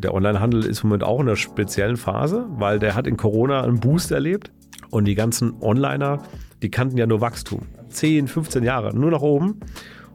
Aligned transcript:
Der 0.00 0.14
Onlinehandel 0.14 0.64
ist 0.64 0.84
im 0.84 0.90
Moment 0.90 1.02
auch 1.02 1.18
in 1.18 1.26
einer 1.26 1.34
speziellen 1.34 1.96
Phase, 1.96 2.46
weil 2.50 2.78
der 2.78 2.94
hat 2.94 3.08
in 3.08 3.16
Corona 3.16 3.62
einen 3.62 3.80
Boost 3.80 4.12
erlebt 4.12 4.52
und 4.90 5.06
die 5.06 5.16
ganzen 5.16 5.60
Onliner, 5.60 6.22
die 6.62 6.70
kannten 6.70 6.96
ja 6.96 7.06
nur 7.06 7.20
Wachstum. 7.20 7.62
10, 7.88 8.28
15 8.28 8.62
Jahre, 8.62 8.94
nur 8.96 9.10
nach 9.10 9.22
oben. 9.22 9.58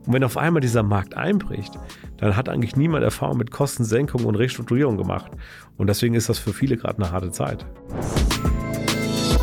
Und 0.06 0.14
wenn 0.14 0.24
auf 0.24 0.38
einmal 0.38 0.62
dieser 0.62 0.84
Markt 0.84 1.18
einbricht, 1.18 1.78
dann 2.16 2.38
hat 2.38 2.48
eigentlich 2.48 2.78
niemand 2.78 3.04
Erfahrung 3.04 3.38
mit 3.38 3.52
Kostensenkung 3.52 4.24
und 4.24 4.36
Restrukturierung 4.36 4.96
gemacht. 4.96 5.34
Und 5.76 5.88
deswegen 5.88 6.16
ist 6.16 6.30
das 6.30 6.40
für 6.40 6.54
viele 6.54 6.78
gerade 6.78 7.04
eine 7.04 7.12
harte 7.12 7.32
Zeit. 7.32 7.66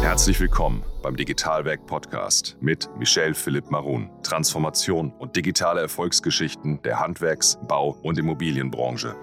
Herzlich 0.00 0.40
willkommen 0.40 0.82
beim 1.02 1.16
Digitalwerk 1.16 1.84
Podcast 1.84 2.56
mit 2.62 2.88
Michel 2.98 3.34
Philipp 3.34 3.70
Marun. 3.70 4.08
Transformation 4.22 5.12
und 5.18 5.36
digitale 5.36 5.82
Erfolgsgeschichten 5.82 6.80
der 6.82 6.98
Handwerks-, 6.98 7.58
Bau- 7.68 7.98
und 8.02 8.18
Immobilienbranche. 8.18 9.14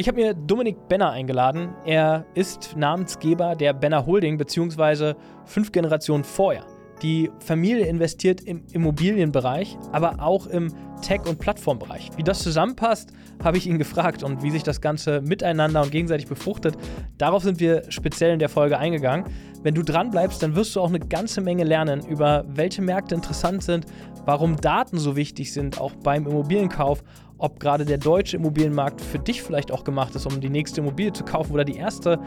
Ich 0.00 0.08
habe 0.08 0.18
mir 0.18 0.32
Dominik 0.32 0.88
Benner 0.88 1.10
eingeladen. 1.10 1.74
Er 1.84 2.24
ist 2.32 2.74
Namensgeber 2.74 3.54
der 3.54 3.74
Benner 3.74 4.06
Holding 4.06 4.38
bzw. 4.38 5.12
fünf 5.44 5.72
Generationen 5.72 6.24
vorher. 6.24 6.64
Die 7.02 7.30
Familie 7.40 7.84
investiert 7.84 8.40
im 8.40 8.62
Immobilienbereich, 8.72 9.76
aber 9.92 10.22
auch 10.22 10.46
im 10.46 10.72
Tech- 11.02 11.26
und 11.26 11.38
Plattformbereich. 11.38 12.12
Wie 12.16 12.22
das 12.22 12.42
zusammenpasst, 12.42 13.12
habe 13.44 13.58
ich 13.58 13.66
ihn 13.66 13.76
gefragt 13.76 14.22
und 14.22 14.42
wie 14.42 14.50
sich 14.50 14.62
das 14.62 14.80
Ganze 14.80 15.20
miteinander 15.20 15.82
und 15.82 15.90
gegenseitig 15.90 16.28
befruchtet. 16.28 16.78
Darauf 17.18 17.42
sind 17.42 17.60
wir 17.60 17.82
speziell 17.90 18.32
in 18.32 18.38
der 18.38 18.48
Folge 18.48 18.78
eingegangen. 18.78 19.26
Wenn 19.62 19.74
du 19.74 19.82
dran 19.82 20.10
bleibst, 20.10 20.42
dann 20.42 20.56
wirst 20.56 20.74
du 20.76 20.80
auch 20.80 20.88
eine 20.88 21.00
ganze 21.00 21.42
Menge 21.42 21.64
lernen 21.64 22.06
über 22.06 22.46
welche 22.48 22.80
Märkte 22.80 23.14
interessant 23.14 23.62
sind, 23.62 23.84
warum 24.24 24.56
Daten 24.56 24.96
so 24.96 25.14
wichtig 25.14 25.52
sind, 25.52 25.78
auch 25.78 25.92
beim 25.96 26.26
Immobilienkauf 26.26 27.02
ob 27.40 27.58
gerade 27.58 27.84
der 27.84 27.98
deutsche 27.98 28.36
Immobilienmarkt 28.36 29.00
für 29.00 29.18
dich 29.18 29.42
vielleicht 29.42 29.72
auch 29.72 29.84
gemacht 29.84 30.14
ist, 30.14 30.26
um 30.26 30.40
die 30.40 30.50
nächste 30.50 30.80
Immobilie 30.80 31.12
zu 31.12 31.24
kaufen 31.24 31.52
oder 31.52 31.64
die 31.64 31.76
erste. 31.76 32.18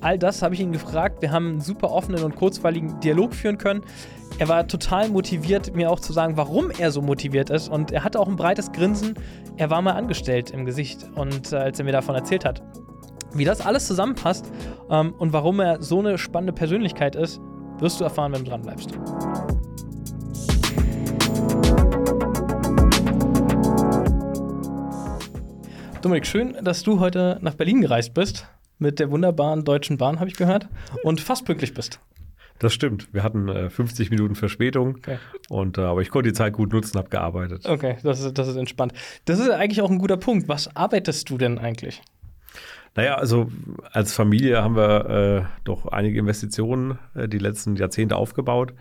All 0.00 0.18
das 0.18 0.42
habe 0.42 0.54
ich 0.54 0.60
ihn 0.60 0.72
gefragt. 0.72 1.22
Wir 1.22 1.32
haben 1.32 1.48
einen 1.48 1.60
super 1.60 1.90
offenen 1.90 2.22
und 2.24 2.36
kurzweiligen 2.36 3.00
Dialog 3.00 3.34
führen 3.34 3.58
können. 3.58 3.82
Er 4.38 4.48
war 4.48 4.66
total 4.66 5.08
motiviert, 5.08 5.74
mir 5.74 5.90
auch 5.90 6.00
zu 6.00 6.12
sagen, 6.12 6.36
warum 6.36 6.70
er 6.70 6.90
so 6.92 7.02
motiviert 7.02 7.50
ist. 7.50 7.68
Und 7.68 7.92
er 7.92 8.04
hatte 8.04 8.18
auch 8.18 8.28
ein 8.28 8.36
breites 8.36 8.72
Grinsen. 8.72 9.14
Er 9.56 9.70
war 9.70 9.82
mal 9.82 9.92
angestellt 9.92 10.50
im 10.50 10.64
Gesicht 10.64 11.06
und 11.14 11.52
äh, 11.52 11.56
als 11.56 11.78
er 11.78 11.84
mir 11.84 11.92
davon 11.92 12.14
erzählt 12.14 12.44
hat. 12.44 12.62
Wie 13.34 13.44
das 13.44 13.60
alles 13.60 13.86
zusammenpasst 13.86 14.50
ähm, 14.90 15.14
und 15.18 15.32
warum 15.32 15.60
er 15.60 15.82
so 15.82 15.98
eine 15.98 16.16
spannende 16.16 16.52
Persönlichkeit 16.52 17.16
ist, 17.16 17.40
wirst 17.78 18.00
du 18.00 18.04
erfahren, 18.04 18.32
wenn 18.32 18.44
du 18.44 18.50
dran 18.50 18.62
bleibst. 18.62 18.90
Dominik, 26.02 26.26
schön, 26.26 26.56
dass 26.62 26.82
du 26.82 26.98
heute 26.98 27.38
nach 27.42 27.54
Berlin 27.54 27.82
gereist 27.82 28.14
bist. 28.14 28.46
Mit 28.78 28.98
der 29.00 29.10
wunderbaren 29.10 29.64
Deutschen 29.64 29.98
Bahn, 29.98 30.18
habe 30.18 30.30
ich 30.30 30.36
gehört. 30.36 30.66
Und 31.02 31.20
fast 31.20 31.44
pünktlich 31.44 31.74
bist. 31.74 32.00
Das 32.58 32.72
stimmt. 32.72 33.12
Wir 33.12 33.22
hatten 33.22 33.48
äh, 33.48 33.68
50 33.68 34.08
Minuten 34.08 34.34
Verspätung. 34.34 34.96
Okay. 34.96 35.18
Und, 35.50 35.76
äh, 35.76 35.82
aber 35.82 36.00
ich 36.00 36.08
konnte 36.08 36.30
die 36.30 36.32
Zeit 36.32 36.54
gut 36.54 36.72
nutzen, 36.72 36.96
habe 36.96 37.10
gearbeitet. 37.10 37.66
Okay, 37.66 37.98
das 38.02 38.20
ist, 38.20 38.38
das 38.38 38.48
ist 38.48 38.56
entspannt. 38.56 38.94
Das 39.26 39.38
ist 39.38 39.50
eigentlich 39.50 39.82
auch 39.82 39.90
ein 39.90 39.98
guter 39.98 40.16
Punkt. 40.16 40.48
Was 40.48 40.74
arbeitest 40.74 41.28
du 41.28 41.36
denn 41.36 41.58
eigentlich? 41.58 42.02
Naja, 42.96 43.16
also 43.16 43.50
als 43.92 44.14
Familie 44.14 44.62
haben 44.62 44.76
wir 44.76 45.10
äh, 45.10 45.42
doch 45.64 45.84
einige 45.84 46.18
Investitionen 46.18 46.98
äh, 47.14 47.28
die 47.28 47.38
letzten 47.38 47.76
Jahrzehnte 47.76 48.16
aufgebaut. 48.16 48.72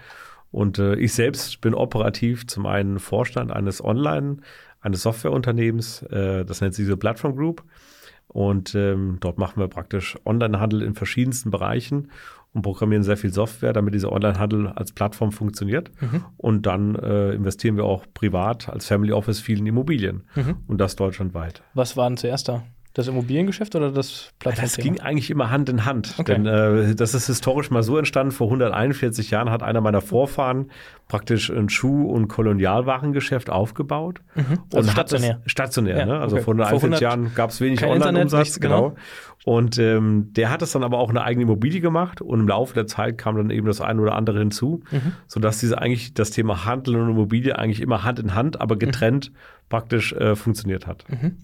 Und 0.51 0.79
äh, 0.79 0.95
ich 0.95 1.13
selbst 1.13 1.59
bin 1.59 1.73
operativ 1.73 2.47
zum 2.47 2.65
einen 2.65 2.97
Vorstand 2.97 3.51
eines 3.51 3.83
Online- 3.83 4.37
eines 4.81 5.01
Softwareunternehmens, 5.01 6.03
äh, 6.03 6.45
das 6.45 6.61
nennt 6.61 6.73
sich 6.73 6.87
so 6.87 6.97
Platform 6.97 7.35
Group. 7.35 7.63
Und 8.27 8.75
ähm, 8.75 9.17
dort 9.19 9.39
machen 9.39 9.59
wir 9.59 9.67
praktisch 9.67 10.17
Onlinehandel 10.23 10.83
in 10.83 10.93
verschiedensten 10.93 11.49
Bereichen 11.49 12.11
und 12.53 12.61
programmieren 12.61 13.03
sehr 13.03 13.17
viel 13.17 13.33
Software, 13.33 13.73
damit 13.73 13.93
dieser 13.93 14.11
Onlinehandel 14.11 14.67
als 14.67 14.91
Plattform 14.91 15.31
funktioniert. 15.31 15.91
Mhm. 15.99 16.25
Und 16.37 16.65
dann 16.65 16.95
äh, 16.95 17.31
investieren 17.31 17.75
wir 17.75 17.85
auch 17.85 18.05
privat 18.13 18.69
als 18.69 18.85
Family 18.85 19.13
Office 19.13 19.39
viel 19.39 19.59
in 19.59 19.65
Immobilien 19.65 20.23
mhm. 20.35 20.57
und 20.67 20.77
das 20.79 20.95
deutschlandweit. 20.95 21.63
Was 21.73 21.97
war 21.97 22.07
denn 22.07 22.17
zuerst 22.17 22.49
da? 22.49 22.63
Das 22.99 23.07
Immobiliengeschäft 23.07 23.75
oder 23.75 23.91
das 23.91 24.33
Plattform? 24.39 24.65
Das 24.65 24.75
ging 24.77 24.99
eigentlich 24.99 25.31
immer 25.31 25.49
Hand 25.49 25.69
in 25.69 25.85
Hand. 25.85 26.15
Okay. 26.17 26.33
Denn 26.33 26.45
äh, 26.45 26.95
das 26.95 27.13
ist 27.13 27.27
historisch 27.27 27.71
mal 27.71 27.81
so 27.81 27.97
entstanden. 27.97 28.31
Vor 28.31 28.47
141 28.47 29.31
Jahren 29.31 29.49
hat 29.49 29.63
einer 29.63 29.79
meiner 29.79 30.01
Vorfahren 30.01 30.69
praktisch 31.07 31.49
ein 31.49 31.69
Schuh- 31.69 32.09
und 32.09 32.27
Kolonialwarengeschäft 32.27 33.49
aufgebaut. 33.49 34.19
Mhm. 34.35 34.43
Also 34.73 34.77
und 34.77 34.91
stationär. 34.91 35.39
Das, 35.43 35.51
stationär, 35.51 35.97
ja, 35.99 36.05
ne? 36.05 36.19
Also 36.19 36.35
okay. 36.35 36.43
vor 36.43 36.53
141 36.55 36.99
Jahren 37.01 37.33
gab 37.35 37.51
es 37.51 37.61
wenig 37.61 37.83
Online-Umsatz. 37.83 38.59
Genau. 38.59 38.89
genau. 38.89 38.95
Und 39.45 39.77
ähm, 39.77 40.33
der 40.33 40.49
hat 40.51 40.61
es 40.61 40.73
dann 40.73 40.83
aber 40.83 40.99
auch 40.99 41.09
eine 41.09 41.23
eigene 41.23 41.43
Immobilie 41.43 41.79
gemacht 41.79 42.21
und 42.21 42.41
im 42.41 42.47
Laufe 42.47 42.73
der 42.73 42.87
Zeit 42.87 43.17
kam 43.17 43.37
dann 43.37 43.49
eben 43.49 43.65
das 43.65 43.79
eine 43.79 44.01
oder 44.01 44.15
andere 44.15 44.39
hinzu, 44.39 44.83
mhm. 44.91 45.13
sodass 45.27 45.59
diese 45.59 45.77
eigentlich 45.77 46.13
das 46.13 46.31
Thema 46.31 46.65
Handel 46.65 46.97
und 46.97 47.09
Immobilie 47.09 47.57
eigentlich 47.57 47.81
immer 47.81 48.03
Hand 48.03 48.19
in 48.19 48.35
Hand, 48.35 48.59
aber 48.59 48.77
getrennt 48.77 49.31
mhm. 49.31 49.35
praktisch 49.69 50.11
äh, 50.13 50.35
funktioniert 50.35 50.85
hat. 50.85 51.05
Mhm. 51.09 51.37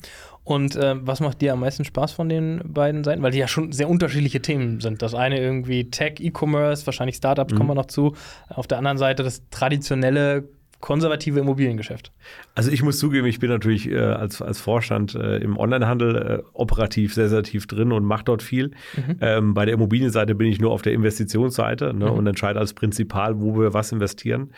Und 0.46 0.76
äh, 0.76 0.96
was 1.02 1.20
macht 1.20 1.42
dir 1.42 1.54
am 1.54 1.60
meisten 1.62 1.84
Spaß 1.84 2.12
von 2.14 2.30
den 2.30 2.62
beiden 2.64 3.04
Seiten? 3.04 3.24
Weil 3.24 3.32
die 3.32 3.40
ja 3.40 3.48
schon 3.48 3.72
sehr 3.72 3.90
unterschiedliche 3.90 4.42
Themen 4.42 4.80
sind. 4.80 5.02
Das 5.02 5.16
eine 5.16 5.40
irgendwie 5.40 5.90
Tech, 5.90 6.20
E-Commerce, 6.20 6.86
wahrscheinlich 6.86 7.16
Startups 7.16 7.54
mhm. 7.54 7.58
kommen 7.58 7.70
wir 7.72 7.76
noch 7.76 7.88
zu. 7.88 8.16
Auf 8.48 8.68
der 8.68 8.78
anderen 8.78 9.00
Seite 9.00 9.24
das 9.24 9.42
traditionelle 9.50 10.48
konservative 10.86 11.40
Immobiliengeschäft? 11.40 12.12
Also 12.54 12.70
ich 12.70 12.84
muss 12.84 13.00
zugeben, 13.00 13.26
ich 13.26 13.40
bin 13.40 13.50
natürlich 13.50 13.90
äh, 13.90 13.98
als, 13.98 14.42
als 14.42 14.60
Vorstand 14.60 15.16
äh, 15.16 15.38
im 15.38 15.58
Onlinehandel 15.58 16.16
äh, 16.16 16.44
operativ 16.54 17.16
sehr, 17.16 17.28
sehr 17.28 17.42
tief 17.42 17.66
drin 17.66 17.92
und 17.92 18.06
mache 18.06 18.26
dort 18.26 18.44
viel. 18.44 18.72
Mhm. 18.96 19.18
Ähm, 19.20 19.54
bei 19.56 19.66
der 19.66 19.74
Immobilienseite 19.74 20.36
bin 20.36 20.48
ich 20.48 20.60
nur 20.60 20.72
auf 20.72 20.84
der 20.84 20.94
Investitionsseite 20.94 21.94
ne, 21.94 22.06
mhm. 22.06 22.12
und 22.12 22.28
entscheide 22.28 22.60
als 22.60 22.74
Prinzipal, 22.74 23.42
wo 23.42 23.58
wir 23.58 23.74
was 23.74 23.92
investieren. 23.92 24.52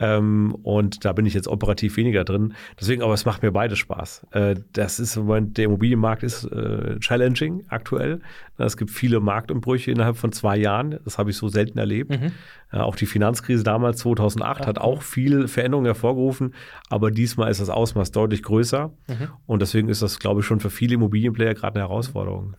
Ähm, 0.00 0.54
und 0.62 1.04
da 1.04 1.12
bin 1.12 1.26
ich 1.26 1.34
jetzt 1.34 1.48
operativ 1.48 1.96
weniger 1.96 2.24
drin. 2.24 2.54
Deswegen, 2.78 3.02
aber 3.02 3.14
es 3.14 3.24
macht 3.24 3.42
mir 3.42 3.50
beides 3.50 3.78
Spaß. 3.78 4.26
Äh, 4.30 4.56
das 4.72 5.00
ist 5.00 5.16
im 5.16 5.24
Moment, 5.26 5.58
der 5.58 5.66
Immobilienmarkt 5.66 6.22
ist 6.22 6.44
äh, 6.44 6.98
challenging 7.00 7.64
aktuell. 7.68 8.20
Es 8.58 8.76
gibt 8.76 8.90
viele 8.90 9.20
Marktumbrüche 9.20 9.90
innerhalb 9.90 10.16
von 10.16 10.32
zwei 10.32 10.56
Jahren. 10.56 10.98
Das 11.04 11.18
habe 11.18 11.30
ich 11.30 11.36
so 11.36 11.48
selten 11.48 11.78
erlebt. 11.78 12.10
Mhm. 12.10 12.32
Auch 12.70 12.96
die 12.96 13.06
Finanzkrise 13.06 13.64
damals 13.64 13.98
2008 13.98 14.60
Ach, 14.62 14.66
hat 14.66 14.78
auch 14.78 15.02
viel 15.02 15.48
Veränderungen 15.48 15.86
hervorgerufen. 15.86 16.54
Aber 16.90 17.10
diesmal 17.10 17.50
ist 17.50 17.60
das 17.60 17.70
Ausmaß 17.70 18.12
deutlich 18.12 18.42
größer. 18.42 18.90
Mhm. 19.06 19.28
Und 19.46 19.62
deswegen 19.62 19.88
ist 19.88 20.02
das, 20.02 20.18
glaube 20.18 20.40
ich, 20.40 20.46
schon 20.46 20.60
für 20.60 20.68
viele 20.68 20.94
Immobilienplayer 20.94 21.54
gerade 21.54 21.80
eine 21.80 21.88
Herausforderung. 21.88 22.56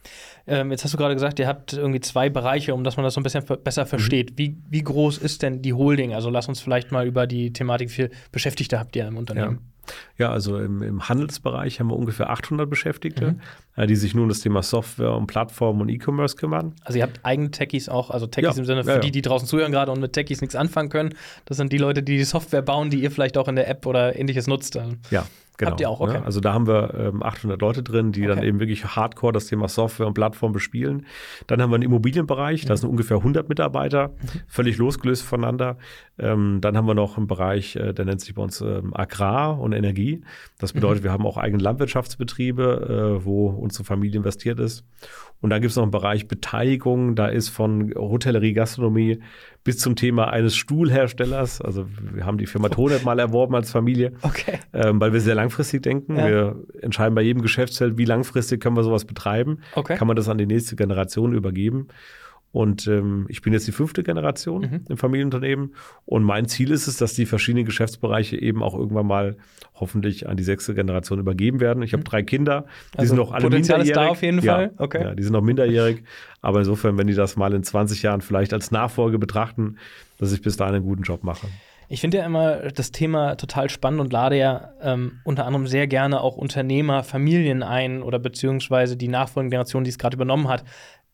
Ähm, 0.48 0.72
jetzt 0.72 0.84
hast 0.84 0.94
du 0.94 0.98
gerade 0.98 1.14
gesagt, 1.14 1.38
ihr 1.38 1.48
habt 1.48 1.74
irgendwie 1.74 2.00
zwei 2.00 2.30
Bereiche, 2.30 2.74
um 2.74 2.84
dass 2.84 2.98
man 2.98 3.03
das 3.03 3.14
so 3.14 3.19
ein 3.19 3.24
bisschen 3.24 3.44
besser 3.64 3.86
versteht. 3.86 4.31
Mhm. 4.31 4.38
Wie, 4.38 4.58
wie 4.69 4.81
groß 4.81 5.19
ist 5.19 5.44
denn 5.44 5.62
die 5.62 5.74
Holding? 5.74 6.16
Also 6.16 6.31
lass 6.31 6.48
uns 6.48 6.59
vielleicht 6.59 6.92
mal 6.92 7.06
über 7.06 7.28
die 7.28 7.53
Thematik, 7.53 7.90
wie 7.90 7.94
viele 7.94 8.09
Beschäftigte 8.31 8.80
habt 8.80 8.96
ihr 8.96 9.08
im 9.08 9.18
Unternehmen? 9.18 9.59
Ja. 9.62 9.78
Ja, 10.17 10.31
also 10.31 10.57
im, 10.57 10.81
im, 10.81 11.07
Handelsbereich 11.07 11.79
haben 11.79 11.89
wir 11.89 11.95
ungefähr 11.95 12.29
800 12.29 12.69
Beschäftigte, 12.69 13.31
mhm. 13.31 13.41
Äh, 13.75 13.88
die 13.88 13.95
sich 13.95 14.13
nun 14.13 14.23
um 14.23 14.29
das 14.29 14.41
Thema 14.41 14.63
Software 14.63 15.13
und 15.13 15.27
Plattform 15.27 15.81
und 15.81 15.89
E-Commerce 15.89 16.35
kümmern. 16.35 16.73
Also 16.83 17.00
ihr 17.00 17.03
habt 17.03 17.19
eigene 17.23 17.51
Techies 17.51 17.89
auch, 17.89 18.09
also 18.09 18.27
Techies 18.27 18.55
ja. 18.55 18.59
im 18.59 18.66
Sinne 18.66 18.83
für 18.83 18.91
ja, 18.91 19.00
die, 19.00 19.11
die 19.11 19.22
draußen 19.22 19.47
zuhören 19.47 19.72
gerade 19.72 19.91
und 19.91 20.00
mit 20.00 20.13
Techies 20.13 20.41
nichts 20.41 20.55
anfangen 20.55 20.89
können. 20.89 21.16
Das 21.45 21.57
sind 21.57 21.72
die 21.72 21.77
Leute, 21.77 22.03
die 22.03 22.17
die 22.17 22.23
Software 22.23 22.61
bauen, 22.61 22.89
die 22.89 23.01
ihr 23.01 23.11
vielleicht 23.11 23.38
auch 23.38 23.47
in 23.47 23.55
der 23.55 23.69
App 23.69 23.85
oder 23.85 24.17
ähnliches 24.17 24.47
nutzt. 24.47 24.77
Ja, 25.09 25.25
Genau. 25.59 25.72
Habt 25.72 25.81
ihr 25.81 25.90
auch, 25.90 26.00
okay. 26.00 26.14
Ja, 26.14 26.24
also 26.24 26.40
da 26.40 26.53
haben 26.53 26.68
wir 26.68 26.94
ähm, 26.94 27.22
800 27.22 27.59
Leute 27.59 27.84
drin, 27.84 28.14
die 28.14 28.22
okay. 28.22 28.30
dann 28.34 28.44
eben 28.44 28.62
wirklich 28.62 28.86
hardcore 28.96 29.34
das 29.34 29.47
Thema 29.47 29.68
Software 29.68 30.08
und 30.08 30.14
Plattform 30.14 30.53
bespielen. 30.53 31.06
Dann 31.47 31.62
haben 31.62 31.70
wir 31.70 31.75
einen 31.75 31.84
Immobilienbereich, 31.84 32.64
da 32.64 32.78
sind 32.78 32.88
ungefähr 32.88 33.18
100 33.18 33.50
Mitarbeiter, 33.50 34.08
mhm. 34.08 34.40
völlig 34.48 34.78
losgelöst 34.78 35.24
voneinander. 35.24 35.78
Ähm, 36.18 36.59
dann 36.62 36.78
haben 36.78 36.88
wir 36.88 36.94
noch 36.94 37.18
einen 37.18 37.28
Bereich, 37.28 37.75
äh, 37.75 37.94
der 37.94 38.06
nennt 38.06 38.22
sich 38.22 38.36
bei 38.36 38.42
uns 38.42 38.62
ähm, 38.62 38.94
Agrar 38.94 39.59
und 39.59 39.74
Energie. 39.74 40.22
Das 40.59 40.72
bedeutet, 40.72 41.02
mhm. 41.02 41.08
wir 41.08 41.12
haben 41.12 41.25
auch 41.25 41.36
eigene 41.36 41.62
Landwirtschaftsbetriebe, 41.62 43.18
äh, 43.19 43.25
wo 43.25 43.48
unsere 43.50 43.83
Familie 43.83 44.16
investiert 44.16 44.60
ist. 44.60 44.86
Und 45.42 45.50
dann 45.50 45.60
gibt 45.60 45.72
es 45.72 45.75
noch 45.75 45.83
einen 45.83 45.92
Bereich 45.92 46.30
Beteiligung, 46.30 47.16
da 47.16 47.28
ist 47.28 47.50
von 47.50 47.94
Hotellerie, 47.95 48.54
Gastronomie 48.54 49.19
bis 49.63 49.77
zum 49.77 49.95
Thema 49.95 50.29
eines 50.29 50.56
Stuhlherstellers. 50.56 51.61
Also 51.61 51.85
wir 52.13 52.25
haben 52.25 52.38
die 52.38 52.45
Firma 52.45 52.69
Tonet 52.69 53.03
mal 53.03 53.19
erworben 53.19 53.56
als 53.56 53.71
Familie, 53.71 54.13
okay. 54.21 54.59
ähm, 54.73 55.00
weil 55.01 55.13
wir 55.13 55.21
sehr 55.21 55.35
langfristig 55.35 55.83
denken. 55.83 56.15
Ja. 56.15 56.27
Wir 56.27 56.56
entscheiden 56.81 57.15
bei 57.15 57.21
jedem 57.21 57.41
Geschäftsfeld, 57.41 57.97
wie 57.97 58.06
langfristig 58.06 58.61
können 58.61 58.75
wir 58.75 58.83
sowas 58.83 59.06
betreiben. 59.06 59.59
Okay. 59.75 59.97
Kann 59.97 60.07
man 60.07 60.15
das 60.15 60.29
an 60.29 60.38
die 60.38 60.45
nächste 60.45 60.75
Generation 60.75 61.33
übergeben. 61.33 61.88
Und 62.51 62.88
ähm, 62.88 63.28
ich 63.30 63.42
bin 63.42 63.54
jetzt 63.54 63.68
die 63.68 63.72
fünfte 63.72 64.01
Generation 64.01 64.62
mhm. 64.62 64.86
im 64.90 64.98
Familienunternehmen. 64.98 65.75
Und 66.06 66.24
mein 66.24 66.48
Ziel 66.48 66.72
ist 66.72 66.88
es, 66.88 66.98
dass 66.98 67.13
die 67.13 67.28
verschiedenen 67.28 67.66
Geschäftsbereiche 67.66 68.42
eben 68.42 68.63
auch 68.63 68.74
irgendwann 68.74 69.06
mal 69.06 69.38
hoffentlich 69.75 70.28
an 70.28 70.36
die 70.36 70.44
sechste 70.44 70.74
Generation 70.74 71.19
übergeben 71.19 71.60
werden. 71.60 71.84
Ich 71.84 71.94
habe 71.94 72.01
mhm. 72.01 72.06
drei 72.06 72.24
Kinder, 72.24 72.66
die 72.94 73.00
also 73.00 73.10
sind 73.10 73.18
noch 73.18 73.31
alle 73.31 73.44
Potenzial 73.44 73.80
minderjährig. 73.80 74.01
Ist 74.01 74.07
da 74.07 74.12
auf 74.12 74.22
jeden 74.24 74.40
ja, 74.42 74.54
Fall. 74.54 74.72
Okay. 74.78 75.04
Ja, 75.04 75.16
die 75.16 75.24
sind 75.24 75.34
noch 75.34 75.44
minderjährig. 75.44 76.04
Aber 76.42 76.60
insofern, 76.60 76.98
wenn 76.98 77.07
die 77.07 77.13
das 77.13 77.36
mal 77.36 77.54
in 77.54 77.63
20 77.63 78.01
Jahren 78.01 78.22
vielleicht 78.22 78.54
als 78.54 78.72
Nachfolge 78.72 79.19
betrachten, 79.19 79.78
dass 80.18 80.31
ich 80.31 80.42
bis 80.42 80.57
dahin 80.57 80.75
einen 80.75 80.86
guten 80.86 81.04
Job 81.04 81.24
mache. 81.24 81.48
Ich 81.92 82.02
finde 82.02 82.19
ja 82.19 82.25
immer 82.25 82.69
das 82.69 82.92
Thema 82.92 83.34
total 83.34 83.68
spannend 83.72 84.00
und 84.00 84.13
lade 84.13 84.38
ja 84.38 84.74
ähm, 84.80 85.22
unter 85.24 85.48
anderem 85.48 85.66
sehr 85.66 85.88
gerne 85.88 86.22
auch 86.22 86.38
Unternehmer, 86.38 87.04
Familien 87.04 87.63
ein 87.63 88.04
oder 88.04 88.19
beziehungsweise 88.19 88.95
die 88.95 89.07
nachfolgende 89.07 89.56
Generation, 89.56 89.84
die 89.84 89.90
es 89.90 89.98
gerade 89.98 90.16
übernommen 90.16 90.48
hat. 90.48 90.63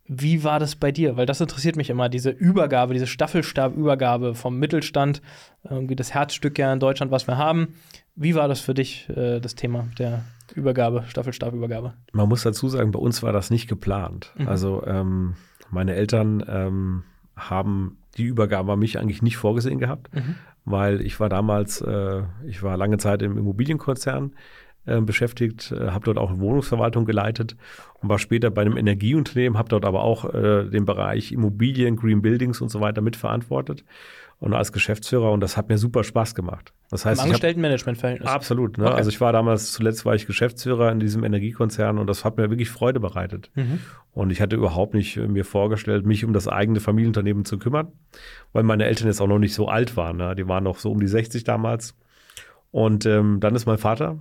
Wie 0.07 0.43
war 0.43 0.59
das 0.59 0.75
bei 0.75 0.91
dir? 0.91 1.17
Weil 1.17 1.25
das 1.25 1.41
interessiert 1.41 1.75
mich 1.75 1.89
immer, 1.89 2.09
diese 2.09 2.29
Übergabe, 2.29 2.93
diese 2.93 3.07
Staffelstabübergabe 3.07 4.35
vom 4.35 4.57
Mittelstand, 4.59 5.21
irgendwie 5.63 5.95
das 5.95 6.13
Herzstück 6.13 6.59
ja 6.59 6.71
in 6.71 6.79
Deutschland, 6.79 7.11
was 7.11 7.27
wir 7.27 7.37
haben. 7.37 7.75
Wie 8.15 8.35
war 8.35 8.47
das 8.47 8.59
für 8.59 8.73
dich, 8.73 9.09
äh, 9.09 9.39
das 9.39 9.55
Thema 9.55 9.87
der 9.97 10.23
Übergabe, 10.53 11.03
Staffelstabübergabe? 11.07 11.93
Man 12.13 12.29
muss 12.29 12.43
dazu 12.43 12.69
sagen, 12.69 12.91
bei 12.91 12.99
uns 12.99 13.23
war 13.23 13.33
das 13.33 13.49
nicht 13.49 13.67
geplant. 13.67 14.31
Mhm. 14.37 14.47
Also 14.47 14.85
ähm, 14.85 15.35
meine 15.71 15.95
Eltern 15.95 16.43
ähm, 16.47 17.03
haben 17.35 17.97
die 18.17 18.23
Übergabe 18.23 18.73
an 18.73 18.79
mich 18.79 18.99
eigentlich 18.99 19.21
nicht 19.23 19.37
vorgesehen 19.37 19.79
gehabt, 19.79 20.13
mhm. 20.13 20.35
weil 20.65 21.01
ich 21.01 21.19
war 21.19 21.29
damals, 21.29 21.81
äh, 21.81 22.21
ich 22.45 22.61
war 22.61 22.77
lange 22.77 22.97
Zeit 22.97 23.23
im 23.23 23.37
Immobilienkonzern 23.37 24.33
äh, 24.85 25.01
beschäftigt, 25.01 25.71
äh, 25.71 25.89
habe 25.89 26.05
dort 26.05 26.17
auch 26.17 26.29
eine 26.29 26.39
Wohnungsverwaltung 26.39 27.05
geleitet 27.05 27.55
und 28.01 28.09
war 28.09 28.19
später 28.19 28.51
bei 28.51 28.61
einem 28.61 28.77
Energieunternehmen, 28.77 29.57
habe 29.57 29.69
dort 29.69 29.85
aber 29.85 30.03
auch 30.03 30.33
äh, 30.33 30.65
den 30.65 30.85
Bereich 30.85 31.31
Immobilien, 31.31 31.95
Green 31.95 32.21
Buildings 32.21 32.61
und 32.61 32.69
so 32.69 32.81
weiter 32.81 33.01
mitverantwortet 33.01 33.83
und 34.39 34.53
als 34.53 34.71
Geschäftsführer 34.71 35.31
und 35.31 35.39
das 35.39 35.57
hat 35.57 35.69
mir 35.69 35.77
super 35.77 36.03
Spaß 36.03 36.35
gemacht. 36.35 36.73
Das 36.89 37.05
heißt, 37.05 37.21
Im 37.21 37.25
Angestelltenmanagementverhältnis. 37.25 38.29
Absolut. 38.29 38.77
Ne? 38.77 38.85
Okay. 38.85 38.95
Also 38.95 39.09
ich 39.09 39.21
war 39.21 39.33
damals, 39.33 39.71
zuletzt 39.71 40.05
war 40.05 40.13
ich 40.13 40.27
Geschäftsführer 40.27 40.91
in 40.91 40.99
diesem 40.99 41.23
Energiekonzern 41.23 41.97
und 41.97 42.07
das 42.07 42.25
hat 42.25 42.37
mir 42.37 42.49
wirklich 42.49 42.69
Freude 42.69 42.99
bereitet. 42.99 43.49
Mhm. 43.55 43.79
Und 44.13 44.31
ich 44.31 44.41
hatte 44.41 44.55
überhaupt 44.55 44.93
nicht 44.93 45.17
äh, 45.17 45.27
mir 45.27 45.45
vorgestellt, 45.45 46.05
mich 46.05 46.25
um 46.25 46.33
das 46.33 46.47
eigene 46.47 46.79
Familienunternehmen 46.79 47.45
zu 47.45 47.57
kümmern, 47.57 47.87
weil 48.53 48.63
meine 48.63 48.85
Eltern 48.85 49.07
jetzt 49.07 49.21
auch 49.21 49.27
noch 49.27 49.39
nicht 49.39 49.53
so 49.53 49.67
alt 49.67 49.97
waren. 49.97 50.17
Ne? 50.17 50.35
Die 50.35 50.47
waren 50.47 50.63
noch 50.63 50.79
so 50.79 50.91
um 50.91 50.99
die 50.99 51.07
60 51.07 51.43
damals. 51.43 51.95
Und 52.71 53.05
ähm, 53.05 53.39
dann 53.39 53.55
ist 53.55 53.65
mein 53.65 53.77
Vater 53.77 54.19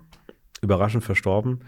überraschend 0.65 1.05
verstorben. 1.05 1.61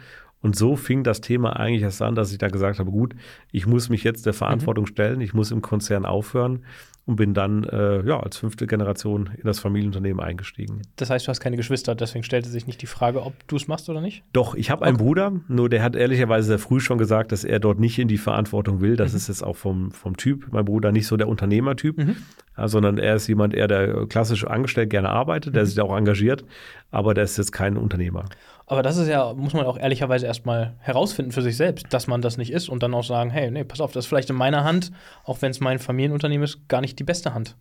Und 0.43 0.55
so 0.55 0.77
fing 0.77 1.03
das 1.03 1.21
Thema 1.21 1.57
eigentlich 1.57 1.83
erst 1.83 2.03
an, 2.03 2.15
dass 2.15 2.31
ich 2.31 2.39
da 2.39 2.49
gesagt 2.49 2.79
habe, 2.79 2.91
gut, 2.91 3.15
ich 3.53 3.67
muss 3.67 3.89
mich 3.89 4.05
jetzt 4.05 4.27
der 4.27 4.35
Verantwortung 4.35 4.85
mhm. 4.85 4.89
stellen, 4.89 5.21
ich 5.21 5.35
muss 5.35 5.51
im 5.51 5.63
Konzern 5.63 6.05
aufhören 6.05 6.65
und 7.07 7.17
bin 7.17 7.35
dann 7.35 7.65
äh, 7.65 8.05
ja, 8.07 8.21
als 8.21 8.37
fünfte 8.37 8.67
Generation 8.67 9.31
in 9.37 9.45
das 9.45 9.61
Familienunternehmen 9.61 10.21
eingestiegen. 10.21 10.83
Das 10.97 11.09
heißt, 11.09 11.27
du 11.27 11.31
hast 11.31 11.41
keine 11.41 11.57
Geschwister, 11.57 11.95
deswegen 11.95 12.25
stellte 12.25 12.49
sich 12.49 12.67
nicht 12.67 12.83
die 12.83 12.87
Frage, 12.87 13.23
ob 13.23 13.33
du 13.47 13.57
es 13.57 13.69
machst 13.69 13.89
oder 13.89 14.01
nicht? 14.01 14.25
Doch, 14.33 14.55
ich 14.57 14.71
habe 14.71 14.83
okay. 14.83 14.89
einen 14.89 14.99
Bruder, 14.99 15.33
nur 15.47 15.69
der 15.69 15.83
hat 15.85 15.95
ehrlicherweise 15.95 16.49
sehr 16.49 16.59
früh 16.59 16.81
schon 16.81 16.99
gesagt, 16.99 17.31
dass 17.31 17.45
er 17.45 17.61
dort 17.61 17.79
nicht 17.79 17.99
in 17.99 18.09
die 18.09 18.19
Verantwortung 18.19 18.81
will. 18.81 18.97
Das 18.97 19.13
mhm. 19.13 19.19
ist 19.19 19.29
jetzt 19.29 19.45
auch 19.45 19.57
vom, 19.57 19.93
vom 19.93 20.17
Typ, 20.17 20.49
mein 20.51 20.65
Bruder, 20.65 20.91
nicht 20.91 21.07
so 21.07 21.17
der 21.17 21.29
Unternehmertyp, 21.29 21.97
mhm. 21.97 22.17
ja, 22.59 22.67
sondern 22.67 22.99
er 22.99 23.15
ist 23.15 23.29
jemand, 23.29 23.55
eher 23.55 23.69
der 23.69 24.07
klassisch 24.07 24.45
angestellt 24.45 24.91
gerne 24.91 25.09
arbeitet, 25.09 25.55
der 25.55 25.63
mhm. 25.63 25.67
sich 25.67 25.81
auch 25.81 25.97
engagiert, 25.97 26.45
aber 26.91 27.15
der 27.15 27.25
ist 27.25 27.39
jetzt 27.39 27.53
kein 27.53 27.77
Unternehmer. 27.77 28.25
Aber 28.67 28.83
das 28.83 28.97
ist 28.97 29.07
ja, 29.09 29.33
muss 29.33 29.53
man 29.53 29.65
auch 29.65 29.79
ehrlicherweise 29.79 30.27
erstmal 30.27 30.75
herausfinden 30.81 31.31
für 31.31 31.43
sich 31.43 31.57
selbst, 31.57 31.87
dass 31.91 32.09
man 32.09 32.21
das 32.21 32.37
nicht 32.37 32.53
ist 32.53 32.69
und 32.69 32.83
dann 32.83 32.95
auch 32.95 33.05
sagen, 33.05 33.31
hey, 33.31 33.51
nee, 33.51 33.63
pass 33.63 33.81
auf, 33.81 33.93
das 33.93 34.05
ist 34.05 34.09
vielleicht 34.09 34.31
in 34.31 34.37
meiner 34.37 34.65
Hand, 34.65 34.91
auch 35.25 35.41
wenn 35.41 35.53
es 35.53 35.61
mein 35.61 35.79
Familienunternehmen 35.79 36.45
ist, 36.45 36.69
gar 36.69 36.81
nicht 36.81 36.99
die 36.99 37.05
beste 37.05 37.33
Hand. 37.33 37.57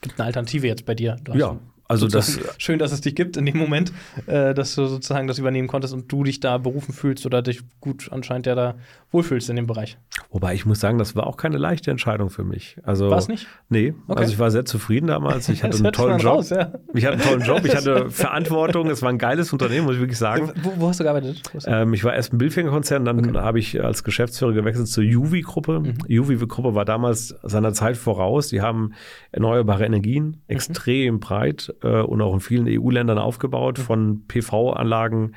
Gibt 0.00 0.18
eine 0.18 0.26
Alternative 0.26 0.66
jetzt 0.66 0.86
bei 0.86 0.94
dir. 0.94 1.16
ja, 1.34 1.58
also 1.88 2.06
das 2.06 2.38
schön, 2.58 2.78
dass 2.78 2.92
es 2.92 3.00
dich 3.00 3.14
gibt 3.14 3.38
in 3.38 3.46
dem 3.46 3.56
Moment, 3.56 3.92
äh, 4.26 4.52
dass 4.52 4.74
du 4.74 4.86
sozusagen 4.86 5.26
das 5.26 5.38
übernehmen 5.38 5.68
konntest 5.68 5.94
und 5.94 6.12
du 6.12 6.22
dich 6.22 6.38
da 6.38 6.58
berufen 6.58 6.92
fühlst 6.92 7.24
oder 7.24 7.40
dich 7.40 7.62
gut 7.80 8.10
anscheinend 8.12 8.46
ja 8.46 8.54
da 8.54 8.74
wohlfühlst 9.10 9.48
in 9.48 9.56
dem 9.56 9.66
Bereich. 9.66 9.96
Wobei 10.30 10.52
ich 10.52 10.66
muss 10.66 10.80
sagen, 10.80 10.98
das 10.98 11.16
war 11.16 11.26
auch 11.26 11.38
keine 11.38 11.56
leichte 11.56 11.90
Entscheidung 11.90 12.28
für 12.28 12.44
mich. 12.44 12.76
Also 12.82 13.08
war 13.08 13.16
es 13.16 13.28
nicht? 13.28 13.46
Nee, 13.70 13.94
okay. 14.06 14.20
also 14.20 14.32
ich 14.32 14.38
war 14.38 14.50
sehr 14.50 14.66
zufrieden 14.66 15.06
damals. 15.06 15.48
Ich 15.48 15.62
hatte 15.64 15.78
einen 15.78 15.92
tollen 15.92 16.18
Job. 16.18 16.34
Raus, 16.34 16.50
ja. 16.50 16.72
Ich 16.92 17.06
hatte 17.06 17.14
einen 17.14 17.22
tollen 17.22 17.42
Job. 17.42 17.64
Ich 17.64 17.74
hatte 17.74 18.10
Verantwortung. 18.10 18.90
Es 18.90 19.00
war 19.00 19.08
ein 19.08 19.16
geiles 19.16 19.52
Unternehmen, 19.54 19.86
muss 19.86 19.94
ich 19.94 20.00
wirklich 20.00 20.18
sagen. 20.18 20.52
Wo, 20.62 20.72
wo 20.76 20.88
hast 20.88 21.00
du 21.00 21.04
gearbeitet? 21.04 21.42
Ähm, 21.66 21.94
ich 21.94 22.04
war 22.04 22.14
erst 22.14 22.32
im 22.32 22.38
Bildfängerkonzern, 22.38 23.06
dann 23.06 23.30
okay. 23.30 23.38
habe 23.38 23.58
ich 23.58 23.82
als 23.82 24.04
Geschäftsführer 24.04 24.52
gewechselt 24.52 24.88
zur 24.88 25.04
Juvi-Gruppe. 25.04 25.80
Mhm. 25.80 25.94
Juvi-Gruppe 26.06 26.74
war 26.74 26.84
damals 26.84 27.34
seiner 27.42 27.72
Zeit 27.72 27.96
voraus. 27.96 28.48
Die 28.48 28.60
haben 28.60 28.92
erneuerbare 29.32 29.84
Energien 29.84 30.26
mhm. 30.26 30.34
extrem 30.48 31.20
breit 31.20 31.74
äh, 31.82 32.00
und 32.00 32.20
auch 32.20 32.34
in 32.34 32.40
vielen 32.40 32.66
EU-Ländern 32.68 33.18
aufgebaut, 33.18 33.78
mhm. 33.78 33.82
von 33.82 34.22
PV-Anlagen, 34.26 35.34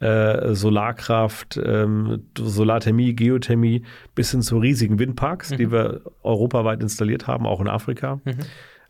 äh, 0.00 0.54
Solarkraft, 0.54 1.58
ähm, 1.62 2.22
Solarthermie, 2.36 3.14
Geothermie 3.14 3.82
bis 4.14 4.30
hin 4.30 4.42
zu 4.42 4.58
riesigen 4.58 4.98
Windparks, 4.98 5.50
mhm. 5.50 5.56
die 5.56 5.72
wir 5.72 6.02
europaweit 6.22 6.80
installiert 6.82 7.26
haben, 7.26 7.46
auch 7.46 7.60
in 7.60 7.68
Afrika. 7.68 8.20
Mhm. 8.24 8.38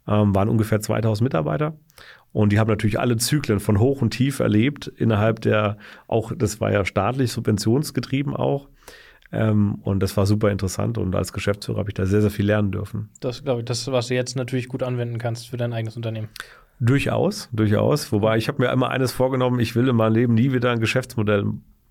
Ähm, 0.06 0.34
waren 0.34 0.48
ungefähr 0.48 0.80
2000 0.80 1.24
Mitarbeiter. 1.24 1.74
Und 2.32 2.52
die 2.52 2.58
haben 2.58 2.68
natürlich 2.68 3.00
alle 3.00 3.16
Zyklen 3.16 3.58
von 3.58 3.78
hoch 3.78 4.02
und 4.02 4.10
tief 4.10 4.40
erlebt, 4.40 4.86
innerhalb 4.86 5.40
der, 5.40 5.78
auch, 6.06 6.32
das 6.36 6.60
war 6.60 6.72
ja 6.72 6.84
staatlich 6.84 7.32
subventionsgetrieben 7.32 8.36
auch. 8.36 8.68
Ähm, 9.30 9.78
und 9.82 10.00
das 10.00 10.16
war 10.16 10.26
super 10.26 10.50
interessant 10.50 10.96
und 10.96 11.14
als 11.14 11.32
Geschäftsführer 11.32 11.78
habe 11.78 11.90
ich 11.90 11.94
da 11.94 12.06
sehr, 12.06 12.22
sehr 12.22 12.30
viel 12.30 12.46
lernen 12.46 12.72
dürfen. 12.72 13.10
Das 13.20 13.44
glaube 13.44 13.60
ich, 13.60 13.66
das, 13.66 13.90
was 13.92 14.08
du 14.08 14.14
jetzt 14.14 14.36
natürlich 14.36 14.68
gut 14.68 14.82
anwenden 14.82 15.18
kannst 15.18 15.48
für 15.48 15.56
dein 15.56 15.72
eigenes 15.72 15.96
Unternehmen. 15.96 16.28
Durchaus, 16.80 17.48
durchaus. 17.52 18.12
Wobei 18.12 18.36
ich 18.38 18.48
habe 18.48 18.62
mir 18.62 18.70
immer 18.70 18.90
eines 18.90 19.12
vorgenommen, 19.12 19.58
ich 19.58 19.74
will 19.74 19.88
in 19.88 19.96
meinem 19.96 20.14
Leben 20.14 20.34
nie 20.34 20.52
wieder 20.52 20.70
ein 20.70 20.80
Geschäftsmodell 20.80 21.44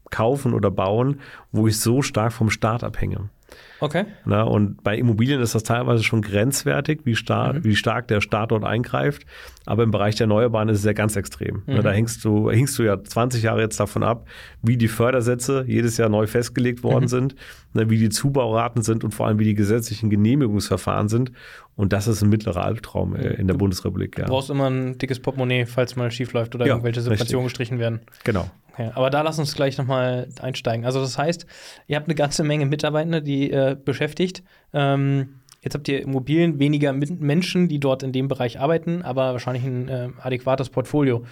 kaufen 0.09 0.53
oder 0.53 0.71
bauen, 0.71 1.19
wo 1.51 1.67
ich 1.67 1.79
so 1.79 2.01
stark 2.01 2.31
vom 2.31 2.49
Staat 2.49 2.83
abhänge. 2.83 3.29
Okay. 3.79 4.05
Na, 4.25 4.43
und 4.43 4.83
bei 4.83 4.97
Immobilien 4.97 5.41
ist 5.41 5.55
das 5.55 5.63
teilweise 5.63 6.03
schon 6.03 6.21
grenzwertig, 6.21 7.01
wie, 7.03 7.15
star 7.15 7.53
mhm. 7.53 7.63
wie 7.63 7.75
stark 7.75 8.07
der 8.07 8.21
Staat 8.21 8.51
dort 8.51 8.63
eingreift. 8.63 9.25
Aber 9.65 9.83
im 9.83 9.91
Bereich 9.91 10.15
der 10.15 10.25
Erneuerbaren 10.25 10.69
ist 10.69 10.79
es 10.79 10.85
ja 10.85 10.93
ganz 10.93 11.15
extrem. 11.15 11.57
Mhm. 11.57 11.63
Na, 11.67 11.81
da 11.81 11.91
hängst 11.91 12.23
du, 12.25 12.49
hängst 12.49 12.77
du 12.79 12.83
ja 12.83 13.01
20 13.01 13.43
Jahre 13.43 13.61
jetzt 13.61 13.79
davon 13.79 14.03
ab, 14.03 14.27
wie 14.61 14.77
die 14.77 14.87
Fördersätze 14.87 15.65
jedes 15.67 15.97
Jahr 15.97 16.09
neu 16.09 16.25
festgelegt 16.27 16.83
worden 16.83 17.03
mhm. 17.03 17.09
sind, 17.09 17.35
na, 17.73 17.89
wie 17.89 17.97
die 17.97 18.09
Zubauraten 18.09 18.81
sind 18.81 19.03
und 19.03 19.13
vor 19.13 19.27
allem 19.27 19.39
wie 19.39 19.45
die 19.45 19.55
gesetzlichen 19.55 20.09
Genehmigungsverfahren 20.09 21.09
sind. 21.09 21.31
Und 21.75 21.93
das 21.93 22.07
ist 22.07 22.23
ein 22.23 22.29
mittlerer 22.29 22.63
Albtraum 22.63 23.15
äh, 23.15 23.33
in 23.33 23.47
der 23.47 23.55
mhm. 23.55 23.59
Bundesrepublik. 23.59 24.17
Ja. 24.17 24.25
Du 24.25 24.31
brauchst 24.31 24.49
immer 24.49 24.69
ein 24.69 24.97
dickes 24.97 25.19
Portemonnaie, 25.19 25.65
falls 25.65 25.95
mal 25.95 26.09
schief 26.09 26.33
läuft 26.33 26.55
oder 26.55 26.65
ja, 26.65 26.73
irgendwelche 26.73 27.01
Subventionen 27.01 27.45
gestrichen 27.45 27.77
werden. 27.77 28.01
Genau. 28.23 28.49
Okay, 28.77 28.91
aber 28.93 29.09
da 29.09 29.21
lass 29.21 29.39
uns 29.39 29.55
gleich 29.55 29.77
nochmal 29.79 30.27
einsteigen. 30.39 30.85
Also 30.85 31.01
das 31.01 31.17
heißt, 31.17 31.47
ihr 31.87 31.95
habt 31.95 32.07
eine 32.07 32.13
ganze 32.13 32.43
Menge 32.43 32.67
Mitarbeiter, 32.67 33.21
die 33.21 33.36
äh, 33.45 33.75
beschäftigt. 33.83 34.43
Ähm, 34.73 35.39
jetzt 35.61 35.75
habt 35.75 35.87
ihr 35.87 36.01
Immobilien, 36.01 36.59
weniger 36.59 36.93
Menschen, 36.93 37.67
die 37.67 37.79
dort 37.79 38.03
in 38.03 38.11
dem 38.11 38.27
Bereich 38.27 38.59
arbeiten, 38.59 39.01
aber 39.01 39.33
wahrscheinlich 39.33 39.63
ein 39.63 39.87
äh, 39.87 40.09
adäquates 40.21 40.69
Portfolio. 40.69 41.23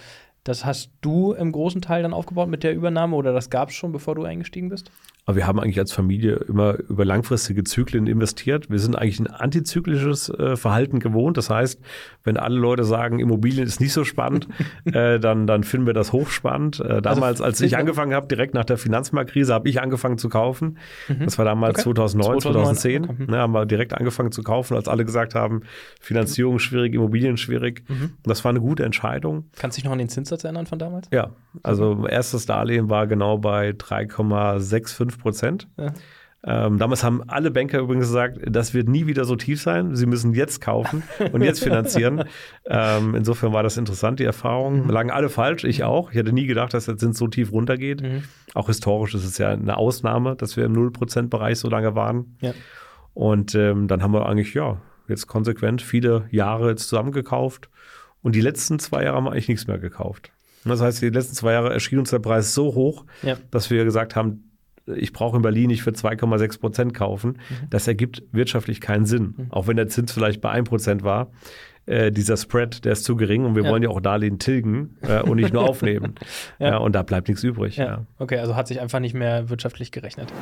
Das 0.45 0.63
hast 0.63 0.92
du 1.01 1.33
im 1.33 1.51
großen 1.51 1.81
Teil 1.81 2.03
dann 2.03 2.13
aufgebaut 2.13 2.47
mit 2.47 2.62
der 2.62 2.75
Übernahme 2.75 3.15
oder 3.15 3.33
das 3.33 3.50
gab 3.50 3.69
es 3.69 3.75
schon, 3.75 3.92
bevor 3.92 4.13
du 4.13 4.24
eingestiegen 4.24 4.69
bist? 4.69 4.92
Aber 5.25 5.38
wir 5.38 5.47
haben 5.47 5.59
eigentlich 5.59 5.80
als 5.80 5.92
Familie 5.92 6.35
immer 6.47 6.78
über 6.87 7.04
langfristige 7.04 7.64
Zyklen 7.64 8.06
investiert. 8.06 8.69
Wir 8.69 8.78
sind 8.78 8.95
eigentlich 8.95 9.19
ein 9.19 9.25
antizyklisches 9.25 10.30
äh, 10.30 10.56
Verhalten 10.56 10.99
gewohnt. 10.99 11.37
Das 11.37 11.49
heißt, 11.49 11.81
wenn 12.23 12.37
alle 12.37 12.59
Leute 12.59 12.83
sagen, 12.83 13.18
Immobilien 13.18 13.66
ist 13.66 13.81
nicht 13.81 13.94
so 13.94 14.04
spannend, 14.04 14.47
äh, 14.85 15.19
dann, 15.19 15.47
dann 15.47 15.64
finden 15.64 15.87
wir 15.87 15.94
das 15.94 16.14
hochspannend. 16.14 16.80
Äh, 16.80 16.83
also 16.83 17.02
damals, 17.02 17.42
also, 17.42 17.45
als 17.45 17.61
ich 17.61 17.75
angefangen 17.75 18.14
habe, 18.14 18.28
direkt 18.28 18.54
nach 18.54 18.66
der 18.66 18.78
Finanzmarktkrise, 18.78 19.52
habe 19.52 19.68
ich 19.68 19.81
angefangen 19.81 20.19
zu 20.19 20.30
kaufen. 20.30 20.78
Mhm. 21.07 21.25
Das 21.25 21.40
war 21.40 21.45
damals 21.45 21.78
okay. 21.78 21.83
2009, 21.85 22.42
2010. 22.42 23.04
Okay. 23.04 23.16
Mhm. 23.18 23.25
Ne, 23.25 23.37
haben 23.40 23.54
wir 23.54 23.66
direkt 23.66 23.95
angefangen 23.95 24.31
zu 24.31 24.44
kaufen, 24.44 24.75
als 24.75 24.87
alle 24.87 25.06
gesagt 25.06 25.33
haben, 25.33 25.61
Finanzierung 25.99 26.59
schwierig, 26.59 26.94
Immobilien 26.94 27.37
schwierig. 27.37 27.83
Mhm. 27.90 28.11
Das 28.21 28.44
war 28.44 28.52
eine 28.52 28.61
gute 28.61 28.85
Entscheidung. 28.85 29.45
Kannst 29.57 29.78
du 29.78 29.81
dich 29.81 29.85
noch 29.85 29.94
an 29.94 29.97
den 29.97 30.09
Zinssatz 30.35 30.44
erinnern 30.44 30.65
von 30.65 30.80
damals? 30.80 31.07
Ja, 31.11 31.31
also 31.63 32.07
erstes 32.07 32.45
Darlehen 32.45 32.89
war 32.89 33.07
genau 33.07 33.37
bei 33.37 33.69
3,65 33.69 34.94
5 34.94 35.19
Prozent. 35.19 35.68
Ja. 35.77 35.94
Ähm, 36.47 36.77
damals 36.77 37.04
haben 37.04 37.23
alle 37.27 37.49
Banker 37.49 37.80
übrigens 37.80 38.06
gesagt, 38.06 38.37
das 38.47 38.75
wird 38.75 38.87
nie 38.87 39.07
wieder 39.07 39.25
so 39.25 39.35
tief 39.35 39.59
sein. 39.61 39.95
Sie 39.95 40.06
müssen 40.06 40.35
jetzt 40.35 40.61
kaufen 40.61 41.01
und 41.31 41.42
jetzt 41.42 41.63
finanzieren. 41.63 42.25
ähm, 42.68 43.15
insofern 43.15 43.51
war 43.51 43.63
das 43.63 43.77
interessant, 43.77 44.19
die 44.19 44.25
Erfahrung. 44.25 44.83
Mhm. 44.83 44.89
Lagen 44.92 45.11
alle 45.11 45.30
falsch, 45.30 45.63
ich 45.63 45.83
auch. 45.83 46.11
Ich 46.11 46.18
hätte 46.18 46.33
nie 46.33 46.45
gedacht, 46.45 46.75
dass 46.75 46.85
der 46.85 46.97
Zins 46.97 47.18
so 47.18 47.27
tief 47.27 47.51
runtergeht. 47.51 48.04
Mhm. 48.04 48.23
Auch 48.54 48.68
historisch 48.68 49.15
ist 49.15 49.25
es 49.25 49.39
ja 49.39 49.49
eine 49.49 49.75
Ausnahme, 49.75 50.35
dass 50.35 50.56
wir 50.56 50.65
im 50.65 50.73
0%-Bereich 50.73 51.57
so 51.57 51.68
lange 51.68 51.95
waren. 51.95 52.37
Ja. 52.42 52.54
Und 53.15 53.56
ähm, 53.56 53.87
dann 53.87 54.04
haben 54.04 54.13
wir 54.13 54.27
eigentlich, 54.27 54.54
ja, 54.54 54.77
jetzt 55.07 55.25
konsequent 55.25 55.81
viele 55.81 56.25
Jahre 56.30 56.69
jetzt 56.69 56.89
zusammengekauft. 56.89 57.69
Und 58.25 58.33
die 58.33 58.41
letzten 58.41 58.79
zwei 58.79 59.03
Jahre 59.03 59.17
haben 59.17 59.25
wir 59.25 59.33
eigentlich 59.33 59.49
nichts 59.49 59.67
mehr 59.67 59.77
gekauft. 59.77 60.31
Das 60.63 60.81
heißt, 60.81 60.99
die 60.99 61.09
letzten 61.09 61.35
zwei 61.35 61.51
Jahre 61.51 61.71
erschien 61.71 61.99
uns 61.99 62.09
der 62.09 62.17
Preis 62.17 62.55
so 62.55 62.73
hoch, 62.73 63.05
ja. 63.21 63.37
dass 63.51 63.69
wir 63.69 63.83
gesagt 63.83 64.15
haben, 64.15 64.51
ich 64.87 65.13
brauche 65.13 65.37
in 65.37 65.44
Berlin 65.44 65.67
nicht 65.67 65.83
für 65.83 65.91
2,6 65.91 66.59
Prozent 66.59 66.94
kaufen. 66.95 67.33
Mhm. 67.33 67.69
Das 67.69 67.87
ergibt 67.87 68.23
wirtschaftlich 68.31 68.81
keinen 68.81 69.05
Sinn. 69.05 69.35
Mhm. 69.37 69.47
Auch 69.51 69.67
wenn 69.67 69.77
der 69.77 69.89
Zins 69.89 70.11
vielleicht 70.11 70.41
bei 70.41 70.49
1 70.49 70.67
Prozent 70.67 71.03
war. 71.03 71.29
Äh, 71.85 72.11
dieser 72.11 72.35
Spread, 72.35 72.83
der 72.83 72.94
ist 72.94 73.03
zu 73.03 73.15
gering 73.15 73.45
und 73.45 73.55
wir 73.55 73.63
ja. 73.63 73.69
wollen 73.69 73.83
ja 73.83 73.89
auch 73.89 74.01
Darlehen 74.01 74.39
tilgen 74.39 74.97
äh, 75.01 75.21
und 75.21 75.35
nicht 75.35 75.53
nur 75.53 75.61
aufnehmen. 75.69 76.15
ja. 76.57 76.69
ja. 76.69 76.77
und 76.77 76.94
da 76.94 77.03
bleibt 77.03 77.27
nichts 77.27 77.44
übrig. 77.44 77.77
Ja. 77.77 78.07
Okay, 78.17 78.39
also 78.39 78.55
hat 78.55 78.67
sich 78.67 78.81
einfach 78.81 78.99
nicht 78.99 79.13
mehr 79.13 79.51
wirtschaftlich 79.51 79.91
gerechnet. 79.91 80.33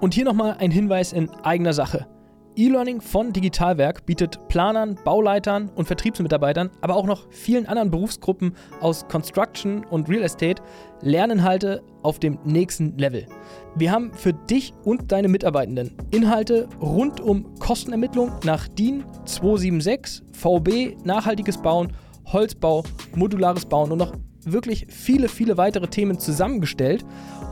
Und 0.00 0.12
hier 0.12 0.24
nochmal 0.24 0.56
ein 0.58 0.72
Hinweis 0.72 1.12
in 1.12 1.30
eigener 1.44 1.72
Sache. 1.72 2.08
E-Learning 2.56 3.00
von 3.00 3.32
Digitalwerk 3.32 4.06
bietet 4.06 4.46
Planern, 4.48 4.96
Bauleitern 5.04 5.70
und 5.74 5.86
Vertriebsmitarbeitern, 5.86 6.70
aber 6.80 6.94
auch 6.94 7.06
noch 7.06 7.26
vielen 7.30 7.66
anderen 7.66 7.90
Berufsgruppen 7.90 8.54
aus 8.80 9.08
Construction 9.08 9.84
und 9.84 10.08
Real 10.08 10.22
Estate 10.22 10.62
Lerninhalte 11.00 11.82
auf 12.02 12.20
dem 12.20 12.38
nächsten 12.44 12.96
Level. 12.96 13.26
Wir 13.74 13.90
haben 13.90 14.12
für 14.14 14.32
dich 14.32 14.72
und 14.84 15.10
deine 15.10 15.26
Mitarbeitenden 15.26 15.96
Inhalte 16.12 16.68
rund 16.80 17.20
um 17.20 17.58
Kostenermittlung 17.58 18.30
nach 18.44 18.68
DIN 18.68 19.04
276, 19.24 20.22
VB, 20.32 20.96
nachhaltiges 21.04 21.58
Bauen, 21.58 21.92
Holzbau, 22.26 22.84
modulares 23.16 23.66
Bauen 23.66 23.90
und 23.90 23.98
noch 23.98 24.12
wirklich 24.44 24.86
viele, 24.90 25.28
viele 25.28 25.56
weitere 25.56 25.88
Themen 25.88 26.20
zusammengestellt. 26.20 27.04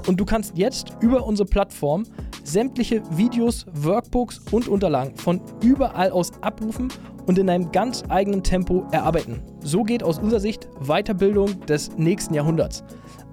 Und 0.07 0.19
du 0.19 0.25
kannst 0.25 0.57
jetzt 0.57 0.97
über 1.01 1.27
unsere 1.27 1.49
Plattform 1.49 2.05
sämtliche 2.45 3.03
Videos, 3.17 3.67
Workbooks 3.73 4.41
und 4.51 4.69
Unterlagen 4.69 5.17
von 5.17 5.41
überall 5.63 6.11
aus 6.11 6.31
abrufen 6.41 6.89
und 7.27 7.39
in 7.39 7.49
einem 7.49 7.71
ganz 7.71 8.03
eigenen 8.09 8.43
Tempo 8.43 8.85
erarbeiten. 8.91 9.41
So 9.61 9.85
geht 9.85 10.03
aus 10.03 10.19
unserer 10.19 10.41
Sicht 10.41 10.69
Weiterbildung 10.81 11.61
des 11.67 11.97
nächsten 11.97 12.35
Jahrhunderts. 12.35 12.83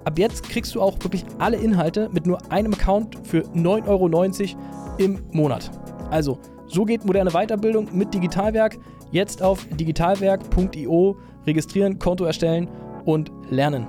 Ab 0.04 0.18
jetzt 0.18 0.44
kriegst 0.44 0.74
du 0.74 0.80
auch 0.80 0.96
wirklich 1.02 1.24
alle 1.38 1.56
Inhalte 1.56 2.08
mit 2.12 2.26
nur 2.26 2.38
einem 2.50 2.72
Account 2.72 3.18
für 3.26 3.42
9,90 3.54 3.86
Euro 3.86 4.60
im 4.98 5.20
Monat. 5.32 5.70
Also, 6.10 6.38
so 6.66 6.84
geht 6.84 7.04
moderne 7.04 7.30
Weiterbildung 7.30 7.88
mit 7.92 8.14
Digitalwerk. 8.14 8.78
Jetzt 9.10 9.42
auf 9.42 9.66
digitalwerk.io 9.66 11.16
registrieren, 11.46 11.98
Konto 11.98 12.24
erstellen 12.24 12.68
und 13.04 13.32
lernen. 13.50 13.86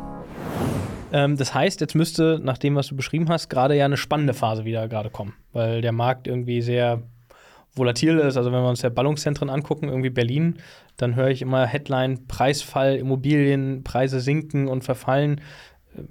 Ähm, 1.12 1.38
das 1.38 1.54
heißt, 1.54 1.82
jetzt 1.82 1.96
müsste, 1.96 2.40
nach 2.42 2.58
dem, 2.58 2.76
was 2.76 2.88
du 2.88 2.96
beschrieben 2.96 3.30
hast, 3.30 3.50
gerade 3.50 3.76
ja 3.76 3.86
eine 3.86 3.98
spannende 3.98 4.34
Phase 4.34 4.66
wieder 4.66 4.88
gerade 4.88 5.10
kommen, 5.10 5.34
weil 5.54 5.82
der 5.82 5.92
Markt 5.92 6.28
irgendwie 6.28 6.62
sehr 6.62 7.04
volatil 7.76 8.18
ist. 8.18 8.38
Also 8.38 8.52
wenn 8.52 8.62
wir 8.62 8.70
uns 8.70 8.82
ja 8.82 8.90
Ballungszentren 8.90 9.50
angucken, 9.50 9.90
irgendwie 9.90 10.10
Berlin, 10.10 10.58
dann 10.98 11.16
höre 11.16 11.30
ich 11.30 11.42
immer 11.42 11.66
Headline, 11.66 12.28
Preisfall, 12.28 12.96
Immobilien, 12.96 13.84
Preise 13.84 14.20
sinken 14.20 14.68
und 14.68 14.84
verfallen. 14.84 15.42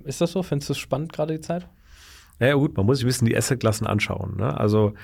Ist 0.05 0.21
das 0.21 0.33
so? 0.33 0.43
Findest 0.43 0.69
du 0.69 0.73
es 0.73 0.79
spannend 0.79 1.13
gerade 1.13 1.35
die 1.35 1.41
Zeit? 1.41 1.67
Ja, 2.39 2.55
gut, 2.55 2.77
man 2.77 2.87
muss 2.87 2.99
sich 2.99 3.05
ein 3.05 3.09
bisschen 3.09 3.29
die 3.29 3.37
Assetklassen 3.37 3.87
anschauen. 3.87 4.37
Ne? 4.39 4.59
Also 4.59 4.95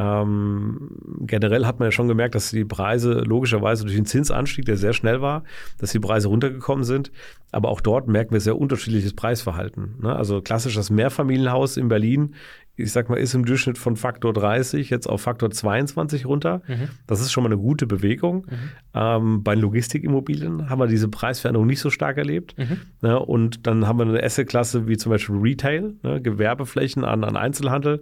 ähm, 0.00 0.88
generell 1.20 1.66
hat 1.66 1.78
man 1.78 1.88
ja 1.88 1.92
schon 1.92 2.08
gemerkt, 2.08 2.34
dass 2.34 2.50
die 2.50 2.64
Preise 2.64 3.20
logischerweise 3.20 3.84
durch 3.84 3.96
den 3.96 4.06
Zinsanstieg, 4.06 4.64
der 4.64 4.78
sehr 4.78 4.94
schnell 4.94 5.20
war, 5.20 5.44
dass 5.76 5.92
die 5.92 6.00
Preise 6.00 6.28
runtergekommen 6.28 6.84
sind. 6.84 7.12
Aber 7.52 7.68
auch 7.68 7.82
dort 7.82 8.08
merken 8.08 8.32
wir 8.32 8.40
sehr 8.40 8.58
unterschiedliches 8.58 9.12
Preisverhalten. 9.12 9.96
Ne? 10.00 10.16
Also 10.16 10.40
klassisches 10.40 10.88
Mehrfamilienhaus 10.88 11.76
in 11.76 11.88
Berlin, 11.88 12.34
ich 12.76 12.92
sag 12.92 13.10
mal, 13.10 13.16
ist 13.16 13.34
im 13.34 13.44
Durchschnitt 13.44 13.76
von 13.76 13.96
Faktor 13.96 14.32
30 14.32 14.88
jetzt 14.88 15.06
auf 15.06 15.20
Faktor 15.20 15.50
22 15.50 16.24
runter. 16.24 16.62
Mhm. 16.66 16.88
Das 17.06 17.20
ist 17.20 17.30
schon 17.30 17.42
mal 17.42 17.48
eine 17.48 17.58
gute 17.58 17.86
Bewegung. 17.86 18.46
Mhm. 18.48 18.56
Ähm, 18.94 19.42
bei 19.42 19.54
Logistikimmobilien 19.54 20.70
haben 20.70 20.78
wir 20.78 20.86
diese 20.86 21.08
Preisveränderung 21.08 21.66
nicht 21.66 21.80
so 21.80 21.90
stark 21.90 22.16
erlebt. 22.16 22.56
Mhm. 22.56 22.78
Ne? 23.02 23.18
Und 23.18 23.66
dann 23.66 23.86
haben 23.86 23.98
wir 23.98 24.06
eine 24.06 24.22
Assetklasse 24.22 24.88
wie 24.88 24.96
zum 24.96 25.10
Beispiel 25.10 25.36
Retail, 25.36 25.94
ne? 26.02 26.22
Gewerbeflächen 26.22 27.04
an, 27.04 27.22
an 27.22 27.36
Einzelhandel 27.36 28.00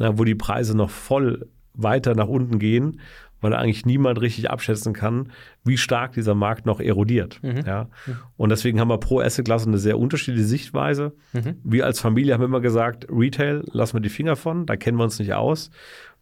na, 0.00 0.18
wo 0.18 0.24
die 0.24 0.34
Preise 0.34 0.76
noch 0.76 0.90
voll 0.90 1.46
weiter 1.74 2.14
nach 2.14 2.26
unten 2.26 2.58
gehen, 2.58 3.00
weil 3.40 3.54
eigentlich 3.54 3.86
niemand 3.86 4.20
richtig 4.20 4.50
abschätzen 4.50 4.92
kann, 4.92 5.32
wie 5.64 5.76
stark 5.76 6.12
dieser 6.12 6.34
Markt 6.34 6.66
noch 6.66 6.80
erodiert. 6.80 7.38
Mhm. 7.42 7.62
Ja? 7.66 7.84
Mhm. 8.06 8.16
Und 8.36 8.48
deswegen 8.48 8.80
haben 8.80 8.88
wir 8.88 8.98
pro 8.98 9.20
Asset-Klasse 9.20 9.68
eine 9.68 9.78
sehr 9.78 9.98
unterschiedliche 9.98 10.46
Sichtweise. 10.46 11.12
Mhm. 11.32 11.56
Wir 11.62 11.86
als 11.86 12.00
Familie 12.00 12.34
haben 12.34 12.44
immer 12.44 12.60
gesagt, 12.60 13.06
Retail, 13.10 13.62
lassen 13.72 13.94
wir 13.96 14.00
die 14.00 14.08
Finger 14.08 14.36
von, 14.36 14.66
da 14.66 14.76
kennen 14.76 14.96
wir 14.98 15.04
uns 15.04 15.18
nicht 15.18 15.34
aus. 15.34 15.70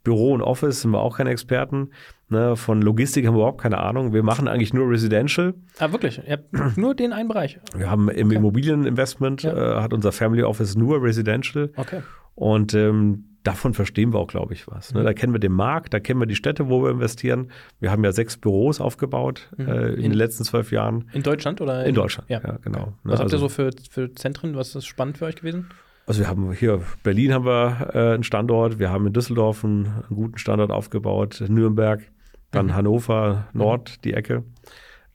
Büro 0.04 0.32
und 0.32 0.42
Office 0.42 0.82
sind 0.82 0.90
wir 0.92 1.00
auch 1.00 1.18
keine 1.18 1.30
Experten. 1.30 1.90
Ne, 2.30 2.56
von 2.56 2.82
Logistik 2.82 3.26
haben 3.26 3.34
wir 3.34 3.38
überhaupt 3.38 3.60
keine 3.60 3.78
Ahnung. 3.78 4.12
Wir 4.12 4.22
machen 4.22 4.48
eigentlich 4.48 4.74
nur 4.74 4.90
Residential. 4.90 5.54
Ah, 5.78 5.92
wirklich? 5.92 6.20
Ihr 6.26 6.32
habt 6.32 6.52
nur 6.76 6.94
den 6.94 7.12
einen 7.12 7.28
Bereich? 7.28 7.58
Wir 7.74 7.90
haben 7.90 8.08
im 8.10 8.28
okay. 8.28 8.36
Immobilieninvestment, 8.36 9.42
ja. 9.42 9.78
äh, 9.78 9.82
hat 9.82 9.92
unser 9.92 10.12
Family 10.12 10.42
Office 10.42 10.76
nur 10.76 11.02
Residential. 11.02 11.70
Okay. 11.76 12.02
Und 12.34 12.74
ähm, 12.74 13.24
davon 13.48 13.72
verstehen 13.72 14.12
wir 14.12 14.18
auch, 14.18 14.26
glaube 14.26 14.52
ich, 14.52 14.68
was. 14.68 14.92
Ne? 14.92 15.02
Da 15.02 15.14
kennen 15.14 15.32
wir 15.32 15.40
den 15.40 15.52
Markt, 15.52 15.94
da 15.94 16.00
kennen 16.00 16.20
wir 16.20 16.26
die 16.26 16.36
Städte, 16.36 16.68
wo 16.68 16.82
wir 16.82 16.90
investieren. 16.90 17.50
Wir 17.80 17.90
haben 17.90 18.04
ja 18.04 18.12
sechs 18.12 18.36
Büros 18.36 18.78
aufgebaut 18.80 19.48
mhm. 19.56 19.68
äh, 19.68 19.88
in, 19.88 19.94
in, 19.94 20.02
den 20.10 20.12
letzten 20.12 20.44
zwölf 20.44 20.70
Jahren. 20.70 21.08
In 21.14 21.22
Deutschland 21.22 21.60
oder? 21.62 21.82
In, 21.82 21.90
in 21.90 21.94
Deutschland, 21.94 22.28
ja, 22.28 22.40
ja 22.44 22.58
genau. 22.62 22.78
Okay. 22.78 22.90
Ne, 22.90 22.94
was 23.04 23.18
ne? 23.18 23.24
habt 23.24 23.32
ihr 23.32 23.36
also 23.36 23.38
so 23.38 23.48
für, 23.48 23.70
für 23.90 24.12
Zentren? 24.12 24.54
Was 24.54 24.74
ist 24.74 24.86
spannend 24.86 25.18
für 25.18 25.24
euch 25.24 25.36
gewesen? 25.36 25.70
Also 26.06 26.20
wir 26.20 26.28
haben 26.28 26.52
hier 26.52 26.82
Berlin 27.02 27.32
haben 27.32 27.46
wir 27.46 27.90
äh, 27.94 28.14
einen 28.14 28.22
Standort, 28.22 28.78
wir 28.78 28.90
haben 28.90 29.06
in 29.06 29.12
Düsseldorf 29.14 29.64
einen, 29.64 29.86
einen 29.86 30.16
guten 30.16 30.38
Standort 30.38 30.70
aufgebaut, 30.70 31.42
Nürnberg, 31.48 32.02
dann 32.50 32.66
mhm. 32.66 32.74
Hannover 32.74 33.48
Nord, 33.54 33.96
mhm. 33.96 34.02
die 34.02 34.14
Ecke. 34.14 34.44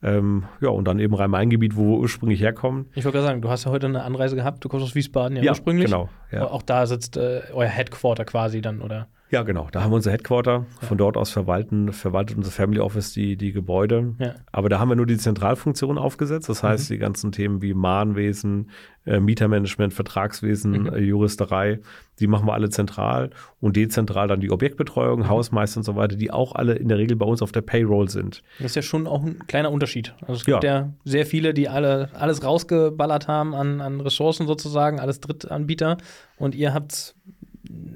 Ähm, 0.04 0.44
ja, 0.60 0.70
und 0.70 0.86
dann 0.86 1.00
eben 1.00 1.14
Rhein-Main-Gebiet, 1.16 1.78
wo 1.78 1.92
wir 1.92 2.00
ursprünglich 2.00 2.42
herkommen. 2.42 2.88
Ich 2.94 3.06
wollte 3.06 3.18
gerade 3.18 3.28
sagen, 3.28 3.42
du 3.42 3.50
hast 3.50 3.64
ja 3.64 3.72
heute 3.72 3.88
eine 3.88 4.04
Anreise 4.04 4.36
gehabt, 4.36 4.64
du 4.64 4.70
kommst 4.70 4.86
aus 4.86 4.96
Wiesbaden 4.96 5.38
ja, 5.38 5.44
ja 5.44 5.52
ursprünglich. 5.52 5.86
genau. 5.86 6.10
Ja. 6.32 6.48
Auch 6.50 6.62
da 6.62 6.86
sitzt 6.86 7.16
äh, 7.16 7.42
euer 7.54 7.70
Headquarter 7.70 8.26
quasi 8.26 8.62
dann, 8.62 8.82
oder? 8.82 9.08
Ja, 9.34 9.42
genau. 9.42 9.68
Da 9.72 9.82
haben 9.82 9.92
wir 9.92 9.96
unser 9.96 10.12
Headquarter. 10.12 10.68
Ja. 10.82 10.88
Von 10.88 11.00
dort 11.00 11.18
aus 11.18 11.32
verwalten, 11.32 11.92
verwaltet 11.92 12.38
unser 12.38 12.52
Family 12.52 12.80
Office 12.80 13.14
die, 13.14 13.36
die 13.36 13.52
Gebäude. 13.52 14.14
Ja. 14.20 14.36
Aber 14.52 14.70
da 14.70 14.78
haben 14.78 14.90
wir 14.90 14.96
nur 14.96 15.08
die 15.08 15.18
Zentralfunktion 15.18 15.98
aufgesetzt. 15.98 16.50
Das 16.50 16.62
heißt, 16.62 16.88
mhm. 16.88 16.94
die 16.94 17.00
ganzen 17.00 17.32
Themen 17.32 17.64
wie 17.64 17.74
Mahnwesen, 17.74 18.70
äh, 19.08 19.20
Mietermanagement, 19.20 19.92
Vertragswesen, 19.92 20.84
mhm. 20.84 20.94
äh, 20.94 21.00
Juristerei, 21.00 21.80
die 22.20 22.28
machen 22.28 22.46
wir 22.46 22.54
alle 22.54 22.70
zentral 22.70 23.32
und 23.60 23.76
dezentral 23.76 24.28
dann 24.28 24.40
die 24.40 24.52
Objektbetreuung, 24.52 25.22
mhm. 25.22 25.30
Hausmeister 25.30 25.80
und 25.80 25.84
so 25.84 25.96
weiter, 25.96 26.16
die 26.16 26.30
auch 26.30 26.54
alle 26.54 26.76
in 26.76 26.88
der 26.88 27.00
Regel 27.00 27.18
bei 27.18 27.26
uns 27.26 27.42
auf 27.42 27.52
der 27.52 27.62
Payroll 27.62 28.10
sind. 28.10 28.44
Das 28.60 28.68
ist 28.68 28.76
ja 28.76 28.82
schon 28.84 29.08
auch 29.08 29.24
ein 29.24 29.48
kleiner 29.48 29.72
Unterschied. 29.72 30.14
Also 30.22 30.34
es 30.34 30.46
gibt 30.46 30.64
ja, 30.64 30.76
ja 30.76 30.94
sehr 31.06 31.26
viele, 31.26 31.56
die 31.56 31.68
alle 31.68 32.10
alles 32.14 32.44
rausgeballert 32.44 33.28
haben 33.28 33.56
an, 33.56 33.82
an 33.82 34.00
Ressourcen 34.00 34.46
sozusagen, 34.46 35.00
alles 35.00 35.22
Drittanbieter 35.22 35.98
und 36.38 36.54
ihr 36.54 36.76
habt 36.76 37.16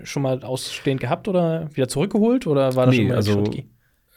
schon 0.03 0.23
mal 0.23 0.43
ausstehend 0.43 1.01
gehabt 1.01 1.27
oder 1.27 1.69
wieder 1.73 1.87
zurückgeholt 1.87 2.47
oder 2.47 2.75
war 2.75 2.85
das 2.85 2.95
nee, 2.95 3.01
schon 3.01 3.07
mal 3.09 3.15
also? 3.15 3.43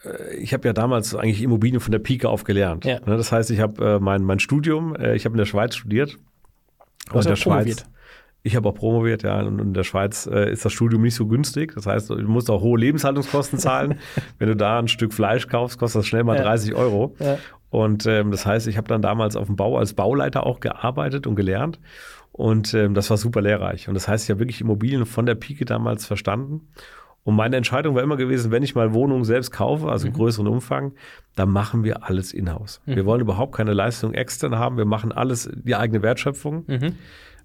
Äh, 0.04 0.37
ich 0.37 0.52
habe 0.52 0.69
ja 0.69 0.73
damals 0.73 1.14
eigentlich 1.14 1.42
Immobilien 1.42 1.80
von 1.80 1.92
der 1.92 1.99
Pike 1.99 2.28
auf 2.28 2.45
gelernt. 2.45 2.85
Ja. 2.85 3.00
Ne, 3.00 3.16
das 3.16 3.33
heißt, 3.33 3.50
ich 3.50 3.61
habe 3.61 3.97
äh, 3.97 3.99
mein, 3.99 4.23
mein 4.23 4.38
Studium, 4.38 4.95
äh, 4.97 5.14
ich 5.14 5.25
habe 5.25 5.35
in 5.35 5.38
der 5.38 5.47
Schweiz 5.47 5.76
studiert. 5.76 6.16
Du 7.09 7.14
hast 7.14 7.26
in 7.26 7.30
der 7.30 7.37
Schweiz. 7.37 7.85
Ich 8.42 8.57
habe 8.57 8.71
auch 8.71 8.75
promoviert, 8.75 9.23
ja. 9.23 9.38
Und 9.40 9.59
in 9.59 9.75
der 9.75 9.85
Schweiz 9.85 10.26
äh, 10.26 10.50
ist 10.50 10.64
das 10.64 10.73
Studium 10.73 11.02
nicht 11.02 11.14
so 11.14 11.26
günstig. 11.26 11.75
Das 11.75 11.87
heißt, 11.87 12.09
du 12.09 12.16
musst 12.23 12.49
auch 12.50 12.62
hohe 12.62 12.78
Lebenshaltungskosten 12.78 13.59
zahlen. 13.59 13.99
Wenn 14.38 14.49
du 14.49 14.57
da 14.57 14.78
ein 14.78 14.88
Stück 14.88 15.12
Fleisch 15.12 15.47
kaufst, 15.49 15.78
kostet 15.78 16.00
das 16.00 16.07
schnell 16.07 16.25
mal 16.25 16.37
ja. 16.37 16.45
30 16.45 16.75
Euro. 16.75 17.14
Ja. 17.19 17.37
Und 17.69 18.07
ähm, 18.07 18.30
das 18.30 18.47
heißt, 18.47 18.66
ich 18.66 18.78
habe 18.78 18.88
dann 18.88 19.02
damals 19.02 19.37
auf 19.37 19.47
dem 19.47 19.57
Bau 19.57 19.76
als 19.76 19.92
Bauleiter 19.92 20.47
auch 20.47 20.61
gearbeitet 20.61 21.26
und 21.26 21.37
gelernt. 21.37 21.78
Und 22.33 22.75
ähm, 22.75 22.95
das 22.95 23.11
war 23.11 23.17
super 23.17 23.41
lehrreich. 23.41 23.89
Und 23.89 23.95
das 23.95 24.09
heißt, 24.09 24.25
ich 24.25 24.31
habe 24.31 24.41
wirklich 24.41 24.61
Immobilien 24.61 25.07
von 25.07 25.27
der 25.27 25.35
Pike 25.35 25.65
damals 25.65 26.07
verstanden. 26.07 26.69
Und 27.23 27.37
meine 27.37 27.57
Entscheidung 27.57 27.95
war 27.95 28.03
immer 28.03 28.17
gewesen, 28.17 28.51
wenn 28.51 28.63
ich 28.63 28.75
mal 28.75 28.95
Wohnungen 28.95 29.25
selbst 29.25 29.51
kaufe, 29.51 29.91
also 29.91 30.07
mhm. 30.07 30.13
im 30.13 30.17
größeren 30.19 30.47
Umfang, 30.47 30.93
dann 31.37 31.51
machen 31.51 31.85
wir 31.85 32.05
alles 32.05 32.33
in-house. 32.33 32.81
Mhm. 32.87 32.97
Wir 32.97 33.07
wollen 33.07 33.21
überhaupt 33.21 33.55
keine 33.55 33.75
Leistung 33.75 34.15
extern 34.15 34.57
haben. 34.57 34.79
Wir 34.79 34.87
machen 34.87 35.13
alles 35.13 35.51
die 35.53 35.77
eigene 35.77 36.03
Wertschöpfung, 36.03 36.65
mhm. 36.67 36.95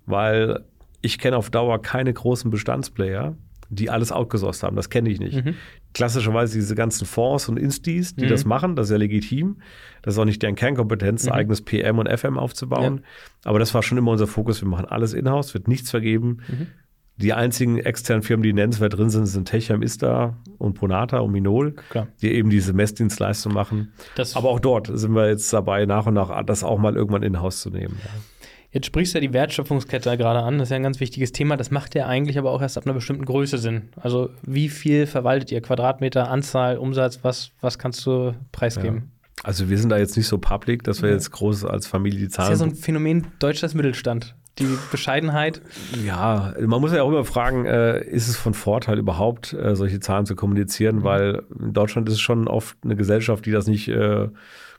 weil 0.05 0.63
ich 1.01 1.19
kenne 1.19 1.37
auf 1.37 1.49
Dauer 1.49 1.81
keine 1.81 2.13
großen 2.13 2.49
Bestandsplayer, 2.49 3.35
die 3.75 3.89
alles 3.89 4.11
outgesourced 4.11 4.63
haben. 4.63 4.75
Das 4.75 4.89
kenne 4.89 5.09
ich 5.09 5.19
nicht. 5.19 5.45
Mhm. 5.45 5.55
Klassischerweise 5.93 6.57
diese 6.57 6.75
ganzen 6.75 7.05
Fonds 7.05 7.47
und 7.49 7.57
Instis, 7.57 8.15
die 8.15 8.25
mhm. 8.25 8.29
das 8.29 8.45
machen, 8.45 8.75
das 8.75 8.87
ist 8.87 8.91
ja 8.91 8.97
legitim. 8.97 9.57
Das 10.01 10.15
ist 10.15 10.19
auch 10.19 10.25
nicht 10.25 10.41
deren 10.41 10.55
Kernkompetenz, 10.55 11.25
mhm. 11.25 11.31
eigenes 11.31 11.61
PM 11.61 11.99
und 11.99 12.09
FM 12.09 12.37
aufzubauen. 12.37 13.01
Ja. 13.01 13.49
Aber 13.49 13.59
das 13.59 13.73
war 13.73 13.83
schon 13.83 13.97
immer 13.97 14.11
unser 14.11 14.27
Fokus. 14.27 14.61
Wir 14.61 14.67
machen 14.67 14.85
alles 14.85 15.13
in-house, 15.13 15.53
wird 15.53 15.67
nichts 15.67 15.91
vergeben. 15.91 16.39
Mhm. 16.47 16.67
Die 17.17 17.31
einzigen 17.31 17.77
externen 17.77 18.23
Firmen, 18.23 18.43
die 18.43 18.51
nennenswert 18.51 18.97
drin 18.97 19.09
sind, 19.09 19.25
sind 19.25 19.47
Techam, 19.47 19.81
Ista 19.81 20.35
und 20.57 20.73
Ponata 20.73 21.19
und 21.19 21.31
Minol, 21.31 21.75
Klar. 21.89 22.07
die 22.21 22.33
eben 22.33 22.49
diese 22.49 22.73
Messdienstleistung 22.73 23.53
machen. 23.53 23.93
Das 24.15 24.35
Aber 24.35 24.49
auch 24.49 24.59
dort 24.59 24.89
sind 24.91 25.15
wir 25.15 25.29
jetzt 25.29 25.51
dabei, 25.53 25.85
nach 25.85 26.07
und 26.07 26.15
nach 26.15 26.43
das 26.43 26.65
auch 26.65 26.77
mal 26.77 26.95
irgendwann 26.95 27.23
in-house 27.23 27.61
zu 27.61 27.69
nehmen. 27.69 27.97
Ja. 28.03 28.09
Jetzt 28.75 28.87
sprichst 28.87 29.13
du 29.13 29.19
ja 29.19 29.21
die 29.21 29.31
Wertschöpfungskette 29.31 30.17
gerade 30.17 30.41
an, 30.41 30.57
das 30.57 30.67
ist 30.67 30.71
ja 30.71 30.75
ein 30.75 30.83
ganz 30.83 30.99
wichtiges 30.99 31.31
Thema. 31.31 31.55
Das 31.55 31.71
macht 31.71 31.95
ja 31.95 32.07
eigentlich 32.07 32.37
aber 32.37 32.51
auch 32.51 32.61
erst 32.61 32.77
ab 32.77 32.85
einer 32.85 32.93
bestimmten 32.93 33.23
Größe 33.23 33.57
Sinn. 33.57 33.83
Also 33.95 34.31
wie 34.45 34.67
viel 34.67 35.07
verwaltet 35.07 35.49
ihr? 35.53 35.61
Quadratmeter, 35.61 36.29
Anzahl, 36.29 36.77
Umsatz, 36.77 37.19
was, 37.21 37.51
was 37.61 37.79
kannst 37.79 38.05
du 38.05 38.35
preisgeben? 38.51 38.97
Ja. 38.97 39.43
Also 39.45 39.69
wir 39.69 39.77
sind 39.77 39.91
da 39.91 39.97
jetzt 39.97 40.17
nicht 40.17 40.27
so 40.27 40.39
public, 40.39 40.83
dass 40.83 41.01
wir 41.01 41.09
jetzt 41.09 41.31
groß 41.31 41.63
als 41.63 41.87
Familie 41.87 42.19
die 42.19 42.27
Zahlen... 42.27 42.49
Das 42.49 42.59
ist 42.59 42.65
ja 42.65 42.69
so 42.69 42.75
ein 42.75 42.77
Phänomen 42.77 43.27
deutsches 43.39 43.75
Mittelstand. 43.75 44.35
Die 44.59 44.67
Bescheidenheit. 44.91 45.61
Ja, 46.05 46.53
man 46.59 46.81
muss 46.81 46.91
ja 46.91 47.01
auch 47.03 47.09
immer 47.09 47.23
fragen, 47.23 47.65
äh, 47.65 48.03
ist 48.03 48.27
es 48.27 48.35
von 48.35 48.53
Vorteil 48.53 48.99
überhaupt, 48.99 49.53
äh, 49.53 49.77
solche 49.77 50.01
Zahlen 50.01 50.25
zu 50.25 50.35
kommunizieren, 50.35 50.97
mhm. 50.97 51.03
weil 51.03 51.43
in 51.61 51.71
Deutschland 51.71 52.09
ist 52.09 52.15
es 52.15 52.21
schon 52.21 52.49
oft 52.49 52.75
eine 52.83 52.97
Gesellschaft, 52.97 53.45
die 53.45 53.51
das 53.51 53.67
nicht 53.67 53.87
äh, 53.87 54.27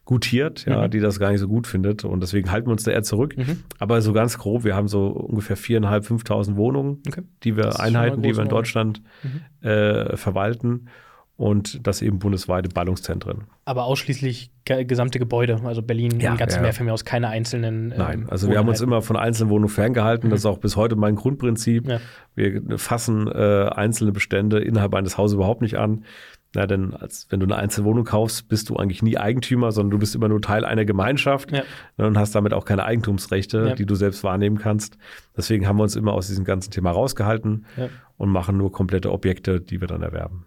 gutiert, 0.07 0.65
ja, 0.65 0.87
mhm. 0.87 0.91
die 0.91 1.01
das 1.01 1.21
gar 1.21 1.31
nicht 1.33 1.41
so 1.41 1.49
gut 1.49 1.67
findet. 1.67 2.05
Und 2.05 2.23
deswegen 2.23 2.51
halten 2.51 2.69
wir 2.69 2.73
uns 2.73 2.85
da 2.85 2.93
eher 2.93 3.03
zurück. 3.03 3.37
Mhm. 3.37 3.65
Aber 3.79 4.01
so 4.01 4.15
ganz 4.15 4.39
grob, 4.39 4.65
wir 4.65 4.75
haben 4.75 4.89
so 4.89 5.09
ungefähr 5.09 5.57
viereinhalb, 5.57 6.07
fünftausend 6.07 6.57
Wohnungen, 6.57 7.03
okay. 7.07 7.23
die 7.43 7.57
wir 7.57 7.79
Einheiten, 7.79 8.23
die 8.23 8.35
wir 8.35 8.43
in 8.43 8.49
Deutschland 8.49 9.03
mhm. 9.23 9.69
äh, 9.69 10.17
verwalten. 10.17 10.89
und 11.37 11.87
das 11.87 12.01
eben 12.01 12.19
bundesweite 12.19 12.69
Ballungszentren. 12.71 13.45
Aber 13.67 13.85
ausschließlich 13.85 14.51
gesamte 14.65 15.19
Gebäude, 15.19 15.61
also 15.65 15.83
Berlin, 15.83 16.19
ja, 16.19 16.35
ganze 16.35 16.57
ja. 16.57 16.63
Mehrfamilienhaus, 16.63 17.05
keine 17.05 17.29
einzelnen. 17.29 17.93
Ähm, 17.93 17.99
Nein, 17.99 18.27
also 18.31 18.49
wir 18.49 18.59
haben 18.59 18.69
uns 18.69 18.81
immer 18.81 19.03
von 19.03 19.17
einzelnen 19.17 19.51
Wohnungen 19.51 19.69
ferngehalten. 19.69 20.29
Mhm. 20.29 20.31
Das 20.31 20.41
ist 20.41 20.47
auch 20.47 20.59
bis 20.59 20.77
heute 20.77 20.97
mein 20.97 21.15
Grundprinzip. 21.15 21.89
Ja. 21.89 22.01
Wir 22.35 22.79
fassen 22.79 23.29
äh, 23.29 23.69
einzelne 23.75 24.13
Bestände 24.13 24.61
innerhalb 24.61 24.95
eines 24.95 25.19
Hauses 25.19 25.35
überhaupt 25.35 25.61
nicht 25.61 25.77
an. 25.77 26.05
Ja, 26.57 26.67
denn 26.67 26.95
als, 26.95 27.27
wenn 27.29 27.39
du 27.39 27.45
eine 27.45 27.57
Einzelwohnung 27.57 28.05
kaufst, 28.05 28.49
bist 28.49 28.71
du 28.71 28.77
eigentlich 28.77 29.03
nie 29.03 29.19
Eigentümer, 29.19 29.73
sondern 29.73 29.91
du 29.91 29.99
bist 29.99 30.15
immer 30.15 30.29
nur 30.29 30.41
Teil 30.41 30.65
einer 30.65 30.87
Gemeinschaft 30.87 31.53
ja. 31.53 31.65
und 31.99 32.17
hast 32.17 32.35
damit 32.35 32.55
auch 32.55 32.65
keine 32.65 32.85
Eigentumsrechte, 32.85 33.67
ja. 33.69 33.75
die 33.75 33.85
du 33.85 33.95
selbst 33.95 34.25
wahrnehmen 34.25 34.57
kannst. 34.57 34.97
Deswegen 35.37 35.69
haben 35.69 35.77
wir 35.77 35.83
uns 35.83 35.97
immer 35.97 36.15
aus 36.15 36.29
diesem 36.29 36.47
ganzen 36.47 36.71
Thema 36.71 36.93
rausgehalten 36.93 37.67
ja. 37.77 37.91
und 38.17 38.31
machen 38.31 38.57
nur 38.57 38.73
komplette 38.73 39.13
Objekte, 39.13 39.61
die 39.61 39.83
wir 39.83 39.89
dann 39.89 40.01
erwerben. 40.03 40.47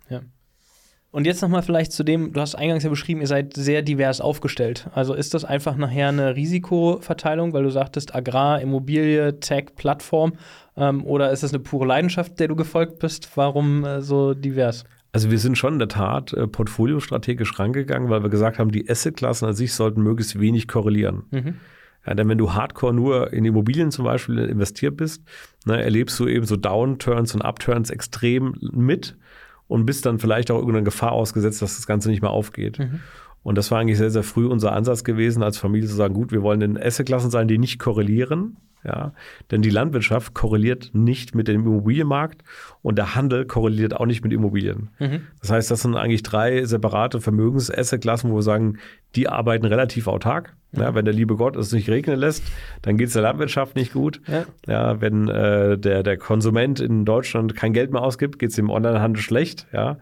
Und 1.11 1.25
jetzt 1.25 1.41
nochmal 1.41 1.63
vielleicht 1.63 1.91
zu 1.91 2.03
dem, 2.03 2.33
du 2.33 2.41
hast 2.41 2.55
eingangs 2.55 2.83
ja 2.83 2.89
beschrieben, 2.89 3.21
ihr 3.21 3.27
seid 3.27 3.55
sehr 3.55 3.81
divers 3.81 4.21
aufgestellt. 4.21 4.89
Also 4.93 5.13
ist 5.13 5.33
das 5.33 5.43
einfach 5.43 5.75
nachher 5.75 6.09
eine 6.09 6.35
Risikoverteilung, 6.35 7.53
weil 7.53 7.63
du 7.63 7.71
sagtest 7.71 8.13
Agrar, 8.13 8.61
Immobilie, 8.61 9.39
Tech, 9.39 9.75
Plattform, 9.75 10.33
ähm, 10.77 11.03
oder 11.03 11.31
ist 11.31 11.43
das 11.43 11.51
eine 11.51 11.61
pure 11.63 11.87
Leidenschaft, 11.87 12.39
der 12.39 12.47
du 12.47 12.55
gefolgt 12.55 12.99
bist? 12.99 13.29
Warum 13.35 13.85
äh, 13.85 14.01
so 14.01 14.33
divers? 14.33 14.85
Also 15.11 15.31
wir 15.31 15.39
sind 15.39 15.57
schon 15.57 15.73
in 15.73 15.79
der 15.79 15.87
Tat 15.87 16.33
äh, 16.33 16.47
portfoliostrategisch 16.47 17.57
rangegangen, 17.57 18.09
weil 18.09 18.21
wir 18.21 18.29
gesagt 18.29 18.59
haben, 18.59 18.71
die 18.71 18.89
Assetklassen 18.89 19.47
an 19.47 19.55
sich 19.55 19.73
sollten 19.73 20.03
möglichst 20.03 20.39
wenig 20.39 20.67
korrelieren. 20.67 21.23
Mhm. 21.31 21.55
Ja, 22.05 22.13
denn 22.13 22.29
wenn 22.29 22.37
du 22.37 22.53
hardcore 22.53 22.93
nur 22.93 23.33
in 23.33 23.43
Immobilien 23.45 23.91
zum 23.91 24.05
Beispiel 24.05 24.37
investiert 24.39 24.97
bist, 24.97 25.23
ne, 25.65 25.81
erlebst 25.81 26.19
du 26.19 26.27
eben 26.27 26.45
so 26.45 26.55
Downturns 26.55 27.35
und 27.35 27.41
Upturns 27.41 27.89
extrem 27.89 28.55
mit 28.61 29.17
und 29.67 29.85
bist 29.85 30.05
dann 30.05 30.19
vielleicht 30.19 30.49
auch 30.51 30.57
irgendeiner 30.57 30.85
Gefahr 30.85 31.11
ausgesetzt, 31.11 31.61
dass 31.61 31.75
das 31.75 31.87
Ganze 31.87 32.09
nicht 32.09 32.21
mehr 32.21 32.31
aufgeht. 32.31 32.79
Mhm. 32.79 33.01
Und 33.43 33.57
das 33.57 33.71
war 33.71 33.79
eigentlich 33.79 33.97
sehr, 33.97 34.11
sehr 34.11 34.23
früh 34.23 34.45
unser 34.45 34.73
Ansatz 34.73 35.03
gewesen, 35.03 35.43
als 35.43 35.57
Familie 35.57 35.87
zu 35.87 35.95
sagen, 35.95 36.13
gut, 36.13 36.31
wir 36.31 36.41
wollen 36.41 36.61
in 36.61 36.77
Assetklassen 36.77 37.31
sein, 37.31 37.47
die 37.47 37.57
nicht 37.57 37.79
korrelieren. 37.79 38.57
Ja, 38.83 39.13
denn 39.51 39.61
die 39.61 39.69
Landwirtschaft 39.69 40.33
korreliert 40.33 40.91
nicht 40.93 41.35
mit 41.35 41.49
dem 41.49 41.65
Immobilienmarkt 41.65 42.43
und 42.81 42.97
der 42.97 43.13
Handel 43.13 43.45
korreliert 43.45 43.93
auch 43.93 44.05
nicht 44.05 44.23
mit 44.23 44.31
Immobilien. 44.31 44.89
Mhm. 44.99 45.23
Das 45.41 45.51
heißt, 45.51 45.69
das 45.69 45.81
sind 45.81 45.95
eigentlich 45.95 46.23
drei 46.23 46.63
separate 46.63 47.19
Vermögens-Asset-Klassen, 47.19 48.31
wo 48.31 48.37
wir 48.37 48.41
sagen, 48.41 48.77
die 49.15 49.27
arbeiten 49.27 49.65
relativ 49.65 50.07
autark. 50.07 50.55
Mhm. 50.71 50.81
Ja, 50.81 50.95
wenn 50.95 51.03
der 51.03 51.13
liebe 51.13 51.35
Gott 51.35 51.57
es 51.57 51.73
nicht 51.73 51.89
regnen 51.89 52.17
lässt, 52.17 52.43
dann 52.81 52.97
geht 52.97 53.07
es 53.07 53.13
der 53.13 53.23
Landwirtschaft 53.23 53.75
nicht 53.75 53.91
gut. 53.91 54.21
Ja. 54.27 54.45
ja 54.65 55.01
wenn 55.01 55.27
äh, 55.27 55.77
der, 55.77 56.03
der 56.03 56.17
Konsument 56.17 56.79
in 56.79 57.03
Deutschland 57.03 57.55
kein 57.55 57.73
Geld 57.73 57.91
mehr 57.91 58.01
ausgibt, 58.01 58.39
geht 58.39 58.51
es 58.51 58.55
dem 58.55 58.69
Onlinehandel 58.69 59.21
schlecht. 59.21 59.67
Ja. 59.73 59.97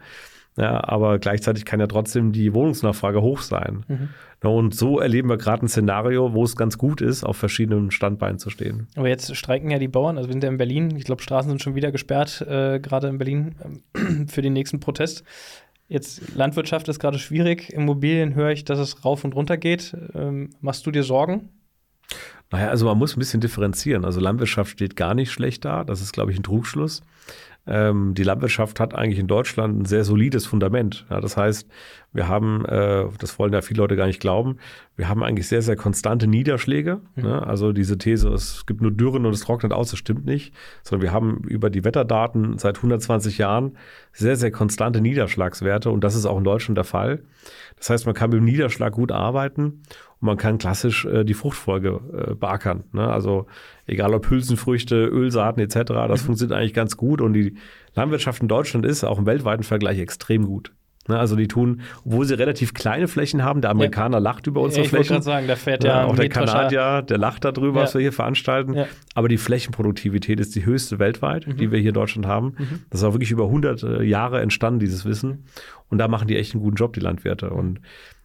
Ja, 0.58 0.84
aber 0.84 1.20
gleichzeitig 1.20 1.66
kann 1.66 1.80
ja 1.80 1.86
trotzdem 1.86 2.32
die 2.32 2.54
Wohnungsnachfrage 2.54 3.22
hoch 3.22 3.42
sein. 3.42 3.86
Mhm. 3.88 4.10
und 4.50 4.76
so 4.76 5.00
erleben 5.00 5.30
wir 5.30 5.38
gerade 5.38 5.64
ein 5.64 5.68
Szenario, 5.68 6.34
wo 6.34 6.44
es 6.44 6.56
ganz 6.56 6.80
gut 6.80 7.00
ist, 7.00 7.24
auf 7.24 7.38
verschiedenen 7.38 7.92
Standbeinen 7.92 8.40
zu 8.40 8.50
stehen. 8.50 8.88
Aber 8.96 9.08
jetzt 9.08 9.36
streiken 9.36 9.70
ja 9.70 9.78
die 9.78 9.88
Bauern, 9.88 10.18
also 10.18 10.30
wir 10.30 10.34
sind 10.34 10.44
ja 10.44 10.50
in 10.50 10.58
Berlin, 10.58 10.96
ich 10.98 11.04
glaube, 11.04 11.22
Straßen 11.22 11.50
sind 11.50 11.62
schon 11.62 11.76
wieder 11.76 11.92
gesperrt, 11.92 12.42
äh, 12.42 12.80
gerade 12.80 13.08
in 13.08 13.20
Berlin, 13.20 13.56
äh, 13.94 14.26
für 14.28 14.42
den 14.42 14.54
nächsten 14.54 14.80
Protest. 14.80 15.24
Jetzt 15.90 16.36
Landwirtschaft 16.36 16.88
ist 16.90 17.00
gerade 17.00 17.20
schwierig, 17.20 17.72
Immobilien 17.72 18.34
höre 18.34 18.52
ich, 18.52 18.66
dass 18.66 18.80
es 18.80 19.06
rauf 19.06 19.24
und 19.24 19.36
runter 19.36 19.58
geht. 19.58 19.96
Ähm, 20.16 20.50
machst 20.60 20.86
du 20.86 20.92
dir 20.92 21.04
Sorgen? 21.04 21.50
Naja, 22.52 22.70
also 22.70 22.86
man 22.86 22.98
muss 22.98 23.16
ein 23.16 23.20
bisschen 23.20 23.42
differenzieren. 23.42 24.06
Also 24.06 24.20
Landwirtschaft 24.20 24.72
steht 24.72 24.96
gar 24.96 25.14
nicht 25.14 25.32
schlecht 25.32 25.66
da. 25.66 25.84
Das 25.84 26.02
ist, 26.02 26.14
glaube 26.14 26.32
ich, 26.32 26.40
ein 26.40 26.44
Trugschluss. 26.44 27.04
Ähm, 27.68 28.14
die 28.14 28.24
Landwirtschaft 28.24 28.80
hat 28.80 28.96
eigentlich 28.96 29.20
in 29.20 29.28
Deutschland 29.28 29.82
ein 29.82 29.86
sehr 29.86 30.04
solides 30.04 30.46
Fundament. 30.46 31.06
Ja, 31.10 31.20
das 31.20 31.36
heißt, 31.36 31.68
wir 32.14 32.28
haben, 32.28 32.66
äh, 32.66 33.06
das 33.20 33.38
wollen 33.38 33.54
ja 33.54 33.62
viele 33.62 33.82
Leute 33.82 33.96
gar 33.96 34.08
nicht 34.08 34.22
glauben, 34.22 34.58
wir 34.96 35.10
haben 35.10 35.22
eigentlich 35.24 35.48
sehr, 35.48 35.62
sehr 35.62 35.76
konstante 35.76 36.28
Niederschläge. 36.28 37.02
Mhm. 37.16 37.24
Ne? 37.24 37.46
Also 37.46 37.74
diese 37.74 37.98
These, 37.98 38.30
es 38.30 38.66
gibt 38.66 38.82
nur 38.82 38.92
Dürren 38.92 39.26
und 39.26 39.34
es 39.34 39.42
trocknet 39.42 39.74
aus, 39.74 39.92
das 39.92 40.00
stimmt 40.00 40.26
nicht, 40.26 40.54
sondern 40.82 41.04
wir 41.04 41.12
haben 41.12 41.44
über 41.48 41.70
die 41.70 41.84
Wetterdaten 41.84 42.58
seit 42.58 42.78
120 42.78 43.38
Jahren 43.38 43.78
sehr, 44.14 44.36
sehr 44.36 44.52
konstante 44.52 45.02
Niederschlagswerte 45.02 45.92
und 45.92 46.04
das 46.04 46.16
ist 46.16 46.26
auch 46.26 46.38
in 46.38 46.44
Deutschland 46.44 46.78
der 46.78 46.86
Fall. 46.86 47.24
Das 47.78 47.90
heißt, 47.90 48.06
man 48.06 48.16
kann 48.16 48.32
mit 48.32 48.40
dem 48.40 48.46
Niederschlag 48.46 48.94
gut 48.94 49.12
arbeiten 49.12 49.84
und 50.20 50.26
man 50.26 50.38
kann 50.38 50.58
klassisch 50.58 51.06
äh, 51.06 51.24
die 51.24 51.34
Fruchtfolge 51.34 52.00
äh, 52.32 52.36
beackern. 52.36 52.84
Ne? 52.92 53.08
Also 53.08 53.48
egal 53.86 54.14
ob 54.14 54.30
Hülsenfrüchte, 54.30 55.06
Ölsaaten 55.06 55.62
etc., 55.62 55.84
das 55.86 56.22
mhm. 56.22 56.26
funktioniert 56.26 56.58
eigentlich 56.58 56.74
ganz 56.74 56.98
gut 56.98 57.22
und 57.22 57.34
die 57.34 57.56
Landwirtschaft 57.94 58.42
in 58.42 58.48
Deutschland 58.48 58.86
ist 58.86 59.04
auch 59.04 59.20
im 59.20 59.26
weltweiten 59.26 59.64
Vergleich 59.64 60.00
extrem 60.00 60.46
gut. 60.46 60.74
Ne? 61.08 61.18
Also 61.18 61.36
die 61.36 61.48
tun, 61.48 61.82
obwohl 62.06 62.26
sie 62.26 62.34
relativ 62.36 62.74
kleine 62.74 63.08
Flächen 63.08 63.44
haben, 63.44 63.62
der 63.62 63.72
Amerikaner 63.72 64.18
ja. 64.18 64.24
lacht 64.24 64.48
über 64.48 64.62
unsere 64.62 64.84
ich 64.84 64.90
Flächen. 64.90 65.04
Ich 65.04 65.10
wollte 65.10 65.26
gerade 65.26 65.38
sagen, 65.38 65.48
da 65.48 65.56
fährt 65.56 65.84
ja, 65.84 66.02
ja 66.02 66.06
Auch 66.06 66.16
der 66.16 66.30
Kanadier, 66.30 67.02
der 67.02 67.18
lacht 67.18 67.46
darüber, 67.46 67.80
ja. 67.80 67.86
was 67.86 67.94
wir 67.94 68.02
hier 68.02 68.14
veranstalten. 68.14 68.76
Aber 69.14 69.28
die 69.28 69.38
Flächenproduktivität 69.38 70.40
ist 70.40 70.56
die 70.56 70.66
höchste 70.66 71.00
weltweit, 71.00 71.48
mhm. 71.48 71.58
die 71.58 71.72
wir 71.72 71.80
hier 71.80 71.90
in 71.90 71.96
Deutschland 71.96 72.26
haben. 72.26 72.56
Mhm. 72.58 72.80
Das 72.90 73.02
ist 73.02 73.06
auch 73.06 73.14
wirklich 73.14 73.32
über 73.32 73.46
100 73.46 73.84
äh, 73.84 74.04
Jahre 74.04 74.42
entstanden, 74.42 74.80
dieses 74.80 75.06
Wissen. 75.06 75.46
Und 75.90 75.98
da 75.98 76.08
machen 76.08 76.28
die 76.28 76.38
echt 76.38 76.54
einen 76.54 76.64
guten 76.64 76.76
Job, 76.76 76.94
die 76.94 77.00
Landwirte. 77.00 77.50
Und 77.50 77.80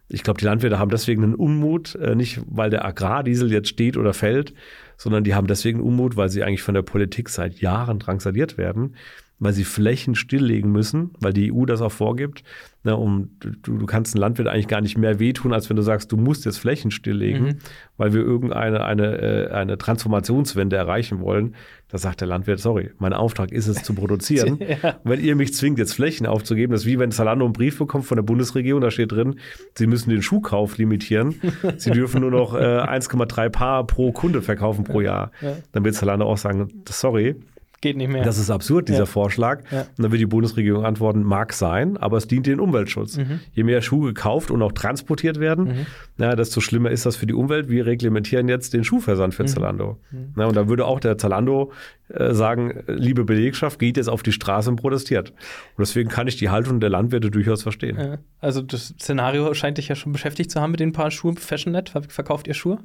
ich 0.09 0.23
glaube, 0.23 0.39
die 0.39 0.45
Landwirte 0.45 0.79
haben 0.79 0.89
deswegen 0.89 1.23
einen 1.23 1.35
Unmut, 1.35 1.95
äh, 1.95 2.15
nicht 2.15 2.41
weil 2.47 2.69
der 2.69 2.85
Agrardiesel 2.85 3.51
jetzt 3.51 3.69
steht 3.69 3.97
oder 3.97 4.13
fällt, 4.13 4.53
sondern 4.97 5.23
die 5.23 5.33
haben 5.33 5.47
deswegen 5.47 5.81
Unmut, 5.81 6.15
weil 6.15 6.29
sie 6.29 6.43
eigentlich 6.43 6.61
von 6.61 6.75
der 6.75 6.81
Politik 6.81 7.29
seit 7.29 7.59
Jahren 7.59 7.99
drangsaliert 7.99 8.57
werden, 8.57 8.95
weil 9.43 9.53
sie 9.53 9.63
Flächen 9.63 10.15
stilllegen 10.15 10.71
müssen, 10.71 11.11
weil 11.19 11.33
die 11.33 11.51
EU 11.51 11.65
das 11.65 11.81
auch 11.81 11.91
vorgibt. 11.91 12.43
Ne, 12.85 12.97
um, 12.97 13.29
du, 13.39 13.77
du 13.77 13.85
kannst 13.85 14.13
einem 14.13 14.21
Landwirt 14.21 14.49
eigentlich 14.49 14.67
gar 14.67 14.81
nicht 14.81 14.97
mehr 14.97 15.17
wehtun, 15.17 15.53
als 15.53 15.69
wenn 15.69 15.77
du 15.77 15.81
sagst, 15.81 16.11
du 16.11 16.17
musst 16.17 16.43
jetzt 16.43 16.57
Flächen 16.57 16.91
stilllegen, 16.91 17.45
mhm. 17.45 17.57
weil 17.95 18.13
wir 18.13 18.21
irgendeine 18.21 18.83
eine, 18.83 19.21
äh, 19.21 19.51
eine 19.51 19.77
Transformationswende 19.77 20.75
erreichen 20.75 21.21
wollen. 21.21 21.55
Da 21.87 21.97
sagt 21.97 22.19
der 22.19 22.27
Landwirt, 22.27 22.59
sorry, 22.59 22.91
mein 22.99 23.13
Auftrag 23.13 23.53
ist 23.53 23.67
es 23.67 23.83
zu 23.83 23.93
produzieren. 23.93 24.59
ja. 24.83 24.99
Wenn 25.05 25.23
ihr 25.23 25.35
mich 25.37 25.53
zwingt, 25.53 25.79
jetzt 25.79 25.93
Flächen 25.93 26.25
aufzugeben, 26.25 26.73
das 26.73 26.81
ist 26.81 26.87
wie 26.87 26.99
wenn 26.99 27.11
Zalando 27.11 27.45
einen 27.45 27.53
Brief 27.53 27.77
bekommt 27.77 28.05
von 28.05 28.17
der 28.17 28.23
Bundesregierung, 28.23 28.81
da 28.81 28.91
steht 28.91 29.13
drin, 29.13 29.39
sie 29.77 29.87
müssen 29.87 30.09
den 30.09 30.21
Schuhkauf 30.21 30.77
limitieren. 30.77 31.35
sie 31.77 31.91
dürfen 31.91 32.19
nur 32.19 32.31
noch 32.31 32.53
äh, 32.53 32.57
1,3 32.57 33.49
Paar 33.49 33.87
pro 33.87 34.11
Kunde 34.11 34.41
verkaufen 34.41 34.83
pro 34.83 34.99
Jahr. 34.99 35.31
Ja. 35.39 35.55
Dann 35.71 35.85
wird 35.85 35.95
Zalando 35.95 36.25
auch 36.25 36.37
sagen, 36.37 36.83
sorry, 36.89 37.35
Geht 37.83 37.97
nicht 37.97 38.09
mehr. 38.09 38.23
Das 38.23 38.37
ist 38.37 38.49
absurd, 38.49 38.87
dieser 38.87 38.99
ja. 38.99 39.05
Vorschlag. 39.05 39.69
Ja. 39.69 39.81
Und 39.81 39.87
dann 39.97 40.11
wird 40.11 40.21
die 40.21 40.25
Bundesregierung 40.25 40.85
antworten, 40.85 41.21
mag 41.21 41.51
sein, 41.51 41.97
aber 41.97 42.15
es 42.15 42.29
dient 42.29 42.45
dem 42.45 42.61
Umweltschutz. 42.61 43.17
Mhm. 43.17 43.41
Je 43.51 43.63
mehr 43.63 43.81
Schuhe 43.81 44.13
gekauft 44.13 44.51
und 44.51 44.61
auch 44.61 44.71
transportiert 44.71 45.41
werden, 45.41 45.65
mhm. 45.65 45.85
na, 46.15 46.33
desto 46.37 46.61
schlimmer 46.61 46.91
ist 46.91 47.05
das 47.05 47.17
für 47.17 47.25
die 47.25 47.33
Umwelt. 47.33 47.67
Wir 47.67 47.85
reglementieren 47.85 48.47
jetzt 48.47 48.73
den 48.73 48.85
Schuhversand 48.85 49.35
für 49.35 49.43
mhm. 49.43 49.47
Zalando. 49.47 49.97
Mhm. 50.11 50.31
Na, 50.37 50.45
und 50.45 50.55
da 50.55 50.69
würde 50.69 50.85
auch 50.85 51.01
der 51.01 51.17
Zalando 51.17 51.73
äh, 52.07 52.33
sagen, 52.33 52.85
liebe 52.87 53.25
Belegschaft, 53.25 53.79
geht 53.79 53.97
jetzt 53.97 54.07
auf 54.07 54.23
die 54.23 54.31
Straße 54.31 54.69
und 54.69 54.77
protestiert. 54.77 55.31
Und 55.31 55.79
deswegen 55.79 56.09
kann 56.09 56.27
ich 56.27 56.37
die 56.37 56.49
Haltung 56.49 56.79
der 56.79 56.89
Landwirte 56.89 57.31
durchaus 57.31 57.63
verstehen. 57.63 58.19
Also 58.39 58.61
das 58.61 58.95
Szenario 58.97 59.53
scheint 59.55 59.77
dich 59.77 59.89
ja 59.89 59.95
schon 59.95 60.13
beschäftigt 60.13 60.51
zu 60.51 60.61
haben 60.61 60.71
mit 60.71 60.79
den 60.79 60.93
paar 60.93 61.11
Schuhen. 61.11 61.35
FashionNet, 61.35 61.89
verkauft 61.89 62.47
ihr 62.47 62.53
Schuhe? 62.53 62.79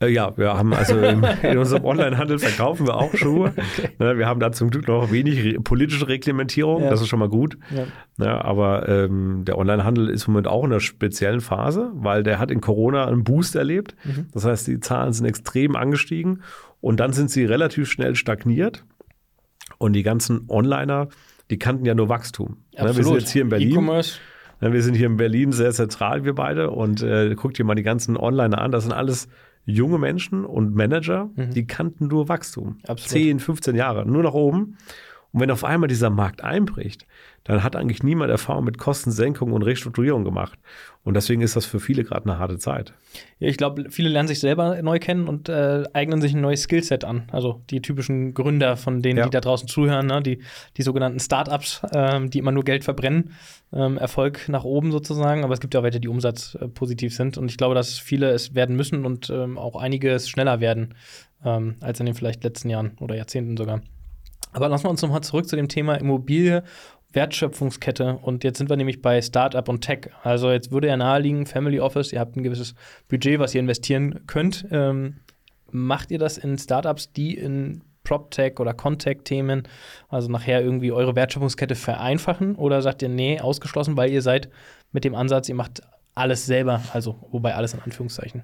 Äh, 0.00 0.08
ja, 0.08 0.36
wir 0.36 0.54
haben 0.54 0.72
also 0.72 0.96
im, 0.98 1.24
in 1.42 1.58
unserem 1.58 1.84
Onlinehandel 1.84 2.38
verkaufen 2.38 2.86
wir 2.86 2.96
auch 2.96 3.14
Schuhe. 3.14 3.52
Okay. 3.78 3.90
Ne, 3.98 4.18
wir 4.18 4.26
haben 4.26 4.40
da 4.40 4.50
zum 4.52 4.70
Glück 4.70 4.88
noch 4.88 5.12
wenig 5.12 5.44
re 5.44 5.60
politische 5.60 6.08
Reglementierung, 6.08 6.82
ja. 6.82 6.90
das 6.90 7.00
ist 7.00 7.08
schon 7.08 7.18
mal 7.18 7.28
gut. 7.28 7.58
Ja. 7.74 7.84
Ne, 8.16 8.44
aber 8.44 8.88
ähm, 8.88 9.44
der 9.44 9.58
Onlinehandel 9.58 10.08
ist 10.08 10.26
im 10.26 10.32
Moment 10.32 10.48
auch 10.48 10.64
in 10.64 10.72
einer 10.72 10.80
speziellen 10.80 11.40
Phase, 11.40 11.90
weil 11.94 12.22
der 12.22 12.38
hat 12.38 12.50
in 12.50 12.60
Corona 12.60 13.06
einen 13.06 13.24
Boost 13.24 13.56
erlebt. 13.56 13.94
Mhm. 14.04 14.26
Das 14.32 14.44
heißt, 14.44 14.66
die 14.66 14.80
Zahlen 14.80 15.12
sind 15.12 15.26
extrem 15.26 15.76
angestiegen 15.76 16.42
und 16.80 16.98
dann 17.00 17.12
sind 17.12 17.30
sie 17.30 17.44
relativ 17.44 17.90
schnell 17.90 18.14
stagniert. 18.14 18.84
Und 19.78 19.92
die 19.92 20.02
ganzen 20.02 20.44
Onliner, 20.48 21.08
die 21.50 21.58
kannten 21.58 21.84
ja 21.84 21.94
nur 21.94 22.08
Wachstum. 22.08 22.58
Absolut. 22.74 22.92
Ne, 22.92 22.96
wir 22.96 23.04
sind 23.04 23.14
jetzt 23.20 23.30
hier 23.30 23.42
in 23.42 23.48
Berlin. 23.48 23.70
E-Commerce. 23.70 24.18
Wir 24.60 24.82
sind 24.82 24.94
hier 24.94 25.06
in 25.06 25.16
Berlin 25.16 25.52
sehr 25.52 25.70
zentral, 25.72 26.24
wir 26.24 26.34
beide. 26.34 26.70
Und 26.70 27.02
äh, 27.02 27.34
guckt 27.36 27.58
dir 27.58 27.64
mal 27.64 27.76
die 27.76 27.84
ganzen 27.84 28.16
Onliner 28.16 28.58
an. 28.58 28.72
Das 28.72 28.84
sind 28.84 28.92
alles 28.92 29.28
junge 29.68 29.98
Menschen 29.98 30.44
und 30.44 30.74
Manager, 30.74 31.30
mhm. 31.36 31.50
die 31.50 31.66
kannten 31.66 32.08
nur 32.08 32.28
Wachstum. 32.28 32.78
Absolut. 32.86 33.24
10, 33.24 33.40
15 33.40 33.76
Jahre, 33.76 34.06
nur 34.06 34.22
nach 34.22 34.32
oben. 34.32 34.78
Und 35.32 35.40
wenn 35.40 35.50
auf 35.50 35.64
einmal 35.64 35.88
dieser 35.88 36.10
Markt 36.10 36.42
einbricht, 36.42 37.06
dann 37.44 37.62
hat 37.62 37.76
eigentlich 37.76 38.02
niemand 38.02 38.30
Erfahrung 38.30 38.64
mit 38.64 38.78
Kostensenkung 38.78 39.52
und 39.52 39.62
Restrukturierung 39.62 40.24
gemacht. 40.24 40.58
Und 41.02 41.14
deswegen 41.14 41.40
ist 41.40 41.56
das 41.56 41.64
für 41.64 41.80
viele 41.80 42.04
gerade 42.04 42.28
eine 42.28 42.38
harte 42.38 42.58
Zeit. 42.58 42.92
Ja, 43.38 43.48
ich 43.48 43.56
glaube, 43.56 43.90
viele 43.90 44.10
lernen 44.10 44.28
sich 44.28 44.40
selber 44.40 44.80
neu 44.82 44.98
kennen 44.98 45.28
und 45.28 45.48
äh, 45.48 45.84
eignen 45.94 46.20
sich 46.20 46.34
ein 46.34 46.42
neues 46.42 46.62
Skillset 46.62 47.04
an. 47.04 47.22
Also 47.32 47.62
die 47.70 47.80
typischen 47.80 48.34
Gründer, 48.34 48.76
von 48.76 49.00
denen, 49.00 49.18
ja. 49.18 49.24
die 49.24 49.30
da 49.30 49.40
draußen 49.40 49.68
zuhören, 49.68 50.06
ne? 50.06 50.22
die, 50.22 50.40
die 50.76 50.82
sogenannten 50.82 51.20
Startups, 51.20 51.80
ähm, 51.92 52.28
die 52.28 52.38
immer 52.38 52.52
nur 52.52 52.64
Geld 52.64 52.84
verbrennen, 52.84 53.32
ähm, 53.72 53.96
Erfolg 53.96 54.48
nach 54.48 54.64
oben 54.64 54.92
sozusagen. 54.92 55.44
Aber 55.44 55.54
es 55.54 55.60
gibt 55.60 55.72
ja 55.72 55.80
auch 55.80 55.84
welche, 55.84 56.00
die 56.00 56.08
umsatzpositiv 56.08 57.12
äh, 57.12 57.16
sind. 57.16 57.38
Und 57.38 57.50
ich 57.50 57.56
glaube, 57.56 57.74
dass 57.74 57.98
viele 57.98 58.30
es 58.30 58.54
werden 58.54 58.76
müssen 58.76 59.06
und 59.06 59.30
ähm, 59.30 59.56
auch 59.56 59.76
einige 59.76 60.10
es 60.10 60.28
schneller 60.28 60.60
werden 60.60 60.94
ähm, 61.44 61.76
als 61.80 62.00
in 62.00 62.06
den 62.06 62.14
vielleicht 62.14 62.44
letzten 62.44 62.68
Jahren 62.68 62.92
oder 63.00 63.14
Jahrzehnten 63.14 63.56
sogar. 63.56 63.80
Aber 64.52 64.68
lassen 64.68 64.84
wir 64.84 64.90
uns 64.90 65.02
nochmal 65.02 65.22
zurück 65.22 65.48
zu 65.48 65.56
dem 65.56 65.68
Thema 65.68 65.94
Immobilie 65.94 66.64
Wertschöpfungskette. 67.12 68.18
Und 68.22 68.44
jetzt 68.44 68.58
sind 68.58 68.68
wir 68.68 68.76
nämlich 68.76 69.00
bei 69.00 69.22
Startup 69.22 69.66
und 69.68 69.80
Tech. 69.80 70.10
Also 70.22 70.50
jetzt 70.50 70.70
würde 70.70 70.88
ja 70.88 70.96
naheliegen, 70.96 71.46
Family 71.46 71.80
Office, 71.80 72.12
ihr 72.12 72.20
habt 72.20 72.36
ein 72.36 72.42
gewisses 72.42 72.74
Budget, 73.08 73.38
was 73.38 73.54
ihr 73.54 73.60
investieren 73.60 74.26
könnt. 74.26 74.66
Ähm, 74.70 75.16
macht 75.70 76.10
ihr 76.10 76.18
das 76.18 76.38
in 76.38 76.58
Startups, 76.58 77.12
die 77.12 77.34
in 77.36 77.82
PropTech 78.04 78.58
oder 78.58 78.72
Contact-Themen, 78.72 79.64
also 80.08 80.30
nachher 80.30 80.62
irgendwie 80.62 80.92
eure 80.92 81.14
Wertschöpfungskette 81.14 81.74
vereinfachen? 81.74 82.56
Oder 82.56 82.82
sagt 82.82 83.02
ihr, 83.02 83.08
nee, 83.08 83.40
ausgeschlossen, 83.40 83.96
weil 83.96 84.10
ihr 84.10 84.22
seid 84.22 84.50
mit 84.92 85.04
dem 85.04 85.14
Ansatz, 85.14 85.48
ihr 85.48 85.54
macht 85.54 85.82
alles 86.14 86.46
selber, 86.46 86.82
also 86.92 87.16
wobei 87.30 87.54
alles 87.54 87.74
in 87.74 87.80
Anführungszeichen? 87.80 88.42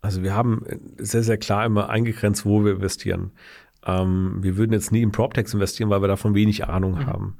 Also 0.00 0.22
wir 0.22 0.34
haben 0.34 0.64
sehr, 0.98 1.22
sehr 1.22 1.36
klar 1.36 1.66
immer 1.66 1.90
eingegrenzt, 1.90 2.46
wo 2.46 2.64
wir 2.64 2.72
investieren. 2.72 3.32
Ähm, 3.86 4.38
wir 4.40 4.56
würden 4.56 4.72
jetzt 4.72 4.92
nie 4.92 5.02
in 5.02 5.12
PropTechs 5.12 5.54
investieren, 5.54 5.90
weil 5.90 6.02
wir 6.02 6.08
davon 6.08 6.34
wenig 6.34 6.66
Ahnung 6.66 6.92
mhm. 6.92 7.06
haben. 7.06 7.36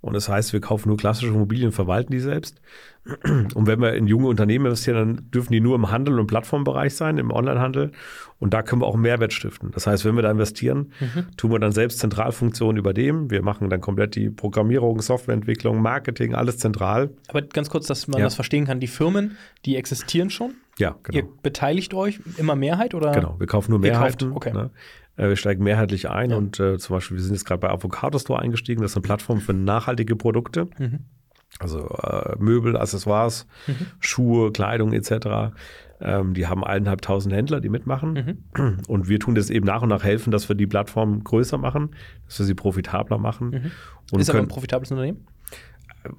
Und 0.00 0.14
das 0.14 0.28
heißt, 0.28 0.52
wir 0.52 0.60
kaufen 0.60 0.88
nur 0.88 0.96
klassische 0.96 1.32
Immobilien, 1.32 1.72
verwalten 1.72 2.12
die 2.12 2.20
selbst. 2.20 2.60
Und 3.24 3.66
wenn 3.66 3.80
wir 3.80 3.94
in 3.94 4.06
junge 4.06 4.28
Unternehmen 4.28 4.66
investieren, 4.66 4.96
dann 4.96 5.30
dürfen 5.30 5.52
die 5.52 5.60
nur 5.60 5.74
im 5.74 5.90
Handel- 5.90 6.20
und 6.20 6.28
Plattformbereich 6.28 6.94
sein, 6.94 7.18
im 7.18 7.32
Onlinehandel. 7.32 7.90
Und 8.38 8.54
da 8.54 8.62
können 8.62 8.82
wir 8.82 8.86
auch 8.86 8.96
Mehrwert 8.96 9.32
stiften. 9.32 9.72
Das 9.72 9.88
heißt, 9.88 10.04
wenn 10.04 10.14
wir 10.14 10.22
da 10.22 10.30
investieren, 10.30 10.92
mhm. 11.00 11.36
tun 11.36 11.50
wir 11.50 11.58
dann 11.58 11.72
selbst 11.72 11.98
Zentralfunktionen 11.98 12.76
über 12.76 12.94
dem. 12.94 13.30
Wir 13.30 13.42
machen 13.42 13.70
dann 13.70 13.80
komplett 13.80 14.14
die 14.14 14.30
Programmierung, 14.30 15.00
Softwareentwicklung, 15.00 15.82
Marketing, 15.82 16.34
alles 16.34 16.58
zentral. 16.58 17.10
Aber 17.26 17.42
ganz 17.42 17.68
kurz, 17.68 17.88
dass 17.88 18.06
man 18.06 18.20
ja. 18.20 18.26
das 18.26 18.36
verstehen 18.36 18.66
kann. 18.66 18.78
Die 18.78 18.86
Firmen, 18.86 19.36
die 19.64 19.76
existieren 19.76 20.30
schon. 20.30 20.54
Ja, 20.78 20.94
genau. 21.02 21.18
Ihr 21.18 21.24
beteiligt 21.42 21.92
euch 21.92 22.20
immer 22.36 22.54
Mehrheit 22.54 22.94
oder? 22.94 23.10
Genau, 23.10 23.34
wir 23.40 23.48
kaufen 23.48 23.72
nur 23.72 23.80
Mehrheiten. 23.80 24.30
Okay. 24.30 24.52
Ne? 24.52 24.70
Äh, 25.18 25.28
wir 25.28 25.36
steigen 25.36 25.62
mehrheitlich 25.62 26.08
ein 26.08 26.30
ja. 26.30 26.36
und 26.36 26.58
äh, 26.58 26.78
zum 26.78 26.96
Beispiel, 26.96 27.18
wir 27.18 27.24
sind 27.24 27.34
jetzt 27.34 27.44
gerade 27.44 27.60
bei 27.60 27.68
Avocado 27.68 28.18
Store 28.18 28.40
eingestiegen. 28.40 28.80
Das 28.80 28.92
ist 28.92 28.96
eine 28.96 29.02
Plattform 29.02 29.40
für 29.40 29.52
nachhaltige 29.52 30.16
Produkte. 30.16 30.68
Mhm. 30.78 31.00
Also 31.58 31.88
äh, 31.88 32.36
Möbel, 32.38 32.76
Accessoires, 32.76 33.46
mhm. 33.66 33.86
Schuhe, 33.98 34.52
Kleidung 34.52 34.92
etc. 34.92 35.52
Ähm, 36.00 36.34
die 36.34 36.46
haben 36.46 36.62
eineinhalbtausend 36.62 37.34
Händler, 37.34 37.60
die 37.60 37.68
mitmachen. 37.68 38.46
Mhm. 38.56 38.78
Und 38.86 39.08
wir 39.08 39.18
tun 39.18 39.34
das 39.34 39.50
eben 39.50 39.66
nach 39.66 39.82
und 39.82 39.88
nach 39.88 40.04
helfen, 40.04 40.30
dass 40.30 40.48
wir 40.48 40.54
die 40.54 40.68
Plattform 40.68 41.24
größer 41.24 41.58
machen, 41.58 41.90
dass 42.26 42.38
wir 42.38 42.46
sie 42.46 42.54
profitabler 42.54 43.18
machen. 43.18 43.50
Mhm. 43.50 43.70
Und 44.12 44.20
ist 44.20 44.30
aber 44.30 44.38
ein 44.38 44.48
profitables 44.48 44.90
Unternehmen? 44.92 45.26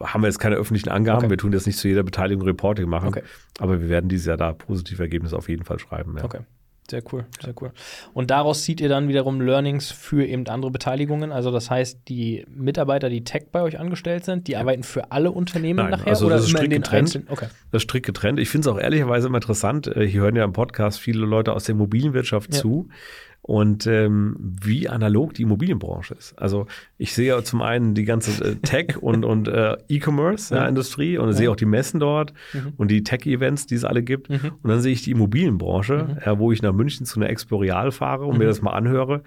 haben 0.02 0.22
wir 0.22 0.28
jetzt 0.28 0.40
keine 0.40 0.56
öffentlichen 0.56 0.90
Angaben. 0.90 1.20
Okay. 1.20 1.30
Wir 1.32 1.38
tun 1.38 1.52
das 1.52 1.66
nicht 1.66 1.80
zu 1.80 1.88
jeder 1.88 2.04
Beteiligung 2.04 2.44
Reporting 2.44 2.88
machen. 2.88 3.08
Okay. 3.08 3.24
Aber 3.60 3.82
wir 3.82 3.90
werden 3.90 4.10
dieses 4.10 4.28
Jahr 4.28 4.38
da 4.38 4.54
positive 4.54 5.02
Ergebnisse 5.02 5.36
auf 5.36 5.50
jeden 5.50 5.64
Fall 5.64 5.80
schreiben. 5.80 6.16
Ja. 6.18 6.26
Okay. 6.26 6.42
Sehr 6.90 7.04
cool, 7.12 7.26
sehr 7.42 7.54
cool. 7.62 7.72
Und 8.14 8.32
daraus 8.32 8.64
zieht 8.64 8.82
ihr 8.82 8.90
dann 8.90 9.08
wiederum 9.08 9.42
Learnings 9.42 9.92
für 9.92 10.26
eben 10.26 10.48
andere 10.48 10.72
Beteiligungen. 10.72 11.32
Also 11.32 11.52
das 11.52 11.70
heißt, 11.70 12.02
die 12.08 12.46
Mitarbeiter, 12.50 13.10
die 13.10 13.24
Tech 13.24 13.48
bei 13.52 13.62
euch 13.62 13.80
angestellt 13.80 14.26
sind, 14.26 14.48
die 14.48 14.54
ja. 14.54 14.60
arbeiten 14.60 14.84
für 14.84 15.12
alle 15.12 15.32
Unternehmen 15.32 15.78
Nein, 15.78 15.92
nachher 15.92 16.08
also 16.08 16.26
oder 16.26 16.36
das 16.36 16.46
ist 16.46 16.52
strikt 16.52 16.72
getrennt. 16.72 17.22
Okay. 17.30 17.48
Das 17.72 17.82
ist 17.82 17.84
strikt 17.84 18.06
getrennt. 18.06 18.40
Ich 18.40 18.50
finde 18.50 18.70
es 18.70 18.76
auch 18.76 18.80
ehrlicherweise 18.80 19.28
immer 19.28 19.38
interessant. 19.38 19.88
Äh, 19.88 20.08
hier 20.08 20.22
hören 20.22 20.36
ja 20.36 20.44
im 20.44 20.54
Podcast 20.54 21.00
viele 21.00 21.26
Leute 21.26 21.54
aus 21.54 21.66
der 21.66 21.76
Immobilienwirtschaft 21.76 22.54
ja. 22.54 22.60
zu 22.60 22.90
und 23.42 23.88
ähm, 23.88 24.36
wie 24.40 24.90
analog 24.90 25.34
die 25.34 25.44
Immobilienbranche 25.44 26.14
ist. 26.14 26.38
Also 26.38 26.68
ich 26.98 27.14
sehe 27.14 27.30
ja 27.30 27.44
zum 27.44 27.62
einen 27.62 27.96
die 27.96 28.06
ganze 28.06 28.44
äh, 28.44 28.56
Tech- 28.56 28.98
und, 29.02 29.26
und 29.26 29.48
äh, 29.48 29.78
E-Commerce-Industrie 29.88 31.14
ja, 31.14 31.22
und 31.22 31.30
ja. 31.30 31.34
sehe 31.34 31.52
auch 31.52 31.56
die 31.56 31.66
Messen 31.66 32.00
dort 32.00 32.34
mhm. 32.54 32.74
und 32.78 32.92
die 32.92 33.04
Tech-Events, 33.04 33.66
die 33.66 33.76
es 33.76 33.86
alle 33.86 34.04
gibt. 34.04 34.30
Mhm. 34.30 34.52
Und 34.62 34.70
dann 34.70 34.82
sehe 34.82 34.94
ich 34.94 35.04
die 35.04 35.12
Immobilienbranche, 35.12 36.10
mhm. 36.10 36.18
äh, 36.32 36.38
wo 36.38 36.52
ich 36.52 36.62
nach 36.62 36.74
München 36.74 37.06
zu 37.06 37.20
einer 37.20 37.30
Explorial 37.30 37.92
fahre 37.92 38.26
und 38.26 38.38
mir 38.38 38.44
mhm. 38.46 38.50
das 38.50 38.62
mal 38.62 38.74
anhöre. 38.74 39.24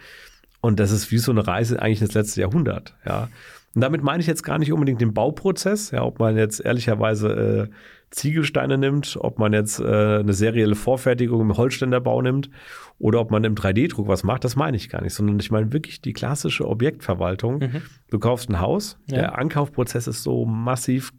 Und 0.60 0.78
das 0.78 0.92
ist 0.92 1.10
wie 1.10 1.18
so 1.18 1.32
eine 1.32 1.46
Reise 1.46 1.82
eigentlich 1.82 2.02
ins 2.02 2.14
letzte 2.14 2.42
Jahrhundert. 2.42 2.94
Ja. 3.04 3.28
Und 3.74 3.80
damit 3.80 4.02
meine 4.02 4.20
ich 4.20 4.26
jetzt 4.26 4.42
gar 4.42 4.58
nicht 4.58 4.72
unbedingt 4.72 5.00
den 5.00 5.14
Bauprozess, 5.14 5.90
ja, 5.92 6.02
ob 6.02 6.18
man 6.18 6.36
jetzt 6.36 6.60
ehrlicherweise 6.60 7.68
äh, 7.70 7.74
Ziegelsteine 8.10 8.76
nimmt, 8.76 9.16
ob 9.18 9.38
man 9.38 9.52
jetzt 9.54 9.80
äh, 9.80 10.18
eine 10.18 10.34
serielle 10.34 10.74
Vorfertigung 10.74 11.40
im 11.40 11.56
Holzständerbau 11.56 12.20
nimmt 12.20 12.50
oder 12.98 13.20
ob 13.20 13.30
man 13.30 13.44
im 13.44 13.54
3D-Druck 13.54 14.06
was 14.06 14.22
macht, 14.22 14.44
das 14.44 14.56
meine 14.56 14.76
ich 14.76 14.90
gar 14.90 15.02
nicht, 15.02 15.14
sondern 15.14 15.40
ich 15.40 15.50
meine 15.50 15.72
wirklich 15.72 16.02
die 16.02 16.12
klassische 16.12 16.68
Objektverwaltung. 16.68 17.58
Mhm. 17.58 17.82
Du 18.10 18.18
kaufst 18.18 18.50
ein 18.50 18.60
Haus, 18.60 18.98
ja. 19.06 19.16
der 19.16 19.38
Ankaufprozess 19.38 20.06
ist 20.06 20.22
so 20.22 20.44
massiv 20.44 21.12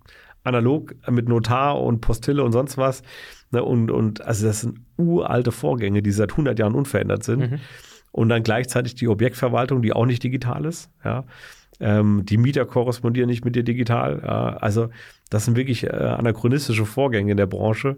analog 0.43 0.93
mit 1.09 1.27
Notar 1.27 1.81
und 1.81 2.01
Postille 2.01 2.43
und 2.43 2.51
sonst 2.51 2.77
was. 2.77 3.01
Ne, 3.51 3.63
und, 3.63 3.89
und 3.89 4.21
also 4.21 4.45
das 4.45 4.61
sind 4.61 4.79
uralte 4.97 5.51
Vorgänge, 5.51 6.01
die 6.01 6.11
seit 6.11 6.31
100 6.31 6.59
Jahren 6.59 6.75
unverändert 6.75 7.23
sind. 7.23 7.51
Mhm. 7.51 7.59
Und 8.11 8.29
dann 8.29 8.43
gleichzeitig 8.43 8.93
die 8.93 9.07
Objektverwaltung, 9.07 9.81
die 9.81 9.93
auch 9.93 10.05
nicht 10.05 10.21
digital 10.21 10.65
ist. 10.65 10.91
Ja. 11.03 11.25
Ähm, 11.79 12.23
die 12.25 12.37
Mieter 12.37 12.65
korrespondieren 12.65 13.29
nicht 13.29 13.45
mit 13.45 13.55
dir 13.55 13.63
digital. 13.63 14.21
Ja. 14.23 14.57
Also 14.57 14.89
das 15.29 15.45
sind 15.45 15.57
wirklich 15.57 15.83
äh, 15.83 15.89
anachronistische 15.89 16.85
Vorgänge 16.85 17.31
in 17.31 17.37
der 17.37 17.47
Branche. 17.47 17.97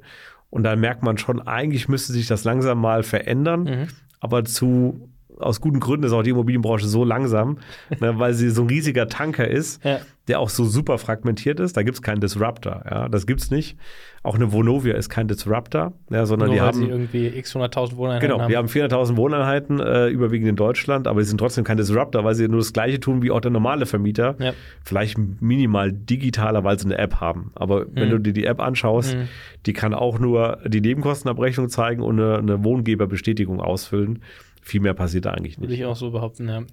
Und 0.50 0.64
da 0.64 0.76
merkt 0.76 1.04
man 1.04 1.18
schon, 1.18 1.46
eigentlich 1.46 1.90
müsste 1.90 2.14
sich 2.14 2.28
das 2.28 2.44
langsam 2.44 2.80
mal 2.80 3.04
verändern. 3.04 3.64
Mhm. 3.64 3.88
Aber 4.20 4.46
zu 4.46 5.10
aus 5.38 5.62
guten 5.62 5.80
Gründen 5.80 6.06
ist 6.06 6.14
auch 6.14 6.24
die 6.24 6.30
Immobilienbranche 6.30 6.88
so 6.88 7.04
langsam, 7.04 7.58
ne, 8.00 8.18
weil 8.20 8.34
sie 8.34 8.50
so 8.50 8.62
ein 8.62 8.70
riesiger 8.70 9.08
Tanker 9.08 9.48
ist, 9.48 9.84
ja. 9.84 10.00
Der 10.28 10.40
auch 10.40 10.50
so 10.50 10.66
super 10.66 10.98
fragmentiert 10.98 11.60
ist. 11.60 11.78
Da 11.78 11.84
gibt 11.84 11.96
es 11.96 12.02
keinen 12.02 12.20
Disruptor. 12.20 12.84
Ja, 12.90 13.10
das 13.10 13.28
gibt 13.28 13.42
es 13.42 13.52
nicht. 13.52 13.78
Auch 14.24 14.36
eine 14.36 14.52
Vonovia 14.52 14.96
ist 14.96 15.10
kein 15.10 15.28
Disruptor, 15.28 15.94
ja, 16.10 16.26
sondern 16.26 16.48
Nur 16.48 16.56
die 16.56 16.62
haben. 16.62 16.90
Irgendwie 16.90 17.28
x 17.28 17.56
100.000 17.56 17.96
Wohneinheiten 17.96 18.28
genau, 18.28 18.42
haben. 18.42 18.50
wir 18.50 18.58
haben 18.58 18.68
400.000 18.68 19.18
Wohneinheiten, 19.18 19.80
äh, 19.80 20.08
überwiegend 20.08 20.50
in 20.50 20.56
Deutschland, 20.56 21.08
aber 21.08 21.22
sie 21.22 21.30
sind 21.30 21.38
trotzdem 21.38 21.64
kein 21.64 21.78
Disruptor, 21.78 22.24
weil 22.24 22.34
sie 22.34 22.48
nur 22.48 22.60
das 22.60 22.74
Gleiche 22.74 23.00
tun 23.00 23.22
wie 23.22 23.30
auch 23.30 23.40
der 23.40 23.52
normale 23.52 23.86
Vermieter. 23.86 24.36
Ja. 24.40 24.54
Vielleicht 24.84 25.18
minimal 25.18 25.92
digitaler, 25.92 26.64
weil 26.64 26.80
sie 26.80 26.86
eine 26.86 26.98
App 26.98 27.22
haben. 27.22 27.52
Aber 27.54 27.82
mhm. 27.82 27.92
wenn 27.94 28.10
du 28.10 28.20
dir 28.20 28.34
die 28.34 28.46
App 28.46 28.60
anschaust, 28.60 29.16
mhm. 29.16 29.28
die 29.68 29.74
kann 29.74 29.94
auch 29.94 30.18
nur 30.18 30.58
die 30.66 30.82
Nebenkostenabrechnung 30.82 31.70
zeigen 31.70 32.02
und 32.02 32.20
eine, 32.20 32.40
eine 32.40 32.64
Wohngeberbestätigung 32.64 33.62
ausfüllen. 33.62 34.24
Viel 34.64 34.82
mehr 34.82 34.96
passiert 34.96 35.26
da 35.26 35.32
eigentlich 35.32 35.60
nicht. 35.60 35.70
Würde 35.70 35.76
ich 35.76 35.86
auch 35.86 35.96
so 35.96 36.10
behaupten, 36.10 36.50
ja. 36.50 36.64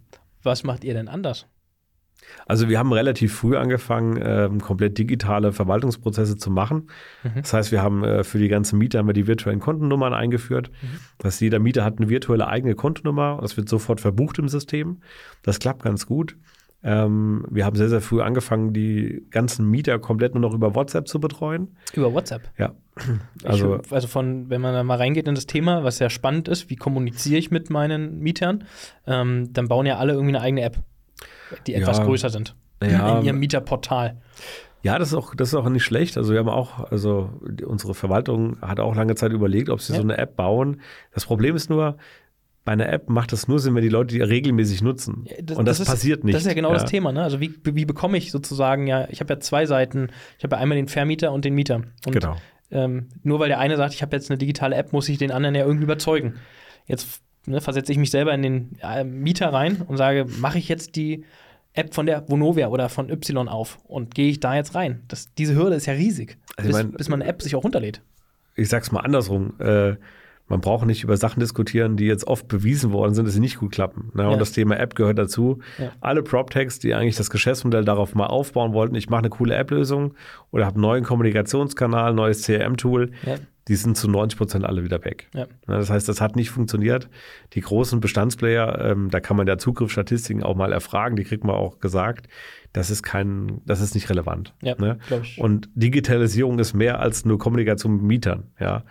Was 0.43 0.65
macht 0.65 0.85
ihr 0.85 0.95
denn 0.95 1.09
anders? 1.09 1.47
Also 2.47 2.69
wir 2.69 2.79
haben 2.79 2.93
relativ 2.93 3.35
früh 3.35 3.57
angefangen, 3.57 4.21
ähm, 4.23 4.61
komplett 4.61 4.99
digitale 4.99 5.53
Verwaltungsprozesse 5.53 6.37
zu 6.37 6.51
machen. 6.51 6.89
Mhm. 7.23 7.43
Das 7.43 7.53
heißt, 7.53 7.73
wir 7.73 7.83
haben 7.83 8.05
äh, 8.05 8.25
für 8.25 8.39
die 8.39 8.49
ganzen 8.49 8.79
Mieter 8.79 8.99
haben 8.99 9.09
wir 9.09 9.15
die 9.15 9.27
virtuellen 9.27 9.61
Kontennummern 9.61 10.15
eingeführt. 10.15 10.71
Mhm. 10.83 10.87
Das 11.19 11.41
jeder 11.41 11.59
Mieter 11.59 11.85
hat 11.85 11.99
eine 11.99 12.09
virtuelle 12.09 12.49
eigene 12.49 12.75
Kontennummer. 12.75 13.39
Das 13.41 13.57
wird 13.57 13.69
sofort 13.69 14.01
verbucht 14.01 14.39
im 14.39 14.49
System. 14.49 15.03
Das 15.43 15.59
klappt 15.59 15.83
ganz 15.83 16.07
gut. 16.07 16.37
Ähm, 16.85 17.45
wir 17.49 17.65
haben 17.65 17.77
sehr, 17.77 17.89
sehr 17.89 18.01
früh 18.01 18.21
angefangen, 18.21 18.73
die 18.73 19.25
ganzen 19.31 19.71
Mieter 19.71 19.99
komplett 20.01 20.35
nur 20.35 20.41
noch 20.41 20.55
über 20.55 20.75
WhatsApp 20.75 21.07
zu 21.07 21.21
betreuen. 21.21 21.77
Über 21.95 22.13
WhatsApp? 22.13 22.51
Ja. 22.59 22.75
Also, 23.45 23.81
ich, 23.83 23.93
also 23.93 24.09
von, 24.09 24.51
wenn 24.51 24.61
man 24.61 24.75
da 24.75 24.83
mal 24.83 24.99
reingeht 24.99 25.29
in 25.29 25.35
das 25.35 25.47
Thema, 25.47 25.85
was 25.85 25.99
sehr 25.99 26.11
spannend 26.11 26.49
ist, 26.49 26.71
wie 26.71 26.77
kommuniziere 26.77 27.39
ich 27.39 27.51
mit 27.51 27.71
meinen 27.71 28.19
Mietern, 28.19 28.65
ähm, 29.07 29.53
dann 29.53 29.69
bauen 29.69 29.87
ja 29.87 29.99
alle 29.99 30.13
irgendwie 30.13 30.35
eine 30.35 30.41
eigene 30.43 30.63
App, 30.63 30.79
die 31.67 31.75
etwas 31.75 31.99
ja, 31.99 32.05
größer 32.05 32.31
sind. 32.31 32.55
Ja, 32.83 33.19
in 33.19 33.25
ihrem 33.25 33.39
Mieterportal. 33.39 34.17
Ja, 34.83 34.99
das 34.99 35.09
ist 35.09 35.15
auch, 35.15 35.35
das 35.35 35.49
ist 35.49 35.55
auch 35.55 35.69
nicht 35.69 35.85
schlecht. 35.85 36.17
Also 36.17 36.33
wir 36.33 36.41
haben 36.41 36.49
auch, 36.49 36.91
also 36.91 37.31
unsere 37.65 37.95
Verwaltung 37.95 38.61
hat 38.61 38.81
auch 38.81 38.97
lange 38.97 39.15
Zeit 39.15 39.33
überlegt, 39.33 39.71
ob 39.71 39.81
sie 39.81 39.93
ja. 39.93 39.99
so 39.99 40.03
eine 40.03 40.19
App 40.19 40.37
bauen. 40.37 40.81
Das 41.15 41.25
Problem 41.25 41.55
ist 41.55 41.71
nur, 41.71 41.97
bei 42.65 42.73
einer 42.73 42.89
App 42.93 43.09
macht 43.09 43.33
das 43.33 43.49
nur 43.49 43.59
Sinn, 43.59 43.75
wenn 43.75 43.83
die 43.83 43.89
Leute 43.89 44.15
die 44.15 44.21
regelmäßig 44.21 44.83
nutzen. 44.83 45.25
Ja, 45.29 45.37
das, 45.43 45.57
und 45.57 45.67
das, 45.67 45.79
das 45.79 45.87
ist, 45.87 45.93
passiert 45.93 46.25
nicht. 46.25 46.35
Das 46.35 46.43
ist 46.43 46.49
ja 46.49 46.55
genau 46.55 46.69
ja. 46.69 46.75
das 46.75 46.85
Thema. 46.85 47.13
Ne? 47.13 47.23
Also 47.23 47.41
wie, 47.41 47.55
wie 47.65 47.85
bekomme 47.85 48.19
ich 48.19 48.31
sozusagen 48.31 48.87
ja, 48.87 49.09
ich 49.11 49.21
habe 49.21 49.33
ja 49.33 49.41
zwei 49.41 49.67
Seiten. 49.67 50.09
Ich 50.39 50.45
habe 50.45 50.57
ja 50.57 50.63
einmal 50.63 50.77
den 50.77 50.89
Vermieter 50.89 51.33
und 51.33 51.45
den 51.45 51.55
Mieter. 51.55 51.83
Und, 52.07 52.13
genau. 52.13 52.37
Ähm, 52.71 53.09
nur 53.23 53.39
weil 53.39 53.49
der 53.49 53.59
eine 53.59 53.77
sagt, 53.77 53.95
ich 53.95 54.03
habe 54.03 54.17
jetzt 54.17 54.31
eine 54.31 54.39
digitale 54.39 54.77
App, 54.77 54.93
muss 54.93 55.09
ich 55.09 55.19
den 55.19 55.31
anderen 55.31 55.55
ja 55.55 55.65
irgendwie 55.65 55.85
überzeugen. 55.85 56.37
Jetzt 56.87 57.21
ne, 57.47 57.61
versetze 57.61 57.93
ich 57.93 57.99
mich 57.99 58.11
selber 58.11 58.33
in 58.35 58.43
den 58.43 58.79
äh, 58.83 59.05
Mieter 59.05 59.53
rein 59.53 59.83
und 59.87 59.97
sage, 59.97 60.27
mache 60.39 60.59
ich 60.59 60.69
jetzt 60.69 60.97
die 60.97 61.25
App 61.75 61.95
von 61.95 62.07
der 62.07 62.29
Vonovia 62.29 62.69
oder 62.69 62.89
von 62.89 63.11
Y 63.11 63.49
auf 63.49 63.79
und 63.85 64.15
gehe 64.15 64.29
ich 64.29 64.41
da 64.41 64.55
jetzt 64.55 64.75
rein? 64.75 65.03
Das, 65.09 65.33
diese 65.35 65.55
Hürde 65.55 65.77
ist 65.77 65.87
ja 65.87 65.95
riesig, 65.95 66.39
also 66.57 66.69
bis, 66.69 66.77
mein, 66.77 66.93
bis 66.93 67.09
man 67.09 67.23
eine 67.23 67.31
App 67.31 67.43
sich 67.43 67.55
auch 67.57 67.65
runterlädt. 67.65 68.03
Ich 68.55 68.69
sag's 68.69 68.93
mal 68.93 69.01
andersrum. 69.01 69.59
Äh, 69.59 69.97
man 70.49 70.61
braucht 70.61 70.85
nicht 70.85 71.03
über 71.03 71.17
Sachen 71.17 71.41
diskutieren, 71.41 71.97
die 71.97 72.05
jetzt 72.05 72.27
oft 72.27 72.47
bewiesen 72.47 72.93
worden 72.93 73.15
sind, 73.15 73.25
dass 73.25 73.33
sie 73.33 73.41
nicht 73.41 73.59
gut 73.59 73.73
klappen. 73.73 74.11
Ne? 74.15 74.25
Ja. 74.25 74.29
Und 74.29 74.39
das 74.39 74.53
Thema 74.53 74.79
App 74.79 74.95
gehört 74.95 75.19
dazu. 75.19 75.61
Ja. 75.79 75.93
Alle 76.01 76.23
PropTechs, 76.23 76.79
die 76.79 76.93
eigentlich 76.93 77.17
das 77.17 77.31
Geschäftsmodell 77.31 77.87
darauf 77.87 78.15
mal 78.15 78.27
aufbauen 78.27 78.75
wollten, 78.75 78.95
ich 78.95 79.09
mache 79.09 79.21
eine 79.21 79.31
coole 79.31 79.55
App-Lösung 79.55 80.13
oder 80.51 80.67
habe 80.67 80.75
einen 80.75 80.83
neuen 80.83 81.05
Kommunikationskanal, 81.05 82.13
neues 82.13 82.43
CRM-Tool, 82.43 83.13
ja. 83.25 83.37
Die 83.69 83.77
sind 83.77 83.97
zu 83.97 84.09
90 84.11 84.39
Prozent 84.39 84.65
alle 84.65 84.85
wieder 84.85 85.05
weg. 85.05 85.29
Ne? 85.35 85.47
Das 85.67 85.91
heißt, 85.91 86.09
das 86.09 86.21
hat 86.21 86.37
nicht 86.37 86.51
funktioniert. 86.51 87.09
Die 87.53 87.61
großen 87.61 88.01
Bestandsplayer, 88.01 88.81
ähm, 88.81 89.11
da 89.11 89.21
kann 89.21 89.37
man 89.37 89.47
ja 89.47 89.59
Zugriffsstatistiken 89.59 90.43
auch 90.43 90.57
mal 90.57 90.73
erfragen, 90.73 91.17
die 91.17 91.25
kriegt 91.25 91.45
man 91.45 91.55
auch 91.55 91.79
gesagt. 91.79 92.29
Das 92.73 92.91
ist 92.91 93.03
kein, 93.03 93.61
das 93.67 93.81
ist 93.81 93.95
nicht 93.95 94.11
relevant. 94.11 94.55
Ja, 94.63 94.75
ne? 94.77 94.99
Und 95.37 95.69
Digitalisierung 95.75 96.59
ist 96.59 96.75
mehr 96.75 97.01
als 97.01 97.25
nur 97.25 97.39
Kommunikation 97.39 97.95
mit 97.95 98.03
Mietern. 98.03 98.45
Ja. 98.59 98.85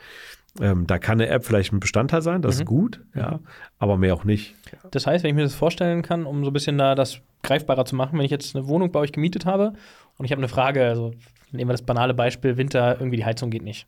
Ähm, 0.60 0.86
da 0.86 0.99
kann 0.99 1.19
eine 1.21 1.29
App 1.29 1.45
vielleicht 1.45 1.71
ein 1.71 1.79
Bestandteil 1.79 2.21
sein, 2.21 2.41
das 2.41 2.55
mhm. 2.55 2.62
ist 2.62 2.65
gut, 2.67 3.01
ja, 3.15 3.39
aber 3.79 3.95
mehr 3.95 4.13
auch 4.13 4.25
nicht. 4.25 4.53
Das 4.91 5.07
heißt, 5.07 5.23
wenn 5.23 5.29
ich 5.29 5.36
mir 5.36 5.43
das 5.43 5.55
vorstellen 5.55 6.01
kann, 6.01 6.25
um 6.25 6.43
so 6.43 6.49
ein 6.49 6.53
bisschen 6.53 6.77
da 6.77 6.93
das 6.93 7.21
greifbarer 7.41 7.86
zu 7.86 7.95
machen, 7.95 8.19
wenn 8.19 8.25
ich 8.25 8.31
jetzt 8.31 8.53
eine 8.53 8.67
Wohnung 8.67 8.91
bei 8.91 8.99
euch 8.99 9.13
gemietet 9.13 9.45
habe 9.45 9.73
und 10.17 10.25
ich 10.25 10.31
habe 10.31 10.41
eine 10.41 10.49
Frage, 10.49 10.86
also 10.86 11.13
nehmen 11.51 11.69
wir 11.69 11.73
das 11.73 11.84
banale 11.84 12.13
Beispiel, 12.13 12.57
Winter, 12.57 12.97
irgendwie 12.99 13.15
die 13.15 13.25
Heizung 13.25 13.49
geht 13.49 13.63
nicht. 13.63 13.88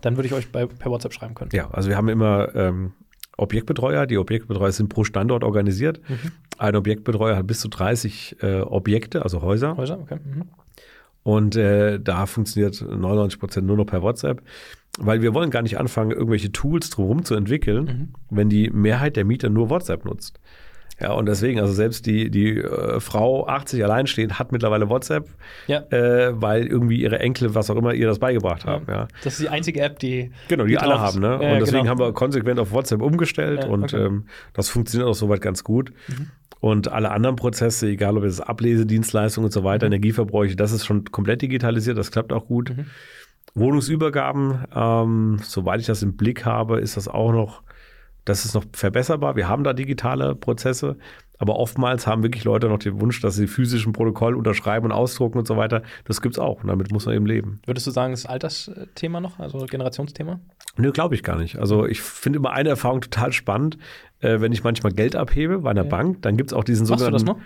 Dann 0.00 0.16
würde 0.16 0.26
ich 0.26 0.34
euch 0.34 0.50
bei, 0.50 0.66
per 0.66 0.90
WhatsApp 0.90 1.12
schreiben 1.12 1.34
können. 1.34 1.50
Ja, 1.52 1.70
also 1.70 1.88
wir 1.88 1.96
haben 1.96 2.08
immer 2.08 2.54
ähm, 2.54 2.92
Objektbetreuer. 3.36 4.06
Die 4.06 4.18
Objektbetreuer 4.18 4.72
sind 4.72 4.88
pro 4.88 5.04
Standort 5.04 5.44
organisiert. 5.44 6.00
Mhm. 6.08 6.32
Ein 6.58 6.76
Objektbetreuer 6.76 7.36
hat 7.36 7.46
bis 7.46 7.60
zu 7.60 7.68
30 7.68 8.36
äh, 8.42 8.60
Objekte, 8.60 9.22
also 9.22 9.42
Häuser. 9.42 9.76
Häuser, 9.76 9.98
okay. 9.98 10.18
Mhm. 10.24 10.44
Und 11.22 11.56
äh, 11.56 11.98
da 11.98 12.26
funktioniert 12.26 12.80
99 12.82 13.40
Prozent 13.40 13.66
nur 13.66 13.78
noch 13.78 13.86
per 13.86 14.02
WhatsApp, 14.02 14.42
weil 14.98 15.22
wir 15.22 15.32
wollen 15.32 15.50
gar 15.50 15.62
nicht 15.62 15.78
anfangen, 15.78 16.10
irgendwelche 16.10 16.52
Tools 16.52 16.90
drumherum 16.90 17.24
zu 17.24 17.34
entwickeln, 17.34 17.84
mhm. 17.84 18.08
wenn 18.30 18.50
die 18.50 18.70
Mehrheit 18.70 19.16
der 19.16 19.24
Mieter 19.24 19.48
nur 19.48 19.70
WhatsApp 19.70 20.04
nutzt. 20.04 20.38
Ja, 21.00 21.12
und 21.12 21.26
deswegen, 21.26 21.58
also 21.60 21.72
selbst 21.72 22.06
die, 22.06 22.30
die 22.30 22.58
äh, 22.58 23.00
Frau 23.00 23.46
80 23.46 23.82
alleinstehend 23.82 24.38
hat 24.38 24.52
mittlerweile 24.52 24.88
WhatsApp, 24.88 25.28
ja. 25.66 25.80
äh, 25.90 26.40
weil 26.40 26.66
irgendwie 26.66 27.02
ihre 27.02 27.18
Enkel, 27.18 27.54
was 27.54 27.68
auch 27.68 27.76
immer, 27.76 27.94
ihr 27.94 28.06
das 28.06 28.18
beigebracht 28.20 28.64
haben. 28.64 28.86
Ja. 28.88 29.08
Das 29.24 29.34
ist 29.34 29.42
die 29.42 29.48
einzige 29.48 29.80
App, 29.80 29.98
die. 29.98 30.30
Genau, 30.48 30.64
die, 30.64 30.70
die 30.70 30.78
alle 30.78 31.00
haben, 31.00 31.20
ne? 31.20 31.34
und 31.34 31.60
deswegen 31.60 31.84
genau. 31.84 31.90
haben 31.90 31.98
wir 31.98 32.12
konsequent 32.12 32.60
auf 32.60 32.72
WhatsApp 32.72 33.02
umgestellt 33.02 33.64
und 33.64 33.92
okay. 33.92 34.04
ähm, 34.04 34.26
das 34.52 34.68
funktioniert 34.68 35.08
auch 35.08 35.14
soweit 35.14 35.40
ganz 35.40 35.64
gut. 35.64 35.92
Mhm. 36.08 36.30
Und 36.60 36.88
alle 36.90 37.10
anderen 37.10 37.36
Prozesse, 37.36 37.88
egal 37.88 38.16
ob 38.16 38.24
es 38.24 38.40
Ablesedienstleistungen 38.40 39.46
und 39.46 39.52
so 39.52 39.64
weiter, 39.64 39.86
mhm. 39.86 39.94
Energieverbräuche, 39.94 40.56
das 40.56 40.72
ist 40.72 40.86
schon 40.86 41.04
komplett 41.04 41.42
digitalisiert, 41.42 41.98
das 41.98 42.10
klappt 42.10 42.32
auch 42.32 42.46
gut. 42.46 42.74
Mhm. 42.74 42.86
Wohnungsübergaben, 43.54 44.64
ähm, 44.74 45.38
soweit 45.42 45.80
ich 45.80 45.86
das 45.86 46.02
im 46.02 46.16
Blick 46.16 46.44
habe, 46.44 46.80
ist 46.80 46.96
das 46.96 47.06
auch 47.06 47.32
noch 47.32 47.62
das 48.24 48.44
ist 48.44 48.54
noch 48.54 48.64
verbesserbar. 48.72 49.36
Wir 49.36 49.48
haben 49.48 49.64
da 49.64 49.72
digitale 49.72 50.34
Prozesse, 50.34 50.96
aber 51.38 51.56
oftmals 51.56 52.06
haben 52.06 52.22
wirklich 52.22 52.44
Leute 52.44 52.68
noch 52.68 52.78
den 52.78 53.00
Wunsch, 53.00 53.20
dass 53.20 53.34
sie 53.34 53.46
physischen 53.46 53.92
Protokoll 53.92 54.34
unterschreiben 54.34 54.86
und 54.86 54.92
ausdrucken 54.92 55.38
und 55.38 55.46
so 55.46 55.56
weiter. 55.56 55.82
Das 56.04 56.22
gibt 56.22 56.36
es 56.36 56.38
auch 56.38 56.62
und 56.62 56.68
damit 56.68 56.92
muss 56.92 57.06
man 57.06 57.14
eben 57.14 57.26
leben. 57.26 57.60
Würdest 57.66 57.86
du 57.86 57.90
sagen, 57.90 58.12
das 58.12 58.20
ist 58.20 58.26
Altersthema 58.26 59.20
noch, 59.20 59.38
also 59.38 59.58
Generationsthema? 59.58 60.40
Nö, 60.76 60.92
glaube 60.92 61.14
ich 61.14 61.22
gar 61.22 61.36
nicht. 61.36 61.58
Also 61.58 61.86
ich 61.86 62.00
finde 62.02 62.38
immer 62.38 62.52
eine 62.52 62.68
Erfahrung 62.68 63.00
total 63.00 63.32
spannend, 63.32 63.78
äh, 64.20 64.40
wenn 64.40 64.52
ich 64.52 64.64
manchmal 64.64 64.92
Geld 64.92 65.16
abhebe 65.16 65.60
bei 65.60 65.70
einer 65.70 65.84
ja. 65.84 65.88
Bank, 65.88 66.22
dann 66.22 66.36
gibt 66.36 66.50
es 66.50 66.54
auch 66.54 66.64
diesen 66.64 66.86
sogenannten. 66.86 67.12
Machst 67.12 67.28
du 67.28 67.32
das 67.32 67.36
noch? 67.36 67.44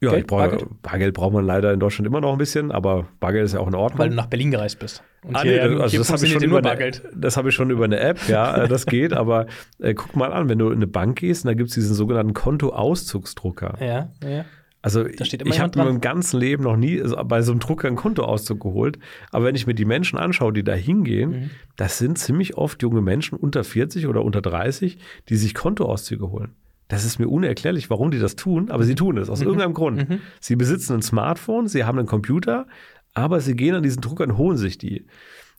Ja, 0.00 0.10
Geld, 0.10 0.28
brauche, 0.28 0.48
Bargeld? 0.50 0.82
Bargeld 0.82 1.14
braucht 1.14 1.32
man 1.32 1.44
leider 1.44 1.72
in 1.72 1.80
Deutschland 1.80 2.06
immer 2.06 2.20
noch 2.20 2.32
ein 2.32 2.38
bisschen, 2.38 2.70
aber 2.70 3.08
Bargeld 3.18 3.46
ist 3.46 3.54
ja 3.54 3.60
auch 3.60 3.66
in 3.66 3.74
Ordnung. 3.74 3.98
Weil 3.98 4.10
du 4.10 4.14
nach 4.14 4.26
Berlin 4.26 4.52
gereist 4.52 4.78
bist. 4.78 5.02
Und 5.24 5.34
ah, 5.34 5.42
hier, 5.42 5.68
nee, 5.68 5.74
also 5.80 5.88
hier 5.88 5.98
das 5.98 6.12
habe 6.12 6.24
ich, 6.24 6.32
schon 6.32 6.44
über 6.44 6.58
eine, 6.58 6.90
das 7.16 7.36
hab 7.36 7.46
ich 7.46 7.54
schon 7.54 7.70
über 7.70 7.84
eine 7.84 7.98
App, 7.98 8.28
ja, 8.28 8.62
äh, 8.62 8.68
das 8.68 8.86
geht, 8.86 9.12
aber 9.12 9.46
äh, 9.80 9.94
guck 9.94 10.14
mal 10.14 10.32
an, 10.32 10.48
wenn 10.48 10.58
du 10.58 10.68
in 10.68 10.76
eine 10.76 10.86
Bank 10.86 11.18
gehst, 11.18 11.44
da 11.44 11.54
gibt 11.54 11.70
es 11.70 11.74
diesen 11.74 11.94
sogenannten 11.94 12.32
Kontoauszugsdrucker. 12.32 13.76
Ja, 13.80 14.10
ja. 14.22 14.44
Also 14.80 15.04
ich 15.04 15.60
habe 15.60 15.78
in 15.78 15.84
meinem 15.84 16.00
ganzen 16.00 16.38
Leben 16.38 16.62
noch 16.62 16.76
nie 16.76 17.02
bei 17.24 17.42
so 17.42 17.50
einem 17.50 17.58
Drucker 17.58 17.88
einen 17.88 17.96
Kontoauszug 17.96 18.60
geholt. 18.60 18.98
Aber 19.32 19.44
wenn 19.46 19.56
ich 19.56 19.66
mir 19.66 19.74
die 19.74 19.84
Menschen 19.84 20.18
anschaue, 20.18 20.52
die 20.52 20.62
da 20.62 20.72
hingehen, 20.72 21.30
mhm. 21.30 21.50
das 21.76 21.98
sind 21.98 22.16
ziemlich 22.16 22.56
oft 22.56 22.80
junge 22.80 23.00
Menschen 23.00 23.36
unter 23.36 23.64
40 23.64 24.06
oder 24.06 24.24
unter 24.24 24.40
30, 24.40 24.98
die 25.28 25.36
sich 25.36 25.54
Kontoauszüge 25.54 26.30
holen. 26.30 26.54
Das 26.88 27.04
ist 27.04 27.18
mir 27.18 27.28
unerklärlich, 27.28 27.90
warum 27.90 28.10
die 28.10 28.18
das 28.18 28.34
tun, 28.34 28.70
aber 28.70 28.84
sie 28.84 28.94
tun 28.94 29.18
es 29.18 29.28
aus 29.28 29.40
mhm. 29.40 29.46
irgendeinem 29.46 29.74
Grund. 29.74 30.08
Mhm. 30.08 30.20
Sie 30.40 30.56
besitzen 30.56 30.94
ein 30.94 31.02
Smartphone, 31.02 31.68
sie 31.68 31.84
haben 31.84 31.98
einen 31.98 32.08
Computer, 32.08 32.66
aber 33.14 33.40
sie 33.40 33.54
gehen 33.54 33.74
an 33.74 33.82
diesen 33.82 34.00
Drucker 34.00 34.24
und 34.24 34.38
holen 34.38 34.56
sich 34.56 34.78
die. 34.78 35.06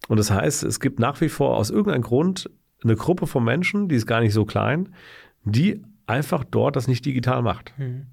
Und 0.08 0.18
das 0.18 0.32
heißt, 0.32 0.64
es 0.64 0.80
gibt 0.80 1.00
nach 1.00 1.22
wie 1.22 1.30
vor 1.30 1.58
aus 1.58 1.70
irgendeinem 1.70 2.02
Grund 2.02 2.50
eine 2.84 2.96
Gruppe 2.96 3.28
von 3.28 3.44
Menschen, 3.44 3.90
die 3.90 3.96
ist 3.96 4.08
gar 4.08 4.22
nicht 4.22 4.34
so 4.34 4.46
klein, 4.46 4.96
die 5.44 5.84
einfach 6.08 6.44
dort 6.44 6.76
das 6.76 6.88
nicht 6.88 7.06
digital 7.06 7.42
macht. 7.44 7.74
Mhm. 7.78 8.08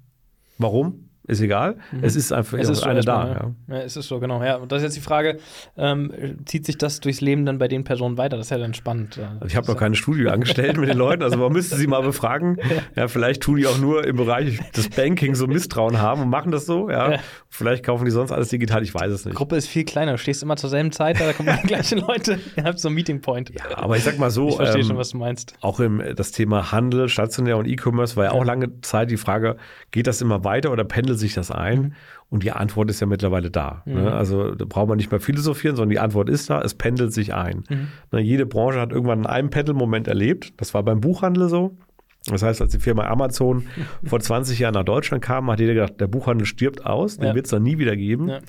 Warum? 0.57 1.06
Ist 1.27 1.41
egal. 1.41 1.75
Mhm. 1.91 1.99
Es 2.03 2.15
ist 2.15 2.31
einfach 2.31 2.57
es 2.57 2.69
ist 2.69 2.83
eine 2.83 3.01
da. 3.01 3.53
Ja. 3.67 3.75
ja. 3.75 3.81
es 3.81 3.97
ist 3.97 4.07
so, 4.07 4.19
genau. 4.19 4.41
Ja. 4.41 4.55
Und 4.55 4.71
das 4.71 4.77
ist 4.77 4.83
jetzt 4.83 4.95
die 4.95 5.01
Frage, 5.01 5.39
ähm, 5.77 6.11
zieht 6.45 6.65
sich 6.65 6.77
das 6.77 7.01
durchs 7.01 7.21
Leben 7.21 7.45
dann 7.45 7.57
bei 7.57 7.67
den 7.67 7.83
Personen 7.83 8.17
weiter? 8.17 8.37
Das 8.37 8.47
ist 8.47 8.51
ja 8.51 8.57
dann 8.57 8.73
spannend. 8.73 9.19
Also 9.19 9.45
ich 9.45 9.55
habe 9.55 9.67
noch 9.67 9.77
keine 9.77 9.95
Studie 9.95 10.27
angestellt 10.29 10.77
mit 10.77 10.89
den 10.89 10.97
Leuten, 10.97 11.23
also 11.23 11.37
man 11.37 11.51
müsste 11.51 11.75
sie 11.75 11.87
mal 11.87 12.01
befragen. 12.03 12.57
Ja, 12.95 13.07
vielleicht 13.07 13.43
tun 13.43 13.57
die 13.57 13.67
auch 13.67 13.77
nur 13.77 14.05
im 14.05 14.15
Bereich 14.15 14.59
des 14.71 14.89
Banking 14.89 15.35
so 15.35 15.47
Misstrauen 15.47 15.99
haben 15.99 16.21
und 16.21 16.29
machen 16.29 16.51
das 16.51 16.65
so. 16.65 16.89
Ja. 16.89 17.11
ja. 17.11 17.19
Vielleicht 17.49 17.83
kaufen 17.83 18.05
die 18.05 18.11
sonst 18.11 18.31
alles 18.31 18.49
digital, 18.49 18.83
ich 18.83 18.93
weiß 18.93 19.11
es 19.11 19.25
nicht. 19.25 19.33
Die 19.33 19.37
Gruppe 19.37 19.57
ist 19.57 19.67
viel 19.67 19.83
kleiner, 19.83 20.13
du 20.13 20.17
stehst 20.17 20.41
immer 20.43 20.55
zur 20.55 20.69
selben 20.69 20.91
Zeit, 20.91 21.19
da 21.19 21.33
kommen 21.33 21.57
die 21.61 21.67
gleichen 21.67 21.99
Leute. 21.99 22.39
Ihr 22.55 22.63
habt 22.63 22.79
so 22.79 22.87
einen 22.87 22.95
Meeting 22.95 23.19
Point. 23.21 23.51
Ja, 23.53 23.77
aber 23.77 23.97
ich 23.97 24.03
sag 24.03 24.17
mal 24.17 24.31
so, 24.31 24.49
ich 24.49 24.55
verstehe 24.55 24.81
ähm, 24.81 24.87
schon, 24.87 24.97
was 24.97 25.09
du 25.09 25.17
meinst. 25.17 25.55
Auch 25.61 25.79
im, 25.79 26.01
das 26.15 26.31
Thema 26.31 26.71
Handel, 26.71 27.09
stationär 27.09 27.57
und 27.57 27.67
E-Commerce 27.67 28.15
war 28.15 28.25
ja 28.25 28.31
auch 28.31 28.45
lange 28.45 28.79
Zeit 28.81 29.11
die 29.11 29.17
Frage, 29.17 29.57
geht 29.91 30.07
das 30.07 30.21
immer 30.21 30.43
weiter 30.43 30.71
oder 30.71 30.85
pendelt 30.85 31.16
sich 31.17 31.33
das 31.33 31.51
ein? 31.51 31.79
Mhm. 31.79 31.93
Und 32.29 32.43
die 32.43 32.51
Antwort 32.51 32.89
ist 32.89 32.99
ja 32.99 33.07
mittlerweile 33.07 33.51
da. 33.51 33.83
Mhm. 33.85 33.93
Ne? 33.93 34.13
Also 34.13 34.55
da 34.55 34.65
braucht 34.65 34.89
man 34.89 34.97
nicht 34.97 35.11
mehr 35.11 35.19
philosophieren, 35.19 35.75
sondern 35.75 35.91
die 35.91 35.99
Antwort 35.99 36.29
ist 36.29 36.49
da, 36.49 36.61
es 36.61 36.73
pendelt 36.73 37.13
sich 37.13 37.33
ein. 37.33 37.63
Mhm. 37.69 37.87
Ne? 38.11 38.21
Jede 38.21 38.45
Branche 38.45 38.79
hat 38.79 38.91
irgendwann 38.91 39.25
einen 39.25 39.49
Pendelmoment 39.49 40.07
erlebt. 40.07 40.53
Das 40.57 40.73
war 40.73 40.83
beim 40.83 41.01
Buchhandel 41.01 41.49
so. 41.49 41.77
Das 42.25 42.43
heißt, 42.43 42.61
als 42.61 42.71
die 42.71 42.79
Firma 42.79 43.07
Amazon 43.07 43.67
vor 44.03 44.19
20 44.19 44.59
Jahren 44.59 44.73
nach 44.73 44.83
Deutschland 44.83 45.23
kam, 45.23 45.49
hat 45.49 45.59
jeder 45.59 45.73
gedacht, 45.73 45.99
der 45.99 46.07
Buchhandel 46.07 46.45
stirbt 46.45 46.85
aus, 46.85 47.17
den 47.17 47.29
ja. 47.29 47.35
wird 47.35 47.45
es 47.45 47.51
dann 47.51 47.63
nie 47.63 47.77
wieder 47.77 47.95
geben. 47.95 48.27
Ja. 48.27 48.39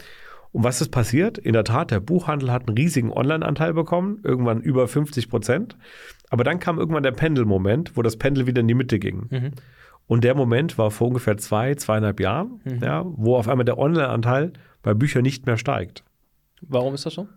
Und 0.51 0.65
was 0.65 0.81
ist 0.81 0.89
passiert? 0.89 1.39
In 1.39 1.53
der 1.53 1.65
Tat, 1.65 1.91
der 1.91 2.01
Buchhandel 2.01 2.51
hat 2.51 2.67
einen 2.67 2.77
riesigen 2.77 3.13
Online-Anteil 3.13 3.75
bekommen, 3.75 4.21
irgendwann 4.25 4.61
über 4.61 4.89
50 4.89 5.29
Prozent. 5.29 5.77
Aber 6.31 6.43
dann 6.43 6.59
kam 6.59 6.79
irgendwann 6.79 7.03
der 7.03 7.13
Pendelmoment, 7.13 7.97
wo 7.97 8.03
das 8.03 8.17
Pendel 8.17 8.47
wieder 8.47 8.61
in 8.61 8.69
die 8.69 8.75
Mitte 8.75 8.99
ging. 8.99 9.27
Mhm. 9.31 9.51
Und 10.09 10.25
der 10.25 10.35
Moment 10.35 10.79
war 10.79 10.91
vor 10.91 11.09
ungefähr 11.09 11.37
zwei, 11.37 11.75
zweieinhalb 11.75 12.19
Jahren, 12.19 12.61
mhm. 12.65 12.83
ja, 12.83 13.05
wo 13.07 13.37
auf 13.37 13.47
einmal 13.47 13.67
der 13.67 13.79
Online-Anteil 13.79 14.55
bei 14.83 14.95
Büchern 14.95 15.23
nicht 15.23 15.47
mehr 15.47 15.59
steigt. 15.59 16.03
Warum 16.63 16.95
ist 16.95 17.07
das 17.07 17.15
so? 17.15 17.29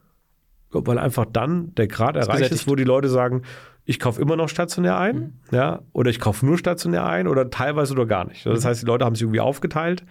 Weil 0.71 0.97
einfach 0.97 1.25
dann 1.25 1.75
der 1.75 1.87
Grad 1.87 2.15
erreicht 2.15 2.31
gesättigt. 2.31 2.61
ist, 2.61 2.67
wo 2.69 2.75
die 2.75 2.85
Leute 2.85 3.09
sagen, 3.09 3.41
ich 3.83 3.99
kaufe 3.99 4.21
immer 4.21 4.37
noch 4.37 4.47
stationär 4.47 4.97
ein, 4.97 5.15
mhm. 5.15 5.33
ja, 5.51 5.81
oder 5.91 6.09
ich 6.09 6.21
kaufe 6.21 6.45
nur 6.45 6.57
stationär 6.57 7.05
ein 7.05 7.27
oder 7.27 7.49
teilweise 7.49 7.93
oder 7.93 8.05
gar 8.05 8.25
nicht. 8.25 8.45
Das 8.45 8.63
mhm. 8.63 8.67
heißt, 8.69 8.81
die 8.83 8.85
Leute 8.85 9.03
haben 9.03 9.15
sich 9.15 9.23
irgendwie 9.23 9.41
aufgeteilt. 9.41 10.05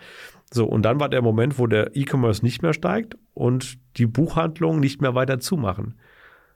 So, 0.53 0.67
und 0.67 0.83
dann 0.83 1.01
war 1.01 1.09
der 1.09 1.23
Moment, 1.23 1.59
wo 1.59 1.67
der 1.67 1.97
E-Commerce 1.97 2.45
nicht 2.45 2.61
mehr 2.61 2.75
steigt 2.75 3.17
und 3.33 3.79
die 3.97 4.07
Buchhandlungen 4.07 4.81
nicht 4.81 5.01
mehr 5.01 5.15
weiter 5.15 5.41
zumachen. 5.41 5.95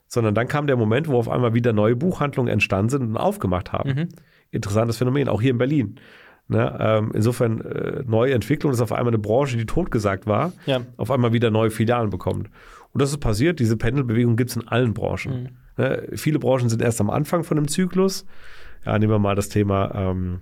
Sondern 0.07 0.35
dann 0.35 0.47
kam 0.47 0.67
der 0.67 0.75
Moment, 0.75 1.07
wo 1.07 1.17
auf 1.17 1.29
einmal 1.29 1.55
wieder 1.55 1.73
neue 1.73 1.95
Buchhandlungen 1.95 2.51
entstanden 2.51 2.89
sind 2.89 3.01
und 3.01 3.17
aufgemacht 3.17 3.73
haben. 3.73 3.89
Mhm 3.89 4.09
interessantes 4.55 4.97
Phänomen, 4.97 5.29
auch 5.29 5.41
hier 5.41 5.51
in 5.51 5.57
Berlin. 5.57 5.99
Ne? 6.47 6.77
Ähm, 6.79 7.11
insofern 7.13 7.61
äh, 7.61 8.03
neue 8.05 8.33
Entwicklung, 8.33 8.71
dass 8.71 8.81
auf 8.81 8.91
einmal 8.91 9.13
eine 9.13 9.19
Branche, 9.19 9.57
die 9.57 9.65
totgesagt 9.65 10.27
war, 10.27 10.53
ja. 10.65 10.81
auf 10.97 11.09
einmal 11.09 11.33
wieder 11.33 11.49
neue 11.49 11.71
Filialen 11.71 12.09
bekommt. 12.09 12.49
Und 12.93 13.01
das 13.01 13.11
ist 13.11 13.17
passiert, 13.17 13.59
diese 13.59 13.77
Pendelbewegung 13.77 14.35
gibt 14.35 14.51
es 14.51 14.55
in 14.55 14.67
allen 14.67 14.93
Branchen. 14.93 15.43
Mhm. 15.77 15.83
Ne? 15.83 16.07
Viele 16.13 16.39
Branchen 16.39 16.69
sind 16.69 16.81
erst 16.81 17.01
am 17.01 17.09
Anfang 17.09 17.43
von 17.43 17.57
einem 17.57 17.67
Zyklus. 17.67 18.25
Ja, 18.85 18.97
nehmen 18.99 19.11
wir 19.11 19.19
mal 19.19 19.35
das 19.35 19.49
Thema 19.49 19.91
ähm, 19.95 20.41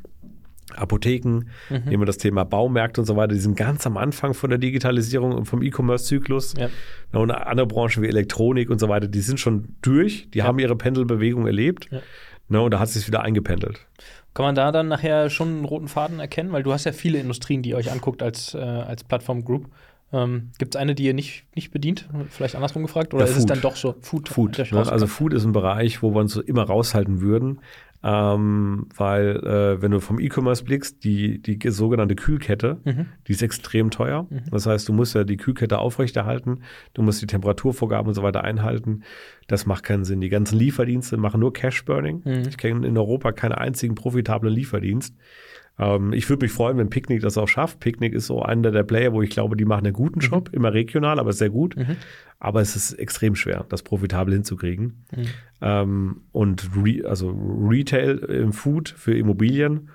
Apotheken, 0.76 1.46
mhm. 1.70 1.82
nehmen 1.86 2.02
wir 2.02 2.06
das 2.06 2.18
Thema 2.18 2.44
Baumärkte 2.44 3.02
und 3.02 3.06
so 3.06 3.16
weiter, 3.16 3.34
die 3.34 3.40
sind 3.40 3.56
ganz 3.56 3.86
am 3.86 3.98
Anfang 3.98 4.34
von 4.34 4.50
der 4.50 4.60
Digitalisierung 4.60 5.32
und 5.32 5.46
vom 5.46 5.62
E-Commerce-Zyklus. 5.62 6.56
Ja. 6.58 6.70
Und 7.12 7.32
andere 7.32 7.68
Branchen 7.68 8.04
wie 8.04 8.08
Elektronik 8.08 8.70
und 8.70 8.80
so 8.80 8.90
weiter, 8.90 9.08
die 9.08 9.22
sind 9.22 9.40
schon 9.40 9.76
durch, 9.82 10.30
die 10.32 10.40
ja. 10.40 10.46
haben 10.46 10.60
ihre 10.60 10.76
Pendelbewegung 10.76 11.48
erlebt. 11.48 11.90
Ne, 12.50 12.62
und 12.62 12.72
da 12.72 12.80
hat 12.80 12.88
es 12.90 12.94
sich 12.96 13.08
wieder 13.08 13.22
eingependelt. 13.22 13.86
Kann 14.34 14.46
man 14.46 14.56
da 14.56 14.72
dann 14.72 14.88
nachher 14.88 15.30
schon 15.30 15.50
einen 15.50 15.66
roten 15.66 15.88
Faden 15.88 16.20
erkennen? 16.20 16.52
Weil 16.52 16.64
du 16.64 16.74
hast 16.74 16.86
ja 16.86 16.92
viele 16.92 17.20
Industrien, 17.20 17.62
die 17.62 17.70
ihr 17.70 17.78
euch 17.78 17.92
anguckt 17.92 18.24
als, 18.24 18.54
äh, 18.54 18.60
als 18.60 19.04
Plattform 19.04 19.46
Group. 19.46 19.70
Ähm, 20.12 20.52
Gibt 20.60 20.76
es 20.76 20.82
eine, 20.82 20.94
die 20.96 21.06
ihr 21.06 21.14
nicht, 21.14 21.46
nicht 21.56 21.72
bedient? 21.72 22.08
Vielleicht 22.30 22.56
andersrum 22.56 22.84
gefragt? 22.84 23.14
Oder 23.14 23.26
ja, 23.26 23.32
ist 23.32 23.38
es 23.38 23.46
dann 23.46 23.62
doch 23.62 23.76
so 23.76 23.96
Food? 24.02 24.30
Food. 24.30 24.58
Ne? 24.72 24.92
Also 24.92 25.08
Food 25.08 25.34
ist 25.34 25.44
ein 25.44 25.54
Bereich, 25.54 26.04
wo 26.04 26.14
wir 26.14 26.22
uns 26.22 26.36
immer 26.36 26.64
raushalten 26.64 27.22
würden. 27.22 27.60
Ähm, 28.06 28.88
weil, 28.98 29.38
äh, 29.38 29.82
wenn 29.82 29.92
du 29.92 30.02
vom 30.02 30.20
E-Commerce 30.20 30.66
blickst, 30.66 31.06
die, 31.06 31.42
die 31.42 31.58
sogenannte 31.72 32.16
Kühlkette, 32.16 32.82
mhm. 32.84 33.06
die 33.28 33.32
ist 33.32 33.42
extrem 33.42 33.92
teuer. 33.92 34.28
Mhm. 34.30 34.42
Das 34.52 34.66
heißt, 34.66 34.90
du 34.90 34.94
musst 34.94 35.16
ja 35.16 35.24
die 35.24 35.38
Kühlkette 35.38 35.80
aufrechterhalten, 35.80 36.64
du 36.94 37.02
musst 37.02 37.22
die 37.22 37.28
Temperaturvorgaben 37.28 38.10
und 38.10 38.14
so 38.14 38.22
weiter 38.22 38.44
einhalten. 38.44 39.04
Das 39.48 39.66
macht 39.66 39.84
keinen 39.84 40.04
Sinn. 40.04 40.20
Die 40.20 40.30
ganzen 40.30 40.58
Lieferdienste 40.58 41.16
machen 41.16 41.40
nur 41.40 41.54
Cash-Burning. 41.54 42.24
Mhm. 42.26 42.44
Ich 42.50 42.58
kenne 42.58 42.86
in 42.86 42.98
Europa 42.98 43.32
keinen 43.32 43.54
einzigen 43.54 43.96
profitablen 43.96 44.54
Lieferdienst. 44.54 45.16
Ähm, 45.80 46.14
ich 46.14 46.30
würde 46.30 46.46
mich 46.46 46.52
freuen, 46.52 46.78
wenn 46.78 46.90
Picnic 46.90 47.22
das 47.22 47.38
auch 47.38 47.48
schafft. 47.48 47.80
Picnic 47.80 48.14
ist 48.14 48.28
so 48.28 48.42
einer 48.42 48.72
der 48.72 48.84
Player, 48.84 49.14
wo 49.14 49.22
ich 49.22 49.30
glaube, 49.30 49.56
die 49.56 49.66
machen 49.66 49.86
einen 49.86 49.94
guten 49.94 50.20
mhm. 50.20 50.26
Job, 50.26 50.50
mhm. 50.50 50.58
immer 50.58 50.74
regional, 50.74 51.20
aber 51.20 51.34
sehr 51.34 51.50
gut. 51.50 51.76
Mhm. 51.76 51.98
Aber 52.40 52.62
es 52.62 52.76
ist 52.76 52.94
extrem 52.94 53.36
schwer, 53.36 53.66
das 53.70 53.84
profitabel 53.84 54.34
hinzukriegen. 54.34 55.06
Mhm. 55.16 55.26
Ähm, 55.62 56.22
und 56.32 56.70
re 56.76 57.08
also 57.08 57.30
Retail 57.30 58.18
im 58.18 58.54
Food 58.54 58.90
für 58.90 59.18
Immobilien 59.18 59.90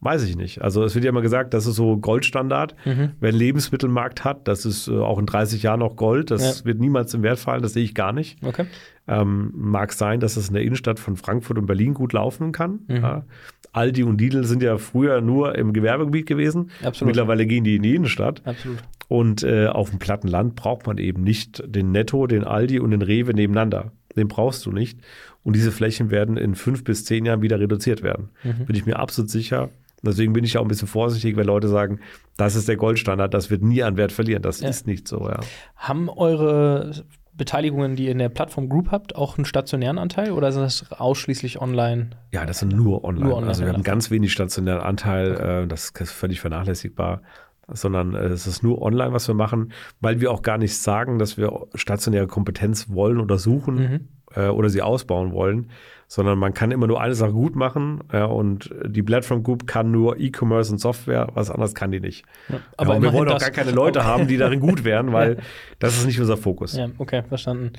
Weiß 0.00 0.22
ich 0.22 0.36
nicht. 0.36 0.62
Also 0.62 0.84
es 0.84 0.94
wird 0.94 1.04
ja 1.04 1.08
immer 1.08 1.22
gesagt, 1.22 1.54
das 1.54 1.66
ist 1.66 1.74
so 1.74 1.96
Goldstandard. 1.96 2.76
Mhm. 2.84 3.12
Wer 3.18 3.30
einen 3.30 3.38
Lebensmittelmarkt 3.38 4.24
hat, 4.24 4.46
das 4.46 4.64
ist 4.64 4.86
äh, 4.86 4.96
auch 4.96 5.18
in 5.18 5.26
30 5.26 5.64
Jahren 5.64 5.80
noch 5.80 5.96
Gold. 5.96 6.30
Das 6.30 6.60
ja. 6.60 6.64
wird 6.64 6.78
niemals 6.78 7.12
im 7.14 7.24
Wert 7.24 7.40
fallen, 7.40 7.62
das 7.62 7.72
sehe 7.72 7.82
ich 7.82 7.96
gar 7.96 8.12
nicht. 8.12 8.38
Okay. 8.44 8.66
Ähm, 9.08 9.50
mag 9.56 9.92
sein, 9.92 10.20
dass 10.20 10.36
es 10.36 10.48
in 10.48 10.54
der 10.54 10.62
Innenstadt 10.62 11.00
von 11.00 11.16
Frankfurt 11.16 11.58
und 11.58 11.66
Berlin 11.66 11.94
gut 11.94 12.12
laufen 12.12 12.52
kann. 12.52 12.80
Mhm. 12.86 12.96
Ja. 12.96 13.24
Aldi 13.72 14.02
und 14.02 14.20
Lidl 14.20 14.44
sind 14.44 14.62
ja 14.62 14.78
früher 14.78 15.20
nur 15.20 15.56
im 15.56 15.72
Gewerbegebiet 15.72 16.26
gewesen. 16.26 16.70
Absolut. 16.82 17.08
Mittlerweile 17.08 17.46
gehen 17.46 17.64
die 17.64 17.76
in 17.76 17.82
die 17.82 17.94
Innenstadt. 17.94 18.42
Absolut. 18.44 18.78
Und 19.08 19.42
äh, 19.42 19.66
auf 19.66 19.90
dem 19.90 19.98
platten 19.98 20.28
Land 20.28 20.54
braucht 20.54 20.86
man 20.86 20.98
eben 20.98 21.22
nicht 21.22 21.62
den 21.66 21.92
Netto, 21.92 22.26
den 22.26 22.44
Aldi 22.44 22.78
und 22.78 22.90
den 22.90 23.02
Rewe 23.02 23.32
nebeneinander. 23.32 23.92
Den 24.16 24.28
brauchst 24.28 24.66
du 24.66 24.72
nicht. 24.72 25.00
Und 25.44 25.56
diese 25.56 25.72
Flächen 25.72 26.10
werden 26.10 26.36
in 26.36 26.54
fünf 26.54 26.84
bis 26.84 27.04
zehn 27.04 27.24
Jahren 27.24 27.40
wieder 27.40 27.58
reduziert 27.58 28.02
werden. 28.02 28.30
Mhm. 28.44 28.66
Bin 28.66 28.76
ich 28.76 28.84
mir 28.84 28.98
absolut 28.98 29.30
sicher. 29.30 29.70
Deswegen 30.02 30.32
bin 30.32 30.44
ich 30.44 30.56
auch 30.58 30.62
ein 30.62 30.68
bisschen 30.68 30.88
vorsichtig, 30.88 31.36
wenn 31.36 31.46
Leute 31.46 31.68
sagen, 31.68 32.00
das 32.36 32.54
ist 32.54 32.68
der 32.68 32.76
Goldstandard, 32.76 33.34
das 33.34 33.50
wird 33.50 33.62
nie 33.62 33.82
an 33.82 33.96
Wert 33.96 34.12
verlieren. 34.12 34.42
Das 34.42 34.60
ja. 34.60 34.68
ist 34.68 34.86
nicht 34.86 35.08
so, 35.08 35.28
ja. 35.28 35.40
Haben 35.74 36.08
eure 36.08 37.04
Beteiligungen, 37.38 37.96
die 37.96 38.04
ihr 38.06 38.12
in 38.12 38.18
der 38.18 38.28
Plattform 38.28 38.68
Group 38.68 38.90
habt, 38.90 39.16
auch 39.16 39.38
einen 39.38 39.46
stationären 39.46 39.96
Anteil 39.98 40.32
oder 40.32 40.52
sind 40.52 40.62
das 40.62 40.92
ausschließlich 40.92 41.60
online? 41.60 42.10
Ja, 42.32 42.44
das 42.44 42.58
sind 42.58 42.76
nur 42.76 43.04
online. 43.04 43.24
Nur 43.24 43.36
online 43.36 43.48
also 43.48 43.64
wir 43.64 43.72
haben 43.72 43.82
ganz 43.82 44.10
wenig 44.10 44.32
stationären 44.32 44.82
Anteil, 44.82 45.34
okay. 45.34 45.62
äh, 45.62 45.66
das 45.66 45.90
ist 45.98 46.12
völlig 46.12 46.40
vernachlässigbar 46.40 47.22
sondern 47.70 48.14
äh, 48.14 48.28
es 48.28 48.46
ist 48.46 48.62
nur 48.62 48.80
online, 48.82 49.12
was 49.12 49.28
wir 49.28 49.34
machen, 49.34 49.72
weil 50.00 50.20
wir 50.20 50.30
auch 50.30 50.42
gar 50.42 50.58
nicht 50.58 50.76
sagen, 50.76 51.18
dass 51.18 51.36
wir 51.36 51.66
stationäre 51.74 52.26
Kompetenz 52.26 52.88
wollen 52.88 53.20
oder 53.20 53.38
suchen 53.38 53.74
mhm. 53.74 54.08
äh, 54.34 54.48
oder 54.48 54.70
sie 54.70 54.82
ausbauen 54.82 55.32
wollen, 55.32 55.70
sondern 56.08 56.38
man 56.38 56.54
kann 56.54 56.70
immer 56.70 56.86
nur 56.86 57.00
eine 57.00 57.14
Sache 57.14 57.32
gut 57.32 57.54
machen 57.54 58.00
ja, 58.12 58.24
und 58.24 58.70
die 58.86 59.02
Platform 59.02 59.42
Group 59.42 59.66
kann 59.66 59.90
nur 59.90 60.18
E-Commerce 60.18 60.72
und 60.72 60.78
Software, 60.78 61.28
was 61.34 61.50
anderes 61.50 61.74
kann 61.74 61.92
die 61.92 62.00
nicht. 62.00 62.24
Ja, 62.48 62.60
aber 62.78 62.94
ja, 62.94 63.02
wir 63.02 63.12
wollen 63.12 63.28
auch 63.28 63.38
gar 63.38 63.50
keine 63.50 63.72
Leute 63.72 64.04
haben, 64.04 64.26
die 64.26 64.36
darin 64.38 64.58
gut 64.58 64.84
wären, 64.84 65.12
weil 65.12 65.36
das 65.78 65.98
ist 65.98 66.06
nicht 66.06 66.18
unser 66.18 66.38
Fokus. 66.38 66.74
Ja, 66.74 66.88
okay, 66.96 67.22
verstanden. 67.28 67.72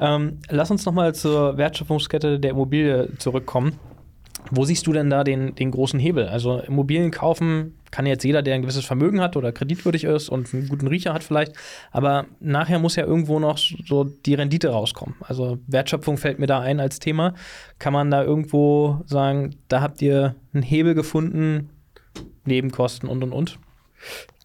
Ähm, 0.00 0.38
lass 0.48 0.70
uns 0.70 0.86
nochmal 0.86 1.14
zur 1.14 1.58
Wertschöpfungskette 1.58 2.40
der 2.40 2.52
Immobilie 2.52 3.10
zurückkommen. 3.18 3.78
Wo 4.50 4.64
siehst 4.64 4.86
du 4.86 4.92
denn 4.92 5.10
da 5.10 5.24
den, 5.24 5.54
den 5.54 5.70
großen 5.70 5.98
Hebel? 5.98 6.28
Also 6.28 6.60
Immobilien 6.60 7.10
kaufen 7.10 7.74
kann 7.90 8.06
jetzt 8.06 8.24
jeder, 8.24 8.42
der 8.42 8.54
ein 8.54 8.62
gewisses 8.62 8.84
Vermögen 8.84 9.20
hat 9.20 9.36
oder 9.36 9.52
kreditwürdig 9.52 10.04
ist 10.04 10.28
und 10.28 10.52
einen 10.52 10.68
guten 10.68 10.86
Riecher 10.86 11.14
hat 11.14 11.24
vielleicht, 11.24 11.52
aber 11.92 12.26
nachher 12.40 12.78
muss 12.78 12.96
ja 12.96 13.04
irgendwo 13.04 13.38
noch 13.38 13.58
so 13.58 14.04
die 14.04 14.34
Rendite 14.34 14.68
rauskommen. 14.68 15.14
Also 15.20 15.58
Wertschöpfung 15.66 16.18
fällt 16.18 16.38
mir 16.38 16.46
da 16.46 16.60
ein 16.60 16.80
als 16.80 16.98
Thema. 16.98 17.34
Kann 17.78 17.92
man 17.92 18.10
da 18.10 18.22
irgendwo 18.22 19.02
sagen, 19.06 19.56
da 19.68 19.80
habt 19.80 20.02
ihr 20.02 20.34
einen 20.52 20.62
Hebel 20.62 20.94
gefunden, 20.94 21.70
Nebenkosten 22.44 23.08
und 23.08 23.22
und 23.22 23.32
und? 23.32 23.58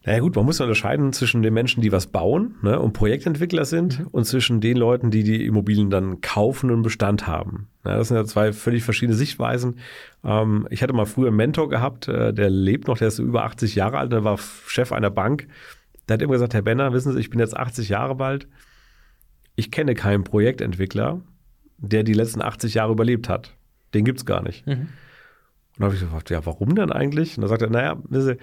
Naja 0.03 0.19
gut, 0.19 0.35
man 0.35 0.45
muss 0.45 0.59
unterscheiden 0.59 1.13
zwischen 1.13 1.43
den 1.43 1.53
Menschen, 1.53 1.81
die 1.81 1.91
was 1.91 2.07
bauen 2.07 2.55
ne, 2.63 2.79
und 2.79 2.93
Projektentwickler 2.93 3.65
sind 3.65 3.99
mhm. 3.99 4.07
und 4.07 4.25
zwischen 4.25 4.59
den 4.59 4.77
Leuten, 4.77 5.11
die 5.11 5.23
die 5.23 5.45
Immobilien 5.45 5.91
dann 5.91 6.21
kaufen 6.21 6.71
und 6.71 6.81
Bestand 6.81 7.27
haben. 7.27 7.67
Ja, 7.85 7.97
das 7.97 8.07
sind 8.07 8.17
ja 8.17 8.25
zwei 8.25 8.51
völlig 8.51 8.83
verschiedene 8.83 9.15
Sichtweisen. 9.15 9.77
Ähm, 10.23 10.67
ich 10.71 10.81
hatte 10.81 10.93
mal 10.93 11.05
früher 11.05 11.27
einen 11.27 11.37
Mentor 11.37 11.69
gehabt, 11.69 12.07
äh, 12.07 12.33
der 12.33 12.49
lebt 12.49 12.87
noch, 12.87 12.97
der 12.97 13.09
ist 13.09 13.19
über 13.19 13.43
80 13.43 13.75
Jahre 13.75 13.99
alt, 13.99 14.11
der 14.11 14.23
war 14.23 14.39
Chef 14.39 14.91
einer 14.91 15.11
Bank. 15.11 15.47
Der 16.09 16.15
hat 16.15 16.21
immer 16.23 16.33
gesagt, 16.33 16.55
Herr 16.55 16.63
Benner, 16.63 16.93
wissen 16.93 17.13
Sie, 17.13 17.19
ich 17.19 17.29
bin 17.29 17.39
jetzt 17.39 17.55
80 17.55 17.89
Jahre 17.89 18.21
alt. 18.23 18.47
Ich 19.55 19.69
kenne 19.69 19.93
keinen 19.93 20.23
Projektentwickler, 20.23 21.21
der 21.77 22.03
die 22.03 22.13
letzten 22.13 22.41
80 22.41 22.73
Jahre 22.73 22.93
überlebt 22.93 23.29
hat. 23.29 23.55
Den 23.93 24.03
gibt's 24.03 24.25
gar 24.25 24.41
nicht. 24.41 24.65
Mhm. 24.65 24.73
Und 24.73 24.89
dann 25.77 25.85
habe 25.85 25.95
ich 25.95 26.01
gefragt, 26.01 26.29
ja, 26.31 26.45
warum 26.45 26.73
denn 26.75 26.91
eigentlich? 26.91 27.37
Und 27.37 27.41
dann 27.41 27.49
sagt 27.49 27.61
er, 27.61 27.69
naja, 27.69 27.97
wissen 28.09 28.27
Sie, 28.27 28.37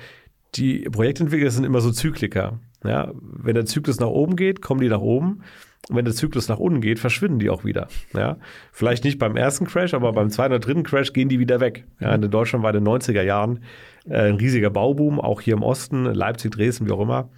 die 0.54 0.80
Projektentwickler 0.90 1.50
sind 1.50 1.64
immer 1.64 1.80
so 1.80 1.90
Zykliker. 1.90 2.61
Ja, 2.84 3.12
wenn 3.20 3.54
der 3.54 3.66
Zyklus 3.66 3.98
nach 4.00 4.08
oben 4.08 4.37
geht, 4.37 4.62
kommen 4.62 4.80
die 4.80 4.88
nach 4.88 5.00
oben. 5.00 5.42
Und 5.88 5.96
wenn 5.96 6.04
der 6.04 6.14
Zyklus 6.14 6.48
nach 6.48 6.58
unten 6.58 6.80
geht, 6.80 6.98
verschwinden 6.98 7.38
die 7.38 7.50
auch 7.50 7.64
wieder. 7.64 7.88
Ja, 8.14 8.37
vielleicht 8.72 9.04
nicht 9.04 9.18
beim 9.18 9.37
ersten 9.37 9.66
Crash, 9.66 9.94
aber 9.94 10.12
beim 10.12 10.30
zweiten 10.30 10.52
oder 10.52 10.61
dritten 10.61 10.82
Crash 10.82 11.12
gehen 11.12 11.28
die 11.28 11.38
wieder 11.38 11.61
weg. 11.61 11.87
Ja, 12.00 12.14
in 12.14 12.30
Deutschland 12.30 12.62
war 12.62 12.74
in 12.74 12.84
den 12.84 12.92
90er 12.92 13.22
Jahren 13.22 13.61
äh, 14.06 14.28
ein 14.28 14.34
riesiger 14.34 14.70
Bauboom, 14.70 15.20
auch 15.20 15.40
hier 15.40 15.54
im 15.54 15.62
Osten, 15.62 16.04
Leipzig, 16.04 16.52
Dresden, 16.52 16.87
wie 16.87 16.92
auch 16.92 17.00
immer. 17.00 17.30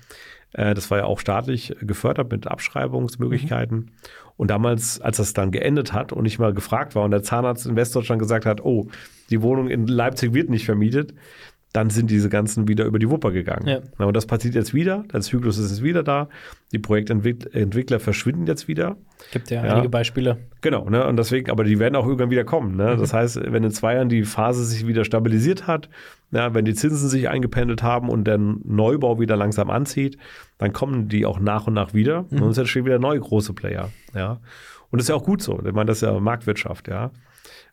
Äh, 0.52 0.74
das 0.74 0.90
war 0.90 0.98
ja 0.98 1.04
auch 1.04 1.20
staatlich 1.20 1.76
gefördert 1.80 2.30
mit 2.32 2.46
Abschreibungsmöglichkeiten. 2.46 3.76
Mhm. 3.76 3.90
Und 4.36 4.50
damals, 4.50 5.00
als 5.00 5.18
das 5.18 5.34
dann 5.34 5.50
geendet 5.50 5.92
hat 5.92 6.12
und 6.12 6.24
ich 6.24 6.38
mal 6.38 6.54
gefragt 6.54 6.94
war 6.94 7.04
und 7.04 7.10
der 7.10 7.22
Zahnarzt 7.22 7.66
in 7.66 7.76
Westdeutschland 7.76 8.20
gesagt 8.20 8.46
hat, 8.46 8.64
oh, 8.64 8.88
die 9.28 9.42
Wohnung 9.42 9.68
in 9.68 9.86
Leipzig 9.86 10.32
wird 10.32 10.48
nicht 10.48 10.64
vermietet, 10.64 11.14
dann 11.72 11.88
sind 11.88 12.11
diese 12.11 12.28
ganzen 12.28 12.66
wieder 12.66 12.85
über 12.85 12.98
die 12.98 13.09
Wupper 13.09 13.30
gegangen. 13.30 13.68
Ja. 13.68 13.80
Na, 13.98 14.06
und 14.06 14.16
das 14.16 14.26
passiert 14.26 14.56
jetzt 14.56 14.74
wieder. 14.74 15.04
Der 15.12 15.20
Zyklus 15.20 15.56
ist 15.56 15.70
jetzt 15.70 15.83
wieder 15.83 16.02
da. 16.02 16.28
Die 16.72 16.80
Projektentwickler 16.80 18.00
verschwinden 18.00 18.46
jetzt 18.46 18.66
wieder. 18.66 18.96
Gibt 19.33 19.50
ja, 19.50 19.64
ja. 19.64 19.74
einige 19.74 19.88
Beispiele. 19.88 20.38
Genau, 20.62 20.90
ne? 20.90 21.06
und 21.06 21.16
deswegen, 21.16 21.48
aber 21.50 21.62
die 21.62 21.78
werden 21.78 21.94
auch 21.94 22.06
irgendwann 22.06 22.30
wieder 22.30 22.44
kommen. 22.44 22.76
Ne? 22.76 22.96
Mhm. 22.96 23.00
Das 23.00 23.12
heißt, 23.12 23.40
wenn 23.52 23.62
in 23.62 23.70
zwei 23.70 23.94
Jahren 23.94 24.09
die 24.09 24.24
Phase 24.24 24.64
sich 24.64 24.87
wieder 24.87 25.04
stabilisiert 25.04 25.68
hat, 25.68 25.88
ja, 26.33 26.54
wenn 26.54 26.64
die 26.64 26.74
Zinsen 26.74 27.09
sich 27.09 27.28
eingependelt 27.28 27.83
haben 27.83 28.09
und 28.09 28.24
der 28.24 28.38
Neubau 28.38 29.20
wieder 29.20 29.37
langsam 29.37 29.70
anzieht, 29.70 30.18
dann 30.59 30.72
kommen 30.72 31.09
die 31.09 31.24
auch 31.24 31.38
nach 31.38 31.68
und 31.68 31.74
nach 31.74 31.94
wieder. 31.94 32.26
Mhm. 32.30 32.42
Und 32.42 32.50
es 32.50 32.59
entstehen 32.59 32.85
wieder 32.85 32.98
neue 32.98 33.20
große 33.20 33.52
Player. 33.52 33.90
Ja. 34.14 34.40
Und 34.90 34.98
das 34.98 35.04
ist 35.04 35.09
ja 35.09 35.14
auch 35.14 35.24
gut 35.24 35.40
so. 35.40 35.61
Ich 35.64 35.72
meine, 35.72 35.87
das 35.87 35.98
ist 35.98 36.02
ja 36.02 36.18
Marktwirtschaft, 36.18 36.88
ja. 36.88 37.12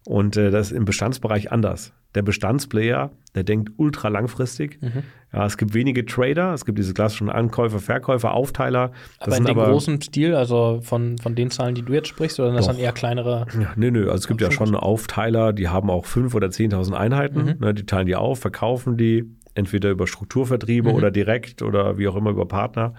Und 0.06 0.38
äh, 0.38 0.52
das 0.52 0.72
ist 0.72 0.78
im 0.78 0.86
Bestandsbereich 0.86 1.52
anders. 1.52 1.94
Der 2.16 2.22
Bestandsplayer, 2.22 3.12
der 3.36 3.44
denkt 3.44 3.72
ultra 3.78 4.08
langfristig. 4.08 4.82
Mhm. 4.82 5.04
Ja, 5.34 5.46
es 5.46 5.58
gibt 5.58 5.74
wenige 5.74 6.06
Trader, 6.06 6.54
es 6.54 6.66
gibt 6.66 6.80
diese 6.80 6.94
klassischen 6.94 7.30
Ankäufer, 7.30 7.80
Verkäufer, 7.80 8.34
Aufteiler. 8.34 8.92
Das 9.20 9.28
aber 9.28 9.38
in 9.38 9.46
dem 9.46 9.60
aber, 9.60 9.72
großen 9.72 10.02
Stil, 10.02 10.34
also 10.36 10.80
von, 10.82 11.18
von 11.18 11.36
den 11.36 11.52
Zahlen, 11.52 11.76
die 11.76 11.84
du 11.84 11.94
jetzt 11.94 12.08
sprichst, 12.08 12.40
oder 12.40 12.54
das 12.54 12.68
dann 12.68 12.78
eher 12.78 12.94
kleinere? 12.94 13.46
Ja, 13.60 13.74
nö, 13.76 13.92
nö. 13.92 14.06
Also 14.10 14.22
es 14.22 14.28
gibt 14.28 14.42
ja 14.42 14.52
schon 14.52 14.74
Aufteiler, 14.76 15.52
die 15.54 15.68
haben 15.68 15.90
auch 15.90 16.06
5.000 16.06 16.36
oder 16.36 16.48
10.000 16.48 16.94
Einheiten. 16.94 17.44
Mhm. 17.44 17.56
Ne, 17.60 17.74
die 17.74 17.86
teilen 17.86 18.08
die 18.08 18.16
auf, 18.16 18.40
verkaufen 18.40 18.98
die, 18.98 19.26
entweder 19.54 19.90
über 19.90 20.08
Strukturvertriebe 20.08 20.90
mhm. 20.90 20.96
oder 20.96 21.12
direkt 21.12 21.62
oder 21.62 21.98
wie 21.98 22.08
auch 22.08 22.16
immer 22.16 22.30
über 22.30 22.48
Partner. 22.48 22.94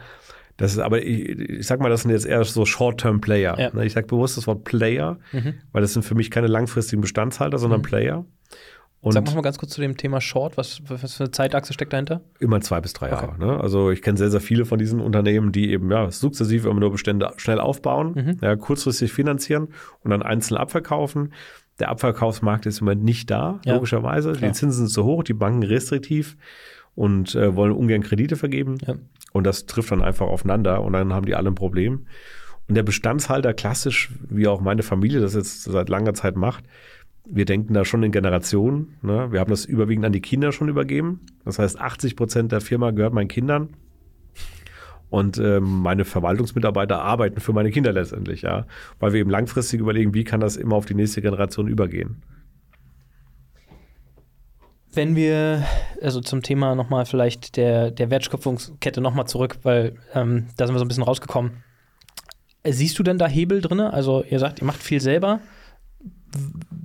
Das 0.59 0.73
ist 0.73 0.81
aber, 0.81 1.03
ich, 1.03 1.39
ich 1.39 1.67
sag 1.67 1.81
mal, 1.81 1.89
das 1.89 2.03
sind 2.03 2.11
jetzt 2.11 2.27
eher 2.27 2.45
so 2.45 2.67
Short-Term-Player. 2.67 3.59
Ja. 3.59 3.71
Ne, 3.73 3.87
ich 3.87 3.93
sage 3.93 4.09
bewusst 4.09 4.37
das 4.37 4.47
Wort 4.47 4.65
Player, 4.65 5.19
mhm. 5.33 5.55
weil 5.73 5.83
das 5.83 5.93
sind 5.93 6.05
für 6.05 6.17
mich 6.17 6.31
keine 6.31 6.49
langfristigen 6.49 7.01
Bestandshalter, 7.01 7.59
sondern 7.59 7.81
mhm. 7.81 7.85
Player. 7.85 8.25
Und 9.01 9.13
Sag 9.13 9.33
mal 9.33 9.43
ganz 9.43 9.59
kurz 9.59 9.73
zu 9.73 9.81
dem 9.81 9.97
Thema 9.97 10.21
Short, 10.21 10.57
was, 10.57 10.81
was 10.89 11.15
für 11.15 11.25
eine 11.25 11.31
Zeitachse 11.31 11.73
steckt 11.73 11.93
dahinter? 11.93 12.21
Immer 12.41 12.61
zwei 12.61 12.81
bis 12.81 12.95
drei 12.95 13.13
okay. 13.13 13.27
Jahre. 13.27 13.39
Ne? 13.39 13.61
Also 13.61 13.93
ich 13.93 14.03
kenne 14.03 14.19
sehr, 14.19 14.31
sehr 14.31 14.41
viele 14.41 14.65
von 14.65 14.79
diesen 14.79 15.01
Unternehmen, 15.01 15.53
die 15.53 15.71
eben 15.71 15.91
ja 15.91 16.11
sukzessiv 16.11 16.65
immer 16.65 16.81
nur 16.81 16.91
Bestände 16.91 17.31
schnell 17.37 17.61
aufbauen, 17.61 18.13
mhm. 18.15 18.37
ja, 18.43 18.57
kurzfristig 18.57 19.13
finanzieren 19.13 19.69
und 20.03 20.11
dann 20.11 20.23
einzeln 20.23 20.57
abverkaufen. 20.57 21.33
Der 21.79 21.91
Abverkaufsmarkt 21.91 22.67
ist 22.67 22.81
im 22.81 22.87
Moment 22.87 23.05
nicht 23.05 23.31
da, 23.31 23.61
ja. 23.65 23.75
logischerweise. 23.75 24.33
Klar. 24.33 24.51
Die 24.51 24.57
Zinsen 24.57 24.87
sind 24.87 24.91
zu 24.93 25.05
hoch, 25.05 25.23
die 25.23 25.35
Banken 25.35 25.63
restriktiv 25.63 26.37
und 26.97 27.37
äh, 27.37 27.55
wollen 27.55 27.71
ungern 27.71 28.03
Kredite 28.03 28.35
vergeben. 28.35 28.79
Ja. 28.85 28.97
Und 29.33 29.45
das 29.45 29.67
trifft 29.67 29.93
dann 29.93 30.03
einfach 30.03 30.27
aufeinander 30.27 30.83
und 30.83 30.95
dann 30.95 31.13
haben 31.13 31.27
die 31.27 31.37
alle 31.37 31.51
ein 31.51 31.55
Problem. 31.55 32.07
Und 32.69 32.75
der 32.75 32.83
Bestandshalter, 32.83 33.55
klassisch, 33.55 34.11
wie 34.29 34.49
auch 34.49 34.61
meine 34.61 34.83
Familie 34.83 35.21
das 35.21 35.35
jetzt 35.35 35.63
seit 35.63 35.89
langer 35.89 36.15
Zeit 36.15 36.37
macht, 36.37 36.65
wir 37.31 37.45
denken 37.45 37.75
da 37.75 37.85
schon 37.85 38.03
in 38.03 38.13
Generationen. 38.13 38.97
Ne? 39.03 39.31
Wir 39.31 39.41
haben 39.41 39.51
das 39.51 39.65
überwiegend 39.65 40.07
an 40.07 40.13
die 40.13 40.21
Kinder 40.21 40.53
schon 40.53 40.69
übergeben. 40.69 41.21
Das 41.45 41.59
heißt, 41.59 41.79
80 41.79 42.17
Prozent 42.17 42.53
der 42.53 42.61
Firma 42.61 42.91
gehört 42.91 43.13
meinen 43.13 43.29
Kindern. 43.29 43.71
Und 45.11 45.39
ähm, 45.39 45.81
meine 45.81 46.05
Verwaltungsmitarbeiter 46.05 47.01
arbeiten 47.01 47.41
für 47.41 47.53
meine 47.53 47.71
Kinder 47.71 47.93
letztendlich, 47.93 48.43
ja. 48.43 48.67
Weil 48.99 49.13
wir 49.13 49.21
eben 49.21 49.31
langfristig 49.31 49.81
überlegen, 49.81 50.13
wie 50.13 50.25
kann 50.25 50.41
das 50.41 50.57
immer 50.57 50.77
auf 50.77 50.87
die 50.87 50.95
nächste 50.95 51.23
Generation 51.23 51.67
übergehen. 51.67 52.23
Wenn 54.93 55.17
wir, 55.17 55.65
also 56.03 56.21
zum 56.21 56.43
Thema 56.43 56.75
nochmal 56.75 57.07
vielleicht 57.07 57.57
der, 57.57 57.91
der 57.91 58.11
Wertschöpfungskette 58.11 59.01
nochmal 59.01 59.27
zurück, 59.27 59.59
weil 59.63 59.97
ähm, 60.15 60.49
da 60.57 60.67
sind 60.67 60.75
wir 60.75 60.79
so 60.79 60.85
ein 60.85 60.89
bisschen 60.89 61.05
rausgekommen. 61.05 61.63
Siehst 62.65 62.99
du 62.99 63.03
denn 63.03 63.19
da 63.19 63.27
Hebel 63.27 63.61
drin? 63.61 63.81
Also 63.81 64.25
ihr 64.25 64.39
sagt, 64.39 64.61
ihr 64.61 64.67
macht 64.67 64.83
viel 64.83 65.01
selber. 65.01 65.41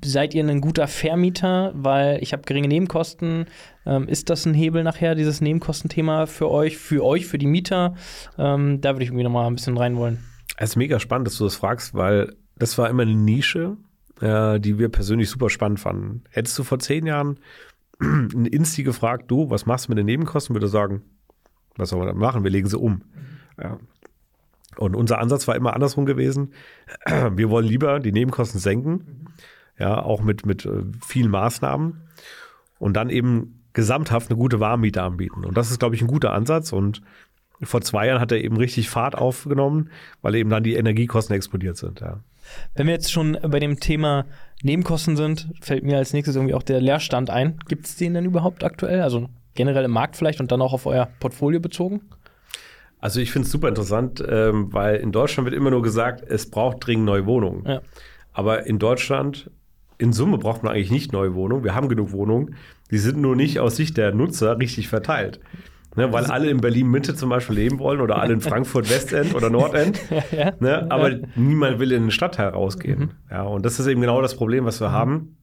Seid 0.03 0.33
ihr 0.33 0.43
ein 0.43 0.61
guter 0.61 0.87
Vermieter, 0.87 1.71
weil 1.75 2.21
ich 2.21 2.33
habe 2.33 2.43
geringe 2.43 2.67
Nebenkosten? 2.67 3.45
Ähm, 3.85 4.07
ist 4.07 4.29
das 4.29 4.45
ein 4.45 4.53
Hebel 4.53 4.83
nachher, 4.83 5.15
dieses 5.15 5.41
Nebenkostenthema 5.41 6.25
für 6.25 6.49
euch, 6.49 6.77
für 6.77 7.03
euch, 7.03 7.25
für 7.25 7.37
die 7.37 7.47
Mieter? 7.47 7.95
Ähm, 8.37 8.81
da 8.81 8.93
würde 8.93 9.03
ich 9.03 9.09
irgendwie 9.09 9.23
nochmal 9.23 9.47
ein 9.47 9.55
bisschen 9.55 9.77
rein 9.77 9.95
wollen. 9.97 10.23
Es 10.57 10.71
ist 10.71 10.75
mega 10.75 10.99
spannend, 10.99 11.27
dass 11.27 11.37
du 11.37 11.45
das 11.45 11.55
fragst, 11.55 11.93
weil 11.93 12.35
das 12.57 12.77
war 12.77 12.89
immer 12.89 13.03
eine 13.03 13.15
Nische, 13.15 13.77
äh, 14.21 14.59
die 14.59 14.77
wir 14.77 14.89
persönlich 14.89 15.29
super 15.29 15.49
spannend 15.49 15.79
fanden. 15.79 16.23
Hättest 16.29 16.57
du 16.59 16.63
vor 16.63 16.79
zehn 16.79 17.05
Jahren 17.05 17.39
ein 17.99 18.45
Insti 18.45 18.83
gefragt, 18.83 19.29
du, 19.29 19.49
was 19.49 19.65
machst 19.65 19.87
du 19.87 19.91
mit 19.91 19.97
den 19.97 20.05
Nebenkosten, 20.05 20.55
würde 20.55 20.67
sagen, 20.67 21.01
was 21.75 21.89
soll 21.89 21.99
man 21.99 22.07
da 22.07 22.13
machen? 22.13 22.43
Wir 22.43 22.51
legen 22.51 22.67
sie 22.67 22.77
um. 22.77 23.01
Ja. 23.61 23.79
Und 24.77 24.95
unser 24.95 25.19
Ansatz 25.19 25.47
war 25.47 25.55
immer 25.55 25.73
andersrum 25.73 26.05
gewesen. 26.05 26.53
Wir 27.35 27.49
wollen 27.49 27.67
lieber 27.67 27.99
die 27.99 28.11
Nebenkosten 28.11 28.59
senken, 28.59 29.27
ja, 29.77 30.01
auch 30.01 30.21
mit, 30.21 30.45
mit 30.45 30.65
äh, 30.65 30.83
vielen 31.05 31.31
Maßnahmen 31.31 32.01
und 32.79 32.93
dann 32.93 33.09
eben 33.09 33.63
gesamthaft 33.73 34.29
eine 34.29 34.37
gute 34.37 34.59
Warmmiete 34.59 35.01
anbieten. 35.01 35.45
Und 35.45 35.57
das 35.57 35.71
ist, 35.71 35.79
glaube 35.79 35.95
ich, 35.95 36.01
ein 36.01 36.07
guter 36.07 36.33
Ansatz. 36.33 36.71
Und 36.71 37.01
vor 37.61 37.81
zwei 37.81 38.07
Jahren 38.07 38.19
hat 38.19 38.31
er 38.31 38.43
eben 38.43 38.57
richtig 38.57 38.89
Fahrt 38.89 39.15
aufgenommen, 39.15 39.89
weil 40.21 40.35
eben 40.35 40.49
dann 40.49 40.63
die 40.63 40.75
Energiekosten 40.75 41.35
explodiert 41.35 41.77
sind. 41.77 42.01
Ja. 42.01 42.19
Wenn 42.75 42.87
wir 42.87 42.93
jetzt 42.93 43.11
schon 43.11 43.37
bei 43.41 43.59
dem 43.59 43.79
Thema 43.79 44.25
Nebenkosten 44.61 45.17
sind, 45.17 45.49
fällt 45.61 45.83
mir 45.83 45.97
als 45.97 46.13
nächstes 46.13 46.35
irgendwie 46.35 46.53
auch 46.53 46.63
der 46.63 46.81
Leerstand 46.81 47.29
ein. 47.29 47.57
Gibt 47.67 47.85
es 47.85 47.95
den 47.95 48.13
denn 48.13 48.25
überhaupt 48.25 48.63
aktuell? 48.63 49.01
Also 49.01 49.29
generell 49.55 49.85
im 49.85 49.91
Markt 49.91 50.15
vielleicht 50.15 50.39
und 50.39 50.51
dann 50.51 50.61
auch 50.61 50.73
auf 50.73 50.85
euer 50.85 51.07
Portfolio 51.19 51.59
bezogen? 51.59 52.01
Also 53.03 53.19
ich 53.19 53.33
finde 53.33 53.47
es 53.47 53.51
super 53.51 53.67
interessant, 53.67 54.23
ähm, 54.25 54.71
weil 54.71 54.95
in 54.95 55.11
Deutschland 55.11 55.43
wird 55.43 55.53
immer 55.53 55.71
nur 55.71 55.81
gesagt, 55.81 56.23
es 56.25 56.49
braucht 56.49 56.87
dringend 56.87 57.03
neue 57.03 57.25
Wohnungen. 57.25 57.65
Ja. 57.67 57.81
Aber 58.31 58.65
in 58.65 58.79
Deutschland, 58.79 59.51
in 59.97 60.13
Summe 60.13 60.37
braucht 60.37 60.63
man 60.63 60.71
eigentlich 60.71 60.89
nicht 60.89 61.11
neue 61.11 61.35
Wohnungen. 61.35 61.65
Wir 61.65 61.75
haben 61.75 61.89
genug 61.89 62.13
Wohnungen. 62.13 62.55
Die 62.91 62.97
sind 62.97 63.17
nur 63.17 63.35
nicht 63.35 63.59
aus 63.59 63.75
Sicht 63.75 63.97
der 63.97 64.13
Nutzer 64.13 64.57
richtig 64.57 64.87
verteilt. 64.87 65.41
Ne, 65.97 66.13
weil 66.13 66.27
alle 66.27 66.49
in 66.49 66.61
Berlin 66.61 66.87
Mitte 66.87 67.13
zum 67.13 67.29
Beispiel 67.29 67.57
leben 67.57 67.77
wollen 67.77 67.99
oder 67.99 68.19
alle 68.19 68.35
in 68.35 68.41
Frankfurt 68.49 68.89
Westend 68.89 69.35
oder 69.35 69.49
Nordend. 69.49 69.99
ja, 70.31 70.53
ne, 70.61 70.89
aber 70.89 71.11
ja. 71.11 71.17
niemand 71.35 71.79
will 71.79 71.91
in 71.91 72.03
den 72.03 72.11
Stadtteil 72.11 72.47
rausgehen. 72.47 72.99
Mhm. 72.99 73.09
Ja, 73.29 73.43
und 73.43 73.65
das 73.65 73.81
ist 73.81 73.87
eben 73.87 73.99
genau 73.99 74.21
das 74.21 74.37
Problem, 74.37 74.63
was 74.63 74.79
wir 74.79 74.87
mhm. 74.87 74.93
haben. 74.93 75.37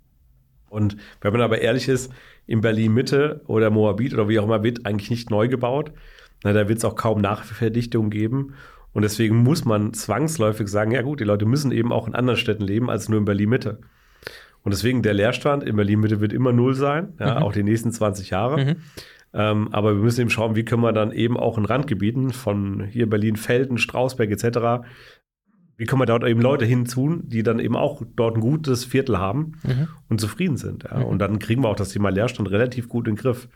Und 0.70 0.96
wenn 1.20 1.32
man 1.32 1.42
aber 1.42 1.60
ehrlich 1.60 1.88
ist, 1.88 2.10
in 2.46 2.62
Berlin 2.62 2.94
Mitte 2.94 3.42
oder 3.48 3.68
Moabit 3.68 4.14
oder 4.14 4.30
wie 4.30 4.38
auch 4.38 4.44
immer 4.44 4.62
wird 4.62 4.86
eigentlich 4.86 5.10
nicht 5.10 5.28
neu 5.28 5.46
gebaut. 5.46 5.92
Na, 6.42 6.52
da 6.52 6.68
wird 6.68 6.78
es 6.78 6.84
auch 6.84 6.96
kaum 6.96 7.20
Nachverdichtung 7.20 8.10
geben. 8.10 8.54
Und 8.92 9.02
deswegen 9.02 9.36
muss 9.36 9.64
man 9.64 9.92
zwangsläufig 9.92 10.68
sagen, 10.68 10.90
ja 10.90 11.02
gut, 11.02 11.20
die 11.20 11.24
Leute 11.24 11.46
müssen 11.46 11.70
eben 11.70 11.92
auch 11.92 12.08
in 12.08 12.14
anderen 12.14 12.38
Städten 12.38 12.64
leben 12.64 12.90
als 12.90 13.08
nur 13.08 13.18
in 13.18 13.24
Berlin 13.24 13.48
Mitte. 13.48 13.78
Und 14.62 14.72
deswegen 14.74 15.02
der 15.02 15.14
Leerstand 15.14 15.62
in 15.62 15.76
Berlin 15.76 16.00
Mitte 16.00 16.20
wird 16.20 16.32
immer 16.32 16.52
null 16.52 16.74
sein, 16.74 17.14
ja, 17.18 17.36
mhm. 17.36 17.42
auch 17.42 17.52
die 17.52 17.62
nächsten 17.62 17.92
20 17.92 18.30
Jahre. 18.30 18.64
Mhm. 18.64 18.76
Ähm, 19.32 19.68
aber 19.72 19.94
wir 19.94 20.02
müssen 20.02 20.22
eben 20.22 20.30
schauen, 20.30 20.56
wie 20.56 20.64
können 20.64 20.82
wir 20.82 20.92
dann 20.92 21.12
eben 21.12 21.36
auch 21.36 21.56
in 21.56 21.64
Randgebieten 21.64 22.30
von 22.30 22.84
hier 22.84 23.08
Berlin-Felden, 23.08 23.78
Strausberg 23.78 24.30
etc., 24.30 24.84
wie 25.76 25.86
können 25.86 26.02
wir 26.02 26.06
dort 26.06 26.24
eben 26.24 26.42
Leute 26.42 26.66
hinzun, 26.66 27.22
die 27.26 27.42
dann 27.42 27.58
eben 27.58 27.74
auch 27.74 28.02
dort 28.14 28.36
ein 28.36 28.42
gutes 28.42 28.84
Viertel 28.84 29.16
haben 29.16 29.52
mhm. 29.62 29.88
und 30.10 30.20
zufrieden 30.20 30.58
sind. 30.58 30.82
Ja? 30.82 30.98
Mhm. 30.98 31.04
Und 31.04 31.18
dann 31.20 31.38
kriegen 31.38 31.62
wir 31.62 31.70
auch 31.70 31.76
das 31.76 31.88
Thema 31.88 32.10
Leerstand 32.10 32.50
relativ 32.50 32.86
gut 32.90 33.08
in 33.08 33.14
den 33.14 33.22
Griff. 33.22 33.48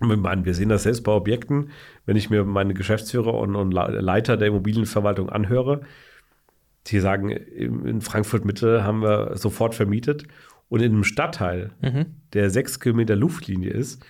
Mhm. 0.00 0.10
Und 0.24 0.44
wir 0.44 0.54
sehen 0.54 0.68
das 0.68 0.82
selbst 0.82 1.02
bei 1.02 1.12
Objekten, 1.12 1.70
wenn 2.04 2.16
ich 2.16 2.30
mir 2.30 2.44
meine 2.44 2.74
Geschäftsführer 2.74 3.34
und, 3.34 3.56
und 3.56 3.72
Leiter 3.72 4.36
der 4.36 4.48
Immobilienverwaltung 4.48 5.30
anhöre, 5.30 5.80
die 6.86 7.00
sagen, 7.00 7.30
in 7.30 8.00
Frankfurt 8.00 8.44
Mitte 8.44 8.84
haben 8.84 9.02
wir 9.02 9.36
sofort 9.36 9.74
vermietet. 9.74 10.24
Und 10.68 10.82
in 10.82 10.92
einem 10.92 11.04
Stadtteil, 11.04 11.70
mhm. 11.80 12.06
der 12.32 12.50
sechs 12.50 12.80
Kilometer 12.80 13.16
Luftlinie 13.16 13.70
ist, 13.70 14.04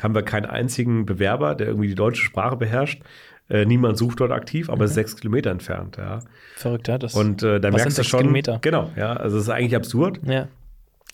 haben 0.00 0.14
wir 0.14 0.22
keinen 0.22 0.46
einzigen 0.46 1.06
Bewerber, 1.06 1.54
der 1.54 1.68
irgendwie 1.68 1.88
die 1.88 1.94
deutsche 1.94 2.22
Sprache 2.22 2.56
beherrscht. 2.56 3.02
Äh, 3.48 3.66
niemand 3.66 3.98
sucht 3.98 4.20
dort 4.20 4.32
aktiv, 4.32 4.68
aber 4.68 4.78
mhm. 4.78 4.84
ist 4.84 4.94
sechs 4.94 5.16
Kilometer 5.16 5.50
entfernt. 5.50 5.96
Ja. 5.96 6.20
Verrückt, 6.56 6.88
ja. 6.88 6.98
Das, 6.98 7.14
und 7.14 7.42
äh, 7.42 7.60
da 7.60 7.70
merkst 7.70 7.98
du 7.98 8.04
schon. 8.04 8.20
Kilometer? 8.20 8.58
Genau, 8.62 8.90
ja. 8.96 9.14
Also 9.14 9.36
es 9.36 9.44
ist 9.44 9.48
eigentlich 9.48 9.76
absurd. 9.76 10.20
Ja. 10.24 10.48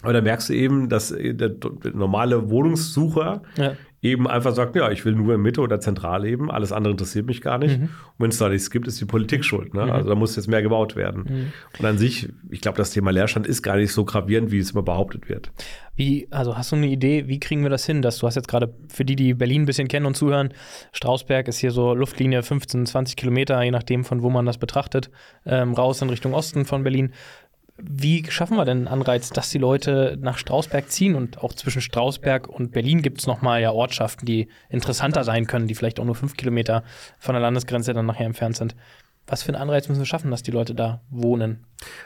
Aber 0.02 0.12
da 0.12 0.20
merkst 0.20 0.48
du 0.48 0.54
eben, 0.54 0.88
dass 0.88 1.08
der 1.08 1.52
normale 1.92 2.50
Wohnungssucher 2.50 3.42
ja 3.56 3.72
eben 4.00 4.28
einfach 4.28 4.54
sagt, 4.54 4.76
ja, 4.76 4.90
ich 4.90 5.04
will 5.04 5.14
nur 5.14 5.34
in 5.34 5.40
Mitte 5.40 5.60
oder 5.60 5.80
zentral 5.80 6.22
leben, 6.22 6.50
alles 6.50 6.72
andere 6.72 6.92
interessiert 6.92 7.26
mich 7.26 7.40
gar 7.40 7.58
nicht. 7.58 7.78
Mhm. 7.78 7.84
Und 7.84 8.18
wenn 8.18 8.30
es 8.30 8.38
da 8.38 8.48
nichts 8.48 8.70
gibt, 8.70 8.86
ist 8.86 9.00
die 9.00 9.04
Politik 9.04 9.44
schuld. 9.44 9.74
Ne? 9.74 9.86
Mhm. 9.86 9.90
Also 9.90 10.08
da 10.08 10.14
muss 10.14 10.36
jetzt 10.36 10.46
mehr 10.46 10.62
gebaut 10.62 10.94
werden. 10.94 11.24
Mhm. 11.28 11.52
Und 11.78 11.84
an 11.84 11.98
sich, 11.98 12.28
ich 12.50 12.60
glaube, 12.60 12.78
das 12.78 12.90
Thema 12.90 13.10
Leerstand 13.10 13.46
ist 13.46 13.62
gar 13.62 13.76
nicht 13.76 13.92
so 13.92 14.04
gravierend, 14.04 14.52
wie 14.52 14.58
es 14.58 14.70
immer 14.70 14.82
behauptet 14.82 15.28
wird. 15.28 15.50
Wie, 15.96 16.28
also 16.30 16.56
hast 16.56 16.70
du 16.70 16.76
eine 16.76 16.86
Idee, 16.86 17.26
wie 17.26 17.40
kriegen 17.40 17.64
wir 17.64 17.70
das 17.70 17.84
hin? 17.84 18.02
Dass 18.02 18.18
du 18.18 18.28
hast 18.28 18.36
jetzt 18.36 18.46
gerade 18.46 18.72
für 18.88 19.04
die, 19.04 19.16
die 19.16 19.34
Berlin 19.34 19.62
ein 19.62 19.66
bisschen 19.66 19.88
kennen 19.88 20.06
und 20.06 20.16
zuhören, 20.16 20.54
Strausberg 20.92 21.48
ist 21.48 21.58
hier 21.58 21.72
so 21.72 21.92
Luftlinie 21.92 22.44
15, 22.44 22.86
20 22.86 23.16
Kilometer, 23.16 23.60
je 23.62 23.72
nachdem, 23.72 24.04
von 24.04 24.22
wo 24.22 24.30
man 24.30 24.46
das 24.46 24.58
betrachtet, 24.58 25.10
ähm, 25.44 25.74
raus 25.74 26.00
in 26.00 26.08
Richtung 26.08 26.34
Osten 26.34 26.64
von 26.64 26.84
Berlin. 26.84 27.12
Wie 27.80 28.28
schaffen 28.28 28.56
wir 28.56 28.64
denn 28.64 28.78
einen 28.78 28.88
Anreiz, 28.88 29.30
dass 29.30 29.50
die 29.50 29.58
Leute 29.58 30.18
nach 30.20 30.36
Strausberg 30.36 30.90
ziehen? 30.90 31.14
Und 31.14 31.38
auch 31.38 31.52
zwischen 31.52 31.80
Strausberg 31.80 32.48
und 32.48 32.72
Berlin 32.72 33.02
gibt 33.02 33.20
es 33.20 33.26
nochmal 33.26 33.62
ja 33.62 33.70
Ortschaften, 33.70 34.26
die 34.26 34.48
interessanter 34.68 35.22
sein 35.22 35.46
können, 35.46 35.68
die 35.68 35.76
vielleicht 35.76 36.00
auch 36.00 36.04
nur 36.04 36.16
fünf 36.16 36.36
Kilometer 36.36 36.82
von 37.18 37.34
der 37.34 37.42
Landesgrenze 37.42 37.92
dann 37.92 38.06
nachher 38.06 38.26
entfernt 38.26 38.56
sind. 38.56 38.74
Was 39.28 39.42
für 39.42 39.52
einen 39.52 39.60
Anreiz 39.60 39.88
müssen 39.88 40.00
wir 40.00 40.06
schaffen, 40.06 40.30
dass 40.30 40.42
die 40.42 40.50
Leute 40.50 40.74
da 40.74 41.02
wohnen? 41.10 41.64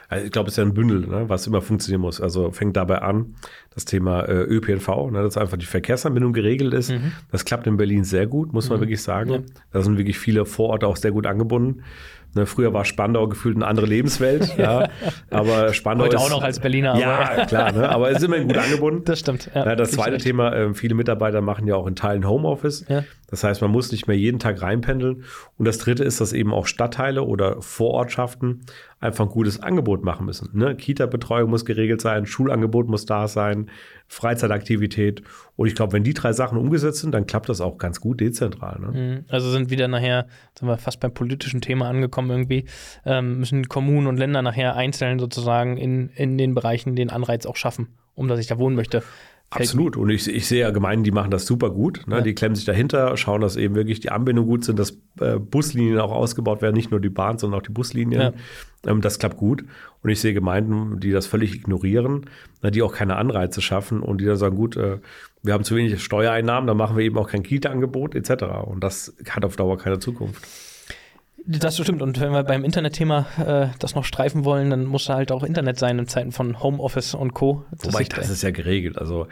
Also 0.09 0.25
ich 0.25 0.31
glaube, 0.31 0.49
es 0.49 0.53
ist 0.53 0.57
ja 0.57 0.65
ein 0.65 0.73
Bündel, 0.73 1.07
ne, 1.07 1.29
was 1.29 1.47
immer 1.47 1.61
funktionieren 1.61 2.01
muss. 2.01 2.19
Also 2.19 2.51
fängt 2.51 2.75
dabei 2.75 3.01
an, 3.01 3.35
das 3.73 3.85
Thema 3.85 4.23
äh, 4.23 4.43
ÖPNV, 4.43 5.09
ne, 5.09 5.23
dass 5.23 5.37
einfach 5.37 5.57
die 5.57 5.65
Verkehrsanbindung 5.65 6.33
geregelt 6.33 6.73
ist. 6.73 6.91
Mhm. 6.91 7.13
Das 7.31 7.45
klappt 7.45 7.65
in 7.65 7.77
Berlin 7.77 8.03
sehr 8.03 8.27
gut, 8.27 8.51
muss 8.51 8.69
man 8.69 8.77
mhm. 8.77 8.81
wirklich 8.81 9.01
sagen. 9.01 9.31
Ja. 9.31 9.39
Da 9.71 9.81
sind 9.81 9.97
wirklich 9.97 10.19
viele 10.19 10.45
Vororte 10.45 10.85
auch 10.85 10.97
sehr 10.97 11.11
gut 11.11 11.25
angebunden. 11.25 11.83
Ne, 12.35 12.45
früher 12.47 12.73
war 12.73 12.83
Spandau 12.83 13.27
gefühlt 13.27 13.55
eine 13.55 13.67
andere 13.67 13.85
Lebenswelt, 13.85 14.57
ja. 14.57 14.89
Aber 15.29 15.73
Spandau 15.73 16.05
Heute 16.05 16.15
ist, 16.15 16.21
auch 16.23 16.29
noch 16.29 16.41
als 16.41 16.59
Berliner. 16.59 16.97
Ja, 16.97 17.45
klar, 17.45 17.71
ne, 17.71 17.89
aber 17.89 18.09
es 18.09 18.17
ist 18.17 18.23
immerhin 18.23 18.47
gut 18.47 18.57
angebunden. 18.57 19.03
Das 19.05 19.19
stimmt. 19.19 19.51
Ja, 19.53 19.65
Na, 19.65 19.75
das 19.75 19.91
zweite 19.91 20.17
Thema, 20.17 20.53
äh, 20.53 20.73
viele 20.73 20.95
Mitarbeiter 20.95 21.41
machen 21.41 21.67
ja 21.67 21.75
auch 21.75 21.85
in 21.85 21.95
Teilen 21.95 22.27
Homeoffice. 22.27 22.85
Ja. 22.87 23.03
Das 23.33 23.43
heißt, 23.43 23.61
man 23.61 23.71
muss 23.71 23.91
nicht 23.91 24.07
mehr 24.07 24.17
jeden 24.17 24.39
Tag 24.39 24.61
reinpendeln. 24.61 25.23
Und 25.57 25.65
das 25.65 25.79
dritte 25.79 26.03
ist, 26.03 26.21
dass 26.21 26.33
eben 26.33 26.53
auch 26.53 26.67
Stadtteile 26.67 27.23
oder 27.23 27.61
Vorortschaften 27.61 28.61
einfach 29.03 29.25
ein 29.25 29.31
gutes 29.31 29.61
Angebot 29.61 30.03
machen 30.03 30.25
müssen. 30.25 30.49
Ne? 30.53 30.75
Kita-Betreuung 30.75 31.49
muss 31.49 31.65
geregelt 31.65 31.99
sein, 31.99 32.25
Schulangebot 32.25 32.87
muss 32.87 33.05
da 33.05 33.27
sein, 33.27 33.69
Freizeitaktivität. 34.07 35.21
Und 35.57 35.67
ich 35.67 35.75
glaube, 35.75 35.93
wenn 35.93 36.05
die 36.05 36.13
drei 36.13 36.31
Sachen 36.31 36.57
umgesetzt 36.57 37.01
sind, 37.01 37.13
dann 37.13 37.27
klappt 37.27 37.49
das 37.49 37.59
auch 37.59 37.77
ganz 37.77 37.99
gut 37.99 38.21
dezentral. 38.21 38.79
Ne? 38.79 38.87
Mhm. 38.87 39.25
Also 39.27 39.51
sind 39.51 39.69
wieder 39.69 39.89
nachher, 39.89 40.27
sind 40.57 40.69
wir 40.69 40.77
fast 40.77 41.01
beim 41.01 41.13
politischen 41.13 41.59
Thema 41.59 41.89
angekommen 41.89 42.29
irgendwie, 42.29 42.65
ähm, 43.05 43.39
müssen 43.39 43.67
Kommunen 43.67 44.07
und 44.07 44.17
Länder 44.17 44.41
nachher 44.41 44.77
einzeln 44.77 45.19
sozusagen 45.19 45.77
in, 45.77 46.09
in 46.15 46.37
den 46.37 46.55
Bereichen 46.55 46.95
den 46.95 47.09
Anreiz 47.09 47.45
auch 47.45 47.57
schaffen, 47.57 47.89
um 48.15 48.29
dass 48.29 48.39
ich 48.39 48.47
da 48.47 48.57
wohnen 48.57 48.77
möchte. 48.77 49.03
Absolut. 49.55 49.97
Und 49.97 50.09
ich, 50.09 50.27
ich 50.27 50.47
sehe 50.47 50.61
ja 50.61 50.71
Gemeinden, 50.71 51.03
die 51.03 51.11
machen 51.11 51.31
das 51.31 51.45
super 51.45 51.69
gut. 51.69 52.01
Ne? 52.07 52.17
Ja. 52.17 52.21
Die 52.21 52.33
klemmen 52.33 52.55
sich 52.55 52.65
dahinter, 52.65 53.15
schauen, 53.17 53.41
dass 53.41 53.55
eben 53.55 53.75
wirklich 53.75 53.99
die 53.99 54.09
Anbindungen 54.09 54.49
gut 54.49 54.65
sind, 54.65 54.79
dass 54.79 54.97
äh, 55.19 55.37
Buslinien 55.37 55.99
auch 55.99 56.11
ausgebaut 56.11 56.61
werden, 56.61 56.75
nicht 56.75 56.91
nur 56.91 56.99
die 56.99 57.09
Bahn, 57.09 57.37
sondern 57.37 57.59
auch 57.59 57.63
die 57.63 57.71
Buslinien. 57.71 58.21
Ja. 58.21 58.33
Ähm, 58.85 59.01
das 59.01 59.19
klappt 59.19 59.37
gut. 59.37 59.63
Und 60.01 60.09
ich 60.09 60.19
sehe 60.19 60.33
Gemeinden, 60.33 60.99
die 60.99 61.11
das 61.11 61.27
völlig 61.27 61.55
ignorieren, 61.55 62.29
ne, 62.61 62.71
die 62.71 62.81
auch 62.81 62.93
keine 62.93 63.15
Anreize 63.15 63.61
schaffen 63.61 64.01
und 64.01 64.19
die 64.19 64.25
dann 64.25 64.37
sagen, 64.37 64.55
gut, 64.55 64.75
äh, 64.77 64.99
wir 65.43 65.53
haben 65.53 65.63
zu 65.63 65.75
wenig 65.75 66.01
Steuereinnahmen, 66.01 66.67
dann 66.67 66.77
machen 66.77 66.97
wir 66.97 67.03
eben 67.03 67.17
auch 67.17 67.29
kein 67.29 67.43
Kita-Angebot 67.43 68.15
etc. 68.15 68.43
Und 68.65 68.83
das 68.83 69.13
hat 69.29 69.45
auf 69.45 69.55
Dauer 69.55 69.77
keine 69.77 69.99
Zukunft. 69.99 70.41
Das 71.45 71.77
stimmt. 71.77 72.01
Und 72.01 72.21
wenn 72.21 72.31
wir 72.31 72.43
beim 72.43 72.63
Internetthema 72.63 73.25
äh, 73.37 73.67
das 73.79 73.95
noch 73.95 74.05
streifen 74.05 74.45
wollen, 74.45 74.69
dann 74.69 74.85
muss 74.85 75.05
da 75.05 75.15
halt 75.15 75.31
auch 75.31 75.43
Internet 75.43 75.77
sein 75.77 75.99
in 75.99 76.07
Zeiten 76.07 76.31
von 76.31 76.61
Homeoffice 76.63 77.15
und 77.15 77.33
Co. 77.33 77.65
Das 77.71 77.93
Wobei, 77.93 78.05
das 78.05 78.29
ist 78.29 78.43
ja 78.43 78.51
geregelt. 78.51 78.97
Also, 78.97 79.27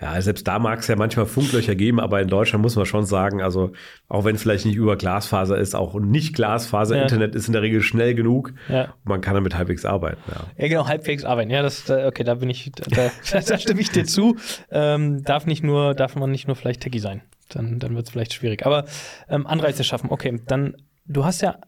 ja, 0.00 0.20
selbst 0.22 0.48
da 0.48 0.58
mag 0.58 0.78
es 0.78 0.88
ja 0.88 0.96
manchmal 0.96 1.26
Funklöcher 1.26 1.74
geben, 1.74 2.00
aber 2.00 2.22
in 2.22 2.28
Deutschland 2.28 2.62
muss 2.62 2.76
man 2.76 2.86
schon 2.86 3.04
sagen, 3.04 3.42
also, 3.42 3.72
auch 4.08 4.24
wenn 4.24 4.38
vielleicht 4.38 4.64
nicht 4.64 4.76
über 4.76 4.96
Glasfaser 4.96 5.58
ist, 5.58 5.74
auch 5.74 5.94
nicht 6.00 6.34
Glasfaser-Internet 6.34 7.34
ja. 7.34 7.38
ist 7.38 7.46
in 7.46 7.52
der 7.52 7.62
Regel 7.62 7.82
schnell 7.82 8.14
genug. 8.14 8.54
Ja. 8.68 8.94
man 9.04 9.20
kann 9.20 9.34
damit 9.34 9.54
halbwegs 9.54 9.84
arbeiten. 9.84 10.20
Ja, 10.28 10.44
ja 10.56 10.68
genau, 10.68 10.86
halbwegs 10.86 11.24
arbeiten. 11.24 11.50
Ja, 11.50 11.60
das, 11.62 11.90
okay, 11.90 12.24
da 12.24 12.36
bin 12.36 12.48
ich, 12.48 12.72
da, 12.72 13.10
da 13.46 13.58
stimme 13.58 13.82
ich 13.82 13.90
dir 13.90 14.06
zu. 14.06 14.36
Ähm, 14.70 15.22
darf 15.24 15.44
nicht 15.44 15.62
nur, 15.62 15.94
darf 15.94 16.16
man 16.16 16.30
nicht 16.30 16.46
nur 16.46 16.56
vielleicht 16.56 16.80
Techie 16.80 17.00
sein. 17.00 17.20
Dann, 17.50 17.80
dann 17.80 17.94
wird 17.96 18.06
es 18.06 18.12
vielleicht 18.12 18.32
schwierig. 18.32 18.64
Aber 18.64 18.86
ähm, 19.28 19.46
Anreize 19.46 19.84
schaffen, 19.84 20.10
okay, 20.10 20.40
dann 20.46 20.76
du 21.10 21.24
hast 21.24 21.40
ja 21.42 21.58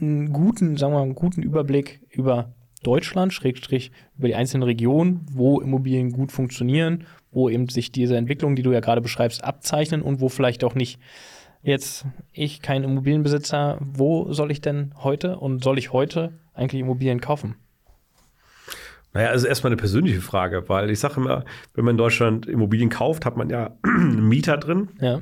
einen 0.00 0.32
guten, 0.32 0.76
sagen 0.76 0.92
wir 0.92 0.98
mal, 0.98 1.04
einen 1.04 1.14
guten 1.14 1.42
Überblick 1.42 2.02
über 2.10 2.52
Deutschland, 2.82 3.32
Schrägstrich 3.32 3.92
über 4.18 4.26
die 4.26 4.34
einzelnen 4.34 4.64
Regionen, 4.64 5.24
wo 5.30 5.60
Immobilien 5.60 6.10
gut 6.10 6.32
funktionieren, 6.32 7.04
wo 7.30 7.48
eben 7.48 7.68
sich 7.68 7.92
diese 7.92 8.16
Entwicklung, 8.16 8.56
die 8.56 8.62
du 8.62 8.72
ja 8.72 8.80
gerade 8.80 9.00
beschreibst, 9.00 9.44
abzeichnen 9.44 10.02
und 10.02 10.20
wo 10.20 10.28
vielleicht 10.28 10.64
auch 10.64 10.74
nicht. 10.74 10.98
Jetzt, 11.62 12.06
ich 12.32 12.60
kein 12.60 12.82
Immobilienbesitzer, 12.82 13.78
wo 13.80 14.32
soll 14.32 14.50
ich 14.50 14.60
denn 14.60 14.92
heute 14.96 15.38
und 15.38 15.62
soll 15.62 15.78
ich 15.78 15.92
heute 15.92 16.32
eigentlich 16.54 16.80
Immobilien 16.80 17.20
kaufen? 17.20 17.54
Naja, 19.12 19.28
also 19.28 19.46
erstmal 19.46 19.68
eine 19.68 19.76
persönliche 19.76 20.22
Frage, 20.22 20.68
weil 20.68 20.90
ich 20.90 20.98
sage 20.98 21.20
immer, 21.20 21.44
wenn 21.74 21.84
man 21.84 21.92
in 21.92 21.98
Deutschland 21.98 22.46
Immobilien 22.46 22.88
kauft, 22.88 23.24
hat 23.24 23.36
man 23.36 23.48
ja 23.48 23.76
einen 23.82 24.28
Mieter 24.28 24.56
drin. 24.56 24.88
Ja. 25.00 25.20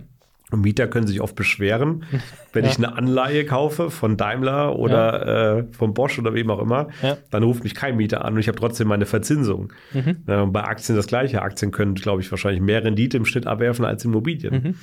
Und 0.50 0.62
Mieter 0.62 0.88
können 0.88 1.06
sich 1.06 1.20
oft 1.20 1.36
beschweren, 1.36 2.04
wenn 2.52 2.64
ja. 2.64 2.70
ich 2.70 2.78
eine 2.78 2.96
Anleihe 2.96 3.44
kaufe 3.44 3.90
von 3.90 4.16
Daimler 4.16 4.76
oder 4.76 5.26
ja. 5.26 5.58
äh, 5.58 5.64
von 5.72 5.94
Bosch 5.94 6.18
oder 6.18 6.34
wem 6.34 6.50
auch 6.50 6.60
immer, 6.60 6.88
ja. 7.02 7.16
dann 7.30 7.42
ruft 7.42 7.64
mich 7.64 7.74
kein 7.74 7.96
Mieter 7.96 8.24
an 8.24 8.34
und 8.34 8.40
ich 8.40 8.48
habe 8.48 8.58
trotzdem 8.58 8.88
meine 8.88 9.06
Verzinsung. 9.06 9.72
Mhm. 9.92 10.16
Äh, 10.26 10.46
bei 10.46 10.64
Aktien 10.64 10.96
das 10.96 11.06
gleiche. 11.06 11.42
Aktien 11.42 11.70
können, 11.70 11.94
glaube 11.94 12.20
ich, 12.20 12.30
wahrscheinlich 12.30 12.60
mehr 12.60 12.84
Rendite 12.84 13.16
im 13.16 13.24
Schnitt 13.24 13.46
abwerfen 13.46 13.84
als 13.84 14.04
Immobilien. 14.04 14.54
Mhm. 14.54 14.74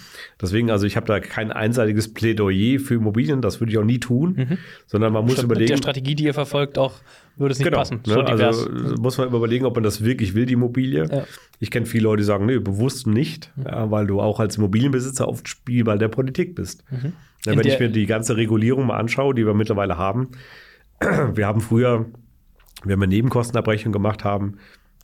Deswegen, 0.41 0.71
also 0.71 0.85
ich 0.85 0.95
habe 0.95 1.07
da 1.07 1.19
kein 1.19 1.51
einseitiges 1.51 2.13
Plädoyer 2.13 2.79
für 2.79 2.95
Immobilien, 2.95 3.41
das 3.41 3.59
würde 3.59 3.71
ich 3.71 3.77
auch 3.77 3.83
nie 3.83 3.99
tun, 3.99 4.35
mhm. 4.37 4.57
sondern 4.85 5.13
man 5.13 5.23
muss 5.23 5.33
Statt 5.33 5.45
überlegen. 5.45 5.63
Mit 5.63 5.69
der 5.71 5.77
Strategie, 5.77 6.15
die 6.15 6.25
ihr 6.25 6.33
verfolgt, 6.33 6.77
auch 6.77 6.93
würde 7.37 7.51
es 7.53 7.59
nicht 7.59 7.65
genau, 7.65 7.77
passen. 7.77 8.01
Ne? 8.05 8.13
So 8.13 8.21
also 8.21 8.69
muss 8.99 9.17
man 9.17 9.27
überlegen, 9.27 9.65
ob 9.65 9.75
man 9.75 9.83
das 9.83 10.03
wirklich 10.03 10.33
will, 10.33 10.45
die 10.45 10.53
Immobilie. 10.53 11.07
Ja. 11.09 11.23
Ich 11.59 11.71
kenne 11.71 11.85
viele 11.85 12.03
Leute, 12.03 12.21
die 12.21 12.25
sagen, 12.25 12.45
nee, 12.45 12.59
bewusst 12.59 13.07
nicht, 13.07 13.51
mhm. 13.55 13.63
ja, 13.65 13.91
weil 13.91 14.07
du 14.07 14.19
auch 14.21 14.39
als 14.39 14.57
Immobilienbesitzer 14.57 15.27
oft 15.27 15.47
Spielball 15.47 15.97
der 15.97 16.07
Politik 16.07 16.55
bist. 16.55 16.83
Mhm. 16.91 17.13
Ja, 17.45 17.55
wenn 17.55 17.67
ich 17.67 17.79
mir 17.79 17.89
die 17.89 18.05
ganze 18.05 18.37
Regulierung 18.37 18.87
mal 18.87 18.97
anschaue, 18.97 19.33
die 19.33 19.45
wir 19.45 19.53
mittlerweile 19.53 19.97
haben, 19.97 20.29
wir 21.33 21.45
haben 21.45 21.61
früher, 21.61 22.05
wenn 22.83 22.99
wir 22.99 23.07
Nebenkostenabrechnung 23.07 23.91
gemacht 23.91 24.23
haben, 24.23 24.57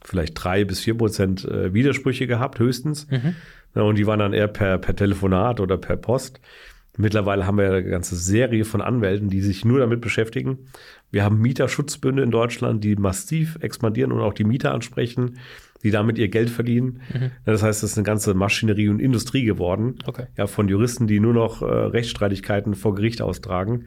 vielleicht 0.04 0.32
drei 0.42 0.64
bis 0.64 0.80
vier 0.80 0.96
Prozent 0.96 1.44
äh, 1.44 1.72
Widersprüche 1.72 2.26
gehabt, 2.26 2.58
höchstens. 2.58 3.06
Mhm. 3.10 3.34
und 3.80 3.96
die 3.96 4.06
waren 4.06 4.18
dann 4.18 4.32
eher 4.32 4.48
per, 4.48 4.78
per 4.78 4.94
Telefonat 4.94 5.60
oder 5.60 5.78
per 5.78 5.96
Post. 5.96 6.40
Mittlerweile 6.96 7.46
haben 7.46 7.58
wir 7.58 7.68
eine 7.68 7.82
ganze 7.82 8.14
Serie 8.14 8.64
von 8.64 8.80
Anwälten, 8.80 9.28
die 9.28 9.40
sich 9.40 9.64
nur 9.64 9.80
damit 9.80 10.00
beschäftigen. 10.00 10.70
Wir 11.14 11.22
haben 11.22 11.40
Mieterschutzbünde 11.40 12.24
in 12.24 12.32
Deutschland, 12.32 12.82
die 12.82 12.96
massiv 12.96 13.56
expandieren 13.60 14.10
und 14.10 14.20
auch 14.20 14.34
die 14.34 14.42
Mieter 14.42 14.74
ansprechen, 14.74 15.38
die 15.84 15.92
damit 15.92 16.18
ihr 16.18 16.26
Geld 16.26 16.50
verdienen. 16.50 17.02
Mhm. 17.12 17.30
Das 17.44 17.62
heißt, 17.62 17.84
das 17.84 17.92
ist 17.92 17.96
eine 17.96 18.04
ganze 18.04 18.34
Maschinerie 18.34 18.88
und 18.88 18.98
Industrie 18.98 19.44
geworden. 19.44 19.94
Okay. 20.06 20.26
Ja, 20.36 20.48
von 20.48 20.66
Juristen, 20.66 21.06
die 21.06 21.20
nur 21.20 21.32
noch 21.32 21.62
äh, 21.62 21.66
Rechtsstreitigkeiten 21.66 22.74
vor 22.74 22.96
Gericht 22.96 23.22
austragen. 23.22 23.84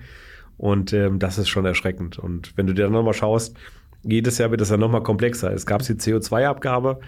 Und 0.55 0.93
ähm, 0.93 1.19
das 1.19 1.37
ist 1.37 1.49
schon 1.49 1.65
erschreckend. 1.65 2.17
Und 2.17 2.53
wenn 2.55 2.65
du 2.65 2.73
dir 2.73 2.83
dann 2.83 2.93
nochmal 2.93 3.13
schaust, 3.13 3.57
jedes 4.03 4.37
Jahr 4.37 4.49
wird 4.51 4.61
es 4.61 4.69
ja 4.69 4.77
nochmal 4.77 5.03
komplexer. 5.03 5.51
Es 5.51 5.65
gab 5.65 5.81
die 5.81 5.95
CO2-Abgabe, 5.95 7.01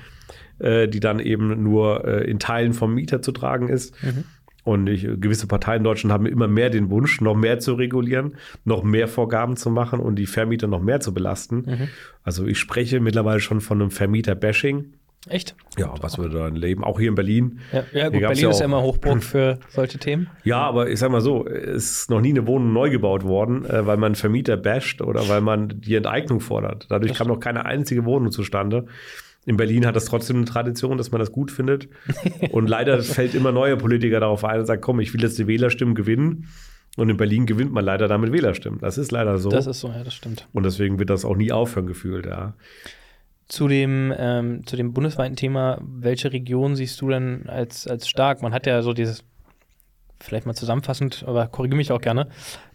äh, 0.59 0.89
die 0.89 0.99
dann 0.99 1.22
eben 1.22 1.63
nur 1.63 2.03
äh, 2.03 2.30
in 2.30 2.39
Teilen 2.39 2.74
vom 2.74 2.93
Mieter 2.93 3.22
zu 3.22 3.32
tragen 3.32 3.70
ist. 3.70 3.95
Mhm. 4.03 4.26
Und 4.64 4.88
ich, 4.88 5.03
gewisse 5.03 5.47
Parteien 5.47 5.80
in 5.80 5.84
Deutschland 5.86 6.14
haben 6.14 6.26
immer 6.26 6.47
mehr 6.47 6.70
den 6.70 6.89
Wunsch, 6.89 7.22
noch 7.22 7.36
mehr 7.36 7.60
zu 7.60 7.74
regulieren, 7.74 8.36
noch 8.66 8.84
mehr 8.84 9.07
Vorgaben 9.07 9.55
zu 9.55 9.70
machen 9.70 9.99
und 9.99 10.16
die 10.16 10.26
Vermieter 10.26 10.68
noch 10.68 10.82
mehr 10.82 10.99
zu 10.99 11.14
belasten. 11.14 11.64
Mhm. 11.66 11.88
Also 12.24 12.45
ich 12.45 12.60
spreche 12.60 12.99
mittlerweile 12.99 13.39
schon 13.39 13.62
von 13.62 13.82
einem 13.82 13.91
Vermieter-Bashing. 13.91 14.93
Echt? 15.28 15.55
Ja, 15.78 15.93
was 15.99 16.18
würde 16.18 16.38
da 16.38 16.47
leben? 16.47 16.84
Auch 16.84 16.97
hier 16.97 17.10
in 17.10 17.16
Berlin. 17.16 17.60
Ja, 17.74 17.84
ja 17.91 18.10
gut, 18.10 18.22
Berlin 18.22 18.43
ja 18.43 18.49
ist 18.51 18.60
ja 18.60 18.66
immer 18.66 18.82
Hochburg 18.82 19.22
für 19.24 19.60
solche 19.68 19.97
Themen. 19.97 20.30
Ja, 20.45 20.60
aber 20.60 20.89
ich 20.89 20.99
sag 20.99 21.12
mal 21.12 21.20
so, 21.20 21.45
es 21.45 21.91
ist 21.91 22.10
noch 22.10 22.22
nie 22.22 22.30
eine 22.30 22.47
Wohnung 22.47 22.72
neu 22.72 22.89
gebaut 22.89 23.26
worden, 23.26 23.66
äh, 23.66 23.86
weil 23.86 23.97
man 23.97 24.16
Vermieter 24.16 24.55
basht 24.55 25.01
oder 25.01 25.28
weil 25.28 25.41
man 25.41 25.82
die 25.82 25.95
Enteignung 25.95 26.39
fordert. 26.39 26.86
Dadurch 26.89 27.12
das 27.12 27.18
kam 27.18 27.28
noch 27.28 27.39
keine 27.39 27.66
einzige 27.66 28.05
Wohnung 28.05 28.32
zustande. 28.32 28.86
In 29.45 29.57
Berlin 29.57 29.85
hat 29.85 29.95
das 29.95 30.05
trotzdem 30.05 30.37
eine 30.37 30.45
Tradition, 30.45 30.97
dass 30.97 31.11
man 31.11 31.19
das 31.19 31.31
gut 31.31 31.51
findet. 31.51 31.87
Und 32.51 32.67
leider 32.67 33.01
fällt 33.03 33.33
immer 33.33 33.51
neue 33.51 33.77
Politiker 33.77 34.19
darauf 34.19 34.43
ein 34.43 34.59
und 34.59 34.65
sagt, 34.65 34.81
komm, 34.81 34.99
ich 34.99 35.13
will 35.13 35.21
jetzt 35.21 35.39
die 35.39 35.47
Wählerstimmen 35.47 35.95
gewinnen. 35.95 36.47
Und 36.97 37.09
in 37.09 37.17
Berlin 37.17 37.45
gewinnt 37.45 37.71
man 37.71 37.85
leider 37.85 38.07
damit 38.07 38.31
Wählerstimmen. 38.31 38.79
Das 38.79 38.97
ist 38.97 39.11
leider 39.11 39.37
so. 39.37 39.49
Das 39.49 39.67
ist 39.67 39.79
so, 39.79 39.87
ja, 39.87 40.03
das 40.03 40.13
stimmt. 40.13 40.47
Und 40.53 40.65
deswegen 40.65 40.99
wird 40.99 41.09
das 41.09 41.23
auch 41.23 41.35
nie 41.35 41.51
aufhören 41.51 41.87
gefühlt, 41.87 42.25
ja. 42.25 42.55
Zu 43.47 43.67
dem, 43.67 44.13
ähm, 44.15 44.65
zu 44.67 44.75
dem 44.75 44.93
bundesweiten 44.93 45.35
Thema, 45.35 45.81
welche 45.81 46.31
Region 46.31 46.75
siehst 46.75 46.99
du 47.01 47.09
denn 47.09 47.47
als, 47.47 47.87
als 47.87 48.07
stark? 48.07 48.41
Man 48.41 48.53
hat 48.53 48.67
ja 48.67 48.81
so 48.81 48.93
dieses 48.93 49.23
vielleicht 50.20 50.45
mal 50.45 50.53
zusammenfassend, 50.53 51.24
aber 51.26 51.47
korrigiere 51.47 51.78
mich 51.78 51.91
auch 51.91 52.01
gerne, 52.01 52.28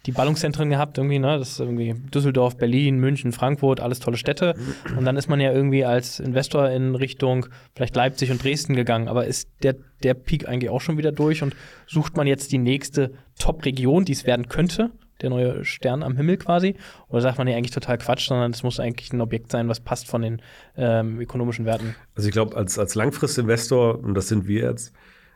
die 0.05 0.11
Ballungszentren 0.11 0.69
gehabt, 0.69 0.97
irgendwie, 0.97 1.19
ne? 1.19 1.37
Das 1.37 1.51
ist 1.51 1.59
irgendwie 1.59 1.93
Düsseldorf, 1.93 2.57
Berlin, 2.57 2.99
München, 2.99 3.31
Frankfurt, 3.31 3.79
alles 3.79 3.99
tolle 3.99 4.17
Städte. 4.17 4.55
Und 4.97 5.05
dann 5.05 5.17
ist 5.17 5.29
man 5.29 5.39
ja 5.39 5.51
irgendwie 5.51 5.85
als 5.85 6.19
Investor 6.19 6.69
in 6.69 6.95
Richtung 6.95 7.47
vielleicht 7.75 7.95
Leipzig 7.95 8.31
und 8.31 8.43
Dresden 8.43 8.75
gegangen. 8.75 9.07
Aber 9.07 9.25
ist 9.25 9.49
der, 9.63 9.75
der 10.03 10.13
Peak 10.13 10.47
eigentlich 10.47 10.69
auch 10.69 10.81
schon 10.81 10.97
wieder 10.97 11.11
durch 11.11 11.43
und 11.43 11.55
sucht 11.87 12.17
man 12.17 12.27
jetzt 12.27 12.51
die 12.51 12.57
nächste 12.57 13.11
Top-Region, 13.39 14.05
die 14.05 14.13
es 14.13 14.25
werden 14.25 14.47
könnte? 14.47 14.91
Der 15.21 15.29
neue 15.29 15.63
Stern 15.63 16.03
am 16.03 16.17
Himmel 16.17 16.37
quasi? 16.37 16.75
Oder 17.07 17.21
sagt 17.21 17.37
man 17.37 17.47
ja 17.47 17.55
eigentlich 17.55 17.71
total 17.71 17.97
Quatsch, 17.97 18.27
sondern 18.27 18.51
es 18.51 18.63
muss 18.63 18.79
eigentlich 18.79 19.13
ein 19.13 19.21
Objekt 19.21 19.51
sein, 19.51 19.69
was 19.69 19.79
passt 19.79 20.07
von 20.07 20.21
den 20.21 20.41
ähm, 20.75 21.21
ökonomischen 21.21 21.65
Werten? 21.65 21.95
Also 22.15 22.27
ich 22.27 22.33
glaube, 22.33 22.57
als, 22.57 22.77
als 22.77 22.95
Langfristinvestor, 22.95 24.03
und 24.03 24.13
das 24.13 24.27
sind 24.27 24.47
wir 24.47 24.63
jetzt, 24.63 24.93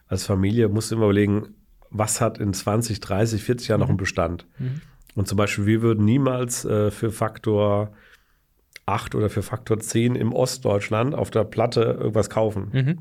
als 0.08 0.26
Familie, 0.26 0.68
musst 0.68 0.92
du 0.92 0.96
immer 0.96 1.06
überlegen, 1.06 1.56
was 1.92 2.22
hat 2.22 2.38
in 2.38 2.54
20, 2.54 3.00
30, 3.00 3.44
40 3.44 3.68
Jahren 3.68 3.80
mhm. 3.80 3.84
noch 3.84 3.90
einen 3.90 3.98
Bestand. 3.98 4.46
Mhm. 4.58 4.82
Und 5.16 5.28
zum 5.28 5.38
Beispiel, 5.38 5.66
wir 5.66 5.82
würden 5.82 6.06
niemals 6.06 6.66
äh, 6.66 6.92
für 6.92 7.12
Faktor 7.12 7.92
8 8.86 9.16
oder 9.16 9.30
für 9.30 9.44
Faktor 9.44 9.80
10 9.80 10.16
im 10.16 10.34
Ostdeutschland 10.34 11.16
auf 11.16 11.30
der 11.32 11.44
Platte 11.44 11.82
irgendwas 12.00 12.30
kaufen. 12.30 12.70
Mhm. 12.72 12.98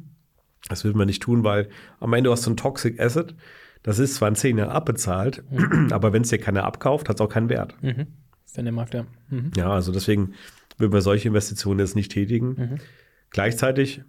Das 0.68 0.84
würden 0.84 0.98
wir 0.98 1.06
nicht 1.06 1.22
tun, 1.22 1.44
weil 1.44 1.68
am 2.00 2.12
Ende 2.12 2.30
hast 2.30 2.46
du 2.46 2.50
ein 2.50 2.56
Toxic 2.56 3.00
Asset. 3.00 3.34
Das 3.82 3.98
ist 3.98 4.16
zwar 4.16 4.28
in 4.28 4.34
10 4.34 4.58
Jahren 4.58 4.70
abbezahlt, 4.70 5.44
mhm. 5.50 5.88
aber 5.92 6.12
wenn 6.12 6.22
es 6.22 6.28
dir 6.28 6.38
keiner 6.38 6.64
abkauft, 6.64 7.08
hat 7.08 7.16
es 7.16 7.20
auch 7.20 7.30
keinen 7.30 7.48
Wert. 7.48 7.74
Mhm. 7.82 8.06
Wenn 8.54 8.64
der 8.64 8.74
Markt, 8.74 8.94
ja. 8.94 9.06
Mhm. 9.28 9.52
Ja, 9.56 9.70
also 9.70 9.92
deswegen 9.92 10.34
würden 10.78 10.92
wir 10.92 11.00
solche 11.00 11.28
Investitionen 11.28 11.80
jetzt 11.80 11.96
nicht 11.96 12.12
tätigen. 12.12 12.48
Mhm. 12.48 12.78
Gleichzeitig 13.30 14.02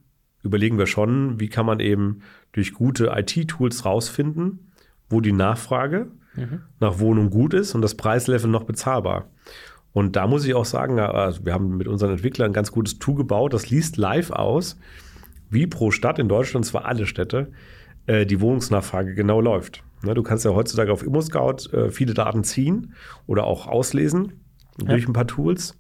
überlegen 0.44 0.78
wir 0.78 0.88
schon, 0.88 1.40
wie 1.40 1.50
kann 1.50 1.66
man 1.66 1.80
eben 1.80 2.22
durch 2.54 2.74
gute 2.74 3.12
IT-Tools 3.16 3.86
rausfinden, 3.86 4.69
wo 5.10 5.22
die 5.22 5.32
Nachfrage 5.32 6.08
mhm. 6.36 6.62
nach 6.80 7.00
Wohnung 7.00 7.30
gut 7.30 7.54
ist 7.54 7.76
und 7.76 7.82
das 7.82 7.96
Preislevel 7.96 8.50
noch 8.50 8.64
bezahlbar. 8.64 9.30
Und 9.92 10.16
da 10.16 10.28
muss 10.28 10.46
ich 10.46 10.54
auch 10.54 10.66
sagen, 10.66 11.00
also 11.00 11.46
wir 11.46 11.54
haben 11.54 11.78
mit 11.78 11.88
unseren 11.88 12.12
Entwicklern 12.12 12.52
ein 12.52 12.54
ganz 12.54 12.72
gutes 12.72 13.00
Tool 13.00 13.16
gebaut, 13.16 13.54
das 13.54 13.70
liest 13.70 13.98
live 13.98 14.32
aus, 14.32 14.78
wie 15.50 15.66
pro 15.66 15.92
Stadt 15.92 16.20
in 16.20 16.30
Deutschland, 16.30 16.66
zwar 16.66 16.86
alle 16.86 17.08
Städte, 17.08 17.52
äh, 18.06 18.26
die 18.26 18.40
Wohnungsnachfrage 18.40 19.16
genau 19.16 19.42
läuft. 19.42 19.84
Ne, 20.04 20.14
du 20.14 20.24
kannst 20.24 20.46
ja 20.46 20.52
heutzutage 20.52 20.94
auf 20.94 21.04
ImmoScout 21.04 21.74
äh, 21.74 21.90
viele 21.90 22.14
Daten 22.14 22.44
ziehen 22.44 22.94
oder 23.26 23.46
auch 23.46 23.68
auslesen 23.68 24.44
ja. 24.82 24.90
durch 24.90 25.08
ein 25.08 25.14
paar 25.14 25.28
Tools. 25.28 25.78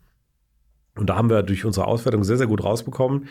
Und 0.95 1.09
da 1.09 1.15
haben 1.15 1.29
wir 1.29 1.43
durch 1.43 1.63
unsere 1.63 1.87
Auswertung 1.87 2.23
sehr, 2.23 2.37
sehr 2.37 2.47
gut 2.47 2.63
rausbekommen, 2.63 3.27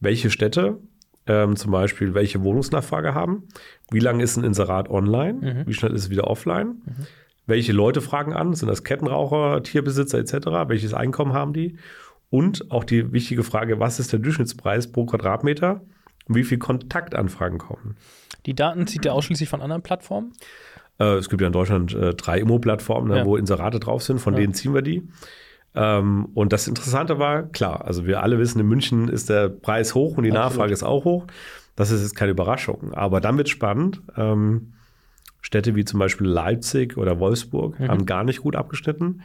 welche 0.00 0.30
Städte 0.30 0.80
ähm, 1.26 1.56
zum 1.56 1.70
Beispiel, 1.70 2.14
welche 2.14 2.42
Wohnungsnachfrage 2.42 3.14
haben, 3.14 3.44
wie 3.90 4.00
lange 4.00 4.22
ist 4.22 4.36
ein 4.36 4.44
Inserat 4.44 4.90
online, 4.90 5.34
mhm. 5.34 5.66
wie 5.66 5.74
schnell 5.74 5.92
ist 5.92 6.04
es 6.04 6.10
wieder 6.10 6.28
offline, 6.28 6.82
mhm. 6.84 7.06
welche 7.46 7.72
Leute 7.72 8.00
fragen 8.00 8.32
an, 8.32 8.54
sind 8.54 8.68
das 8.68 8.84
Kettenraucher, 8.84 9.62
Tierbesitzer 9.62 10.18
etc., 10.18 10.46
welches 10.68 10.94
Einkommen 10.94 11.32
haben 11.32 11.52
die 11.52 11.76
und 12.30 12.70
auch 12.70 12.84
die 12.84 13.12
wichtige 13.12 13.44
Frage, 13.44 13.78
was 13.78 14.00
ist 14.00 14.12
der 14.12 14.18
Durchschnittspreis 14.20 14.90
pro 14.90 15.04
Quadratmeter 15.04 15.82
und 16.28 16.34
wie 16.34 16.44
viele 16.44 16.60
Kontaktanfragen 16.60 17.58
kommen. 17.58 17.96
Die 18.46 18.54
Daten 18.54 18.86
zieht 18.86 19.04
ihr 19.04 19.12
ausschließlich 19.12 19.48
von 19.48 19.60
anderen 19.60 19.82
Plattformen? 19.82 20.32
Äh, 20.98 21.16
es 21.16 21.28
gibt 21.28 21.40
ja 21.40 21.46
in 21.46 21.52
Deutschland 21.52 21.94
äh, 21.94 22.14
drei 22.14 22.40
Immo-Plattformen, 22.40 23.08
ne, 23.08 23.18
ja. 23.18 23.24
wo 23.26 23.36
Inserate 23.36 23.80
drauf 23.80 24.02
sind, 24.02 24.18
von 24.18 24.34
ja. 24.34 24.40
denen 24.40 24.54
ziehen 24.54 24.74
wir 24.74 24.82
die. 24.82 25.06
Ähm, 25.74 26.28
und 26.34 26.52
das 26.52 26.68
Interessante 26.68 27.18
war, 27.18 27.44
klar, 27.44 27.84
also 27.86 28.06
wir 28.06 28.22
alle 28.22 28.38
wissen, 28.38 28.60
in 28.60 28.66
München 28.66 29.08
ist 29.08 29.30
der 29.30 29.48
Preis 29.48 29.94
hoch 29.94 30.16
und 30.16 30.24
die 30.24 30.30
Absolut. 30.30 30.50
Nachfrage 30.50 30.72
ist 30.72 30.82
auch 30.82 31.04
hoch. 31.04 31.26
Das 31.76 31.90
ist 31.90 32.02
jetzt 32.02 32.14
keine 32.14 32.32
Überraschung. 32.32 32.92
Aber 32.92 33.20
dann 33.20 33.38
wird 33.38 33.48
spannend. 33.48 34.02
Ähm, 34.16 34.74
Städte 35.40 35.74
wie 35.74 35.84
zum 35.84 35.98
Beispiel 35.98 36.26
Leipzig 36.26 36.96
oder 36.96 37.18
Wolfsburg 37.18 37.78
mhm. 37.80 37.88
haben 37.88 38.06
gar 38.06 38.24
nicht 38.24 38.42
gut 38.42 38.56
abgeschnitten. 38.56 39.22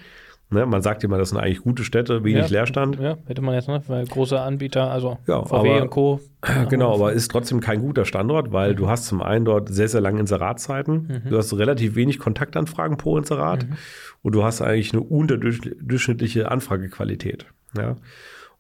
Ne, 0.50 0.66
man 0.66 0.82
sagt 0.82 1.04
immer, 1.04 1.18
das 1.18 1.30
sind 1.30 1.40
eigentlich 1.40 1.62
gute 1.62 1.84
Städte, 1.84 2.24
wenig 2.24 2.44
ja, 2.44 2.60
Leerstand. 2.60 2.98
Ja, 3.00 3.18
hätte 3.26 3.42
man 3.42 3.54
jetzt, 3.54 3.68
ne? 3.68 3.82
Weil 3.88 4.06
große 4.06 4.40
Anbieter, 4.40 4.90
also 4.90 5.18
ja, 5.28 5.44
VW 5.44 5.72
aber, 5.72 5.82
und 5.82 5.90
Co. 5.90 6.22
Genau, 6.70 6.94
aber 6.94 7.12
ist 7.12 7.30
trotzdem 7.30 7.60
kein 7.60 7.82
guter 7.82 8.06
Standort, 8.06 8.54
weil 8.54 8.72
mhm. 8.72 8.78
du 8.78 8.88
hast 8.88 9.08
zum 9.08 9.22
einen 9.22 9.44
dort 9.44 9.68
sehr, 9.68 9.90
sehr 9.90 10.00
lange 10.00 10.22
Inseratzeiten. 10.22 11.22
Mhm. 11.26 11.30
Du 11.30 11.38
hast 11.38 11.54
relativ 11.54 11.96
wenig 11.96 12.18
Kontaktanfragen 12.18 12.96
pro 12.96 13.18
Inserat 13.18 13.68
mhm. 13.68 13.74
und 14.22 14.36
du 14.36 14.44
hast 14.46 14.62
eigentlich 14.62 14.94
eine 14.94 15.02
unterdurchschnittliche 15.02 16.50
Anfragequalität. 16.50 17.48
Ja. 17.78 17.98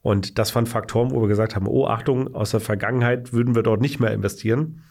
Und 0.01 0.37
das 0.39 0.53
waren 0.55 0.65
Faktoren, 0.65 1.11
wo 1.11 1.21
wir 1.21 1.29
gesagt 1.29 1.55
haben, 1.55 1.67
oh 1.67 1.87
Achtung, 1.87 2.35
aus 2.35 2.51
der 2.51 2.59
Vergangenheit 2.59 3.31
würden 3.31 3.55
wir 3.55 3.63
dort 3.63 3.79
nicht 3.79 4.01
mehr 4.01 4.13
investieren. 4.13 4.83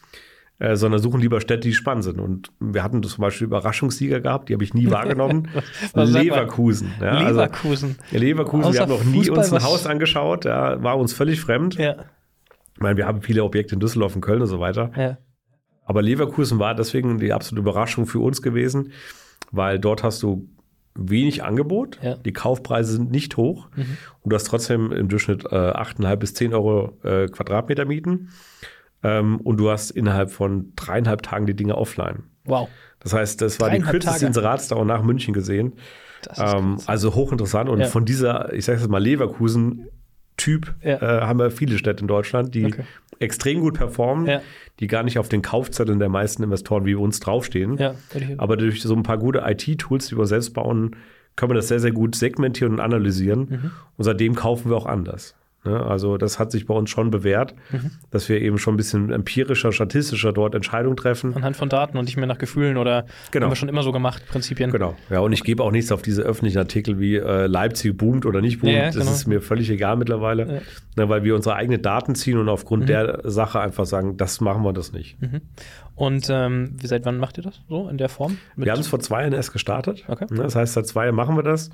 Äh, 0.58 0.76
sondern 0.76 1.02
suchen 1.02 1.20
lieber 1.20 1.42
Städte, 1.42 1.68
die 1.68 1.74
spannend 1.74 2.04
sind. 2.04 2.18
Und 2.18 2.50
wir 2.60 2.82
hatten 2.82 3.02
zum 3.02 3.20
Beispiel 3.20 3.46
Überraschungssieger 3.46 4.20
gehabt, 4.20 4.48
die 4.48 4.54
habe 4.54 4.64
ich 4.64 4.72
nie 4.72 4.90
wahrgenommen. 4.90 5.48
Leverkusen. 5.94 6.92
Ja, 6.98 7.28
Leverkusen. 7.28 7.96
Also, 8.00 8.18
Leverkusen, 8.18 8.64
Außer 8.64 8.72
wir 8.72 8.80
haben 8.80 8.88
noch 8.88 9.04
nie 9.04 9.18
Fußball, 9.18 9.38
uns 9.38 9.52
ein 9.52 9.62
Haus 9.62 9.86
angeschaut, 9.86 10.46
ja, 10.46 10.82
war 10.82 10.96
uns 10.96 11.12
völlig 11.12 11.42
fremd. 11.42 11.74
Ja. 11.74 11.96
Ich 12.74 12.80
meine, 12.80 12.96
wir 12.96 13.06
haben 13.06 13.20
viele 13.20 13.44
Objekte 13.44 13.74
in 13.74 13.80
Düsseldorf 13.80 14.14
und 14.14 14.22
Köln 14.22 14.40
und 14.40 14.48
so 14.48 14.58
weiter. 14.58 14.92
Ja. 14.96 15.18
Aber 15.84 16.00
Leverkusen 16.00 16.58
war 16.58 16.74
deswegen 16.74 17.18
die 17.18 17.34
absolute 17.34 17.60
Überraschung 17.60 18.06
für 18.06 18.20
uns 18.20 18.40
gewesen, 18.40 18.92
weil 19.52 19.78
dort 19.78 20.02
hast 20.02 20.22
du 20.22 20.48
wenig 20.94 21.44
Angebot, 21.44 21.98
ja. 22.02 22.14
die 22.16 22.32
Kaufpreise 22.32 22.92
sind 22.92 23.10
nicht 23.10 23.36
hoch 23.36 23.68
mhm. 23.76 23.98
und 24.22 24.30
du 24.30 24.34
hast 24.36 24.44
trotzdem 24.44 24.90
im 24.92 25.08
Durchschnitt 25.08 25.44
äh, 25.44 25.48
8,5 25.48 26.16
bis 26.16 26.32
10 26.32 26.54
Euro 26.54 26.96
äh, 27.02 27.26
Quadratmeter 27.26 27.84
Mieten. 27.84 28.30
Ähm, 29.02 29.40
und 29.40 29.58
du 29.58 29.70
hast 29.70 29.90
innerhalb 29.90 30.30
von 30.30 30.72
dreieinhalb 30.76 31.22
Tagen 31.22 31.46
die 31.46 31.54
Dinge 31.54 31.76
offline. 31.76 32.24
Wow. 32.44 32.68
Das 33.00 33.12
heißt, 33.12 33.40
das 33.40 33.60
war 33.60 33.70
die 33.70 33.80
kürzeste 33.80 34.26
Inseratsdauer 34.26 34.84
nach 34.84 35.02
München 35.02 35.34
gesehen. 35.34 35.74
Ähm, 36.36 36.78
also 36.86 37.14
hochinteressant. 37.14 37.68
Und 37.68 37.80
ja. 37.80 37.86
von 37.86 38.04
dieser, 38.04 38.52
ich 38.52 38.64
sage 38.64 38.80
jetzt 38.80 38.88
mal, 38.88 39.02
Leverkusen-Typ 39.02 40.74
ja. 40.82 40.96
äh, 40.96 41.20
haben 41.22 41.38
wir 41.38 41.50
viele 41.50 41.78
Städte 41.78 42.02
in 42.02 42.08
Deutschland, 42.08 42.54
die 42.54 42.66
okay. 42.66 42.82
extrem 43.18 43.60
gut 43.60 43.74
performen, 43.74 44.26
ja. 44.26 44.40
die 44.80 44.86
gar 44.86 45.02
nicht 45.02 45.18
auf 45.18 45.28
den 45.28 45.42
Kaufzetteln 45.42 45.98
der 45.98 46.08
meisten 46.08 46.42
Investoren 46.42 46.84
wie 46.84 46.94
uns 46.94 47.20
draufstehen. 47.20 47.78
Aber 48.38 48.56
durch 48.56 48.82
so 48.82 48.94
ein 48.94 49.02
paar 49.02 49.18
gute 49.18 49.44
IT-Tools, 49.46 50.08
die 50.08 50.18
wir 50.18 50.26
selbst 50.26 50.54
bauen, 50.54 50.96
können 51.36 51.50
wir 51.50 51.56
das 51.56 51.68
sehr, 51.68 51.80
sehr 51.80 51.92
gut 51.92 52.14
segmentieren 52.16 52.72
und 52.72 52.80
analysieren. 52.80 53.40
Mhm. 53.40 53.70
Und 53.96 54.04
seitdem 54.04 54.34
kaufen 54.34 54.70
wir 54.70 54.76
auch 54.76 54.86
anders. 54.86 55.34
Ne? 55.66 55.84
Also 55.84 56.16
das 56.16 56.38
hat 56.38 56.52
sich 56.52 56.66
bei 56.66 56.74
uns 56.74 56.90
schon 56.90 57.10
bewährt, 57.10 57.54
mhm. 57.70 57.90
dass 58.10 58.28
wir 58.28 58.40
eben 58.40 58.58
schon 58.58 58.74
ein 58.74 58.76
bisschen 58.76 59.10
empirischer, 59.10 59.72
statistischer 59.72 60.32
dort 60.32 60.54
Entscheidungen 60.54 60.96
treffen. 60.96 61.34
Anhand 61.34 61.56
von 61.56 61.68
Daten 61.68 61.98
und 61.98 62.04
nicht 62.04 62.16
mehr 62.16 62.26
nach 62.26 62.38
Gefühlen 62.38 62.76
oder 62.76 63.06
genau. 63.30 63.44
haben 63.44 63.52
wir 63.52 63.56
schon 63.56 63.68
immer 63.68 63.82
so 63.82 63.92
gemacht, 63.92 64.22
Prinzipien. 64.28 64.70
Genau, 64.70 64.96
ja, 65.10 65.20
und 65.20 65.32
ich 65.32 65.42
gebe 65.42 65.62
auch 65.62 65.70
nichts 65.70 65.92
auf 65.92 66.02
diese 66.02 66.22
öffentlichen 66.22 66.58
Artikel 66.58 66.98
wie 66.98 67.16
äh, 67.16 67.46
Leipzig 67.46 67.96
boomt 67.96 68.26
oder 68.26 68.40
nicht 68.40 68.60
boomt. 68.60 68.72
Ja, 68.72 68.84
ja, 68.84 68.90
genau. 68.90 69.04
Das 69.04 69.14
ist 69.14 69.26
mir 69.26 69.40
völlig 69.40 69.70
egal 69.70 69.96
mittlerweile, 69.96 70.46
ja. 70.46 70.60
ne, 70.96 71.08
weil 71.08 71.24
wir 71.24 71.34
unsere 71.34 71.56
eigenen 71.56 71.82
Daten 71.82 72.14
ziehen 72.14 72.38
und 72.38 72.48
aufgrund 72.48 72.84
mhm. 72.84 72.86
der 72.86 73.20
Sache 73.24 73.60
einfach 73.60 73.86
sagen, 73.86 74.16
das 74.16 74.40
machen 74.40 74.62
wir 74.62 74.72
das 74.72 74.92
nicht. 74.92 75.20
Mhm. 75.20 75.40
Und 75.94 76.28
ähm, 76.30 76.76
seit 76.82 77.06
wann 77.06 77.18
macht 77.18 77.38
ihr 77.38 77.42
das 77.42 77.62
so 77.68 77.88
in 77.88 77.96
der 77.96 78.10
Form? 78.10 78.36
wir 78.54 78.70
haben 78.70 78.80
es 78.80 78.88
vor 78.88 79.00
zwei 79.00 79.22
Jahren 79.22 79.32
erst 79.32 79.52
gestartet. 79.52 80.04
Okay. 80.06 80.26
Ne, 80.30 80.42
das 80.42 80.54
heißt, 80.54 80.74
seit 80.74 80.86
zwei 80.86 81.04
Jahren 81.04 81.16
machen 81.16 81.36
wir 81.36 81.42
das. 81.42 81.70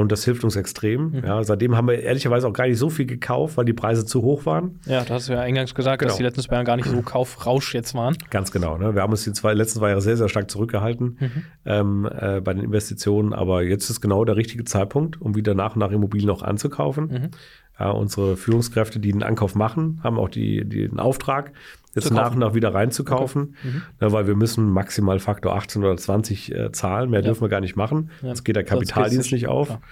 Und 0.00 0.10
das 0.10 0.24
hilft 0.24 0.44
uns 0.44 0.56
extrem. 0.56 1.10
Mhm. 1.10 1.24
Ja, 1.24 1.42
seitdem 1.44 1.76
haben 1.76 1.88
wir 1.88 2.00
ehrlicherweise 2.00 2.48
auch 2.48 2.52
gar 2.52 2.66
nicht 2.66 2.78
so 2.78 2.90
viel 2.90 3.06
gekauft, 3.06 3.56
weil 3.56 3.64
die 3.64 3.72
Preise 3.72 4.04
zu 4.04 4.22
hoch 4.22 4.46
waren. 4.46 4.80
Ja, 4.86 5.04
da 5.04 5.14
hast 5.14 5.28
du 5.28 5.34
ja 5.34 5.40
eingangs 5.40 5.74
gesagt, 5.74 6.00
genau. 6.00 6.08
dass 6.08 6.16
die 6.16 6.22
letzten 6.22 6.42
zwei 6.42 6.54
Jahre 6.54 6.64
gar 6.64 6.76
nicht 6.76 6.88
so 6.88 7.02
Kaufrausch 7.04 7.74
jetzt 7.74 7.94
waren. 7.94 8.16
Ganz 8.30 8.50
genau. 8.50 8.78
Ne? 8.78 8.94
Wir 8.94 9.02
haben 9.02 9.12
uns 9.12 9.24
die 9.24 9.32
zwei, 9.32 9.54
letzten 9.54 9.78
zwei 9.78 9.90
Jahre 9.90 10.00
sehr, 10.00 10.16
sehr 10.16 10.28
stark 10.28 10.50
zurückgehalten 10.50 11.18
mhm. 11.20 11.44
ähm, 11.66 12.08
äh, 12.10 12.40
bei 12.40 12.54
den 12.54 12.64
Investitionen. 12.64 13.32
Aber 13.32 13.62
jetzt 13.62 13.90
ist 13.90 14.00
genau 14.00 14.24
der 14.24 14.36
richtige 14.36 14.64
Zeitpunkt, 14.64 15.20
um 15.20 15.36
wieder 15.36 15.54
nach 15.54 15.74
und 15.74 15.80
nach 15.80 15.90
Immobilien 15.90 16.30
auch 16.30 16.42
anzukaufen. 16.42 17.06
Mhm. 17.06 17.30
Ja, 17.78 17.90
unsere 17.90 18.36
Führungskräfte, 18.36 19.00
die 19.00 19.10
den 19.10 19.22
Ankauf 19.22 19.54
machen, 19.54 20.00
haben 20.02 20.18
auch 20.18 20.28
die, 20.28 20.66
die 20.68 20.86
den 20.86 21.00
Auftrag, 21.00 21.52
jetzt 21.94 22.10
nach 22.12 22.32
und 22.32 22.38
nach 22.38 22.54
wieder 22.54 22.72
reinzukaufen, 22.72 23.56
okay. 23.58 23.68
mhm. 23.68 23.82
ja, 24.00 24.12
weil 24.12 24.26
wir 24.26 24.36
müssen 24.36 24.70
maximal 24.70 25.18
Faktor 25.18 25.54
18 25.56 25.82
oder 25.82 25.96
20 25.96 26.54
äh, 26.54 26.72
zahlen, 26.72 27.10
mehr 27.10 27.20
ja. 27.20 27.26
dürfen 27.26 27.42
wir 27.42 27.48
gar 27.48 27.60
nicht 27.60 27.76
machen. 27.76 28.10
Ja. 28.22 28.28
Das 28.28 28.44
geht 28.44 28.56
der 28.56 28.64
Kapitaldienst 28.64 29.32
nicht 29.32 29.48
auf. 29.48 29.68
Klar. 29.68 29.82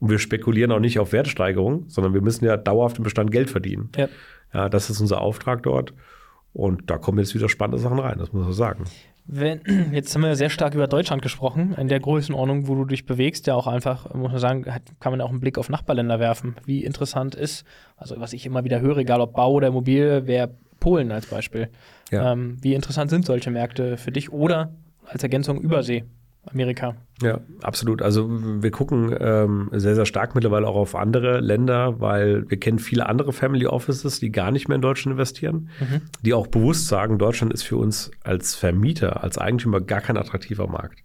Und 0.00 0.10
wir 0.10 0.18
spekulieren 0.18 0.72
auch 0.72 0.80
nicht 0.80 0.98
auf 0.98 1.12
Wertsteigerung, 1.12 1.84
sondern 1.88 2.12
wir 2.14 2.22
müssen 2.22 2.44
ja 2.44 2.56
dauerhaft 2.56 2.98
im 2.98 3.04
Bestand 3.04 3.30
Geld 3.30 3.50
verdienen. 3.50 3.90
Ja. 3.96 4.08
ja, 4.52 4.68
das 4.68 4.90
ist 4.90 5.00
unser 5.00 5.20
Auftrag 5.20 5.62
dort. 5.62 5.94
Und 6.52 6.90
da 6.90 6.98
kommen 6.98 7.18
jetzt 7.18 7.34
wieder 7.34 7.48
spannende 7.48 7.78
Sachen 7.78 7.98
rein, 7.98 8.18
das 8.18 8.32
muss 8.32 8.44
man 8.44 8.52
sagen. 8.52 8.84
Wenn, 9.24 9.60
jetzt 9.92 10.14
haben 10.14 10.22
wir 10.22 10.36
sehr 10.36 10.50
stark 10.50 10.74
über 10.74 10.86
Deutschland 10.86 11.22
gesprochen, 11.22 11.74
in 11.78 11.88
der 11.88 12.00
Größenordnung, 12.00 12.68
wo 12.68 12.74
du 12.74 12.84
dich 12.84 13.06
bewegst, 13.06 13.46
ja 13.46 13.54
auch 13.54 13.66
einfach, 13.66 14.12
muss 14.14 14.32
man 14.32 14.40
sagen, 14.40 14.66
hat, 14.72 14.82
kann 15.00 15.12
man 15.12 15.20
auch 15.20 15.30
einen 15.30 15.40
Blick 15.40 15.58
auf 15.58 15.68
Nachbarländer 15.68 16.18
werfen. 16.18 16.56
Wie 16.64 16.84
interessant 16.84 17.34
ist, 17.34 17.64
also 17.96 18.18
was 18.18 18.32
ich 18.32 18.46
immer 18.46 18.64
wieder 18.64 18.80
höre, 18.80 18.98
egal 18.98 19.20
ob 19.20 19.34
Bau 19.34 19.52
oder 19.52 19.68
Immobilie, 19.68 20.26
wäre 20.26 20.54
Polen 20.80 21.12
als 21.12 21.26
Beispiel. 21.26 21.68
Ja. 22.10 22.32
Ähm, 22.32 22.56
wie 22.60 22.74
interessant 22.74 23.10
sind 23.10 23.24
solche 23.24 23.50
Märkte 23.50 23.96
für 23.96 24.10
dich 24.10 24.32
oder 24.32 24.74
als 25.06 25.22
Ergänzung 25.22 25.60
Übersee? 25.60 26.04
Amerika. 26.44 26.96
Ja, 27.22 27.40
absolut. 27.62 28.02
Also 28.02 28.28
wir 28.30 28.70
gucken 28.72 29.14
ähm, 29.18 29.68
sehr, 29.72 29.94
sehr 29.94 30.06
stark 30.06 30.34
mittlerweile 30.34 30.66
auch 30.66 30.74
auf 30.74 30.96
andere 30.96 31.40
Länder, 31.40 32.00
weil 32.00 32.50
wir 32.50 32.58
kennen 32.58 32.80
viele 32.80 33.06
andere 33.08 33.32
Family 33.32 33.66
Offices, 33.66 34.18
die 34.18 34.32
gar 34.32 34.50
nicht 34.50 34.68
mehr 34.68 34.76
in 34.76 34.82
Deutschland 34.82 35.14
investieren, 35.14 35.68
mhm. 35.78 36.02
die 36.22 36.34
auch 36.34 36.48
bewusst 36.48 36.88
sagen, 36.88 37.18
Deutschland 37.18 37.52
ist 37.52 37.62
für 37.62 37.76
uns 37.76 38.10
als 38.24 38.56
Vermieter, 38.56 39.22
als 39.22 39.38
Eigentümer 39.38 39.80
gar 39.80 40.00
kein 40.00 40.16
attraktiver 40.16 40.66
Markt. 40.66 41.04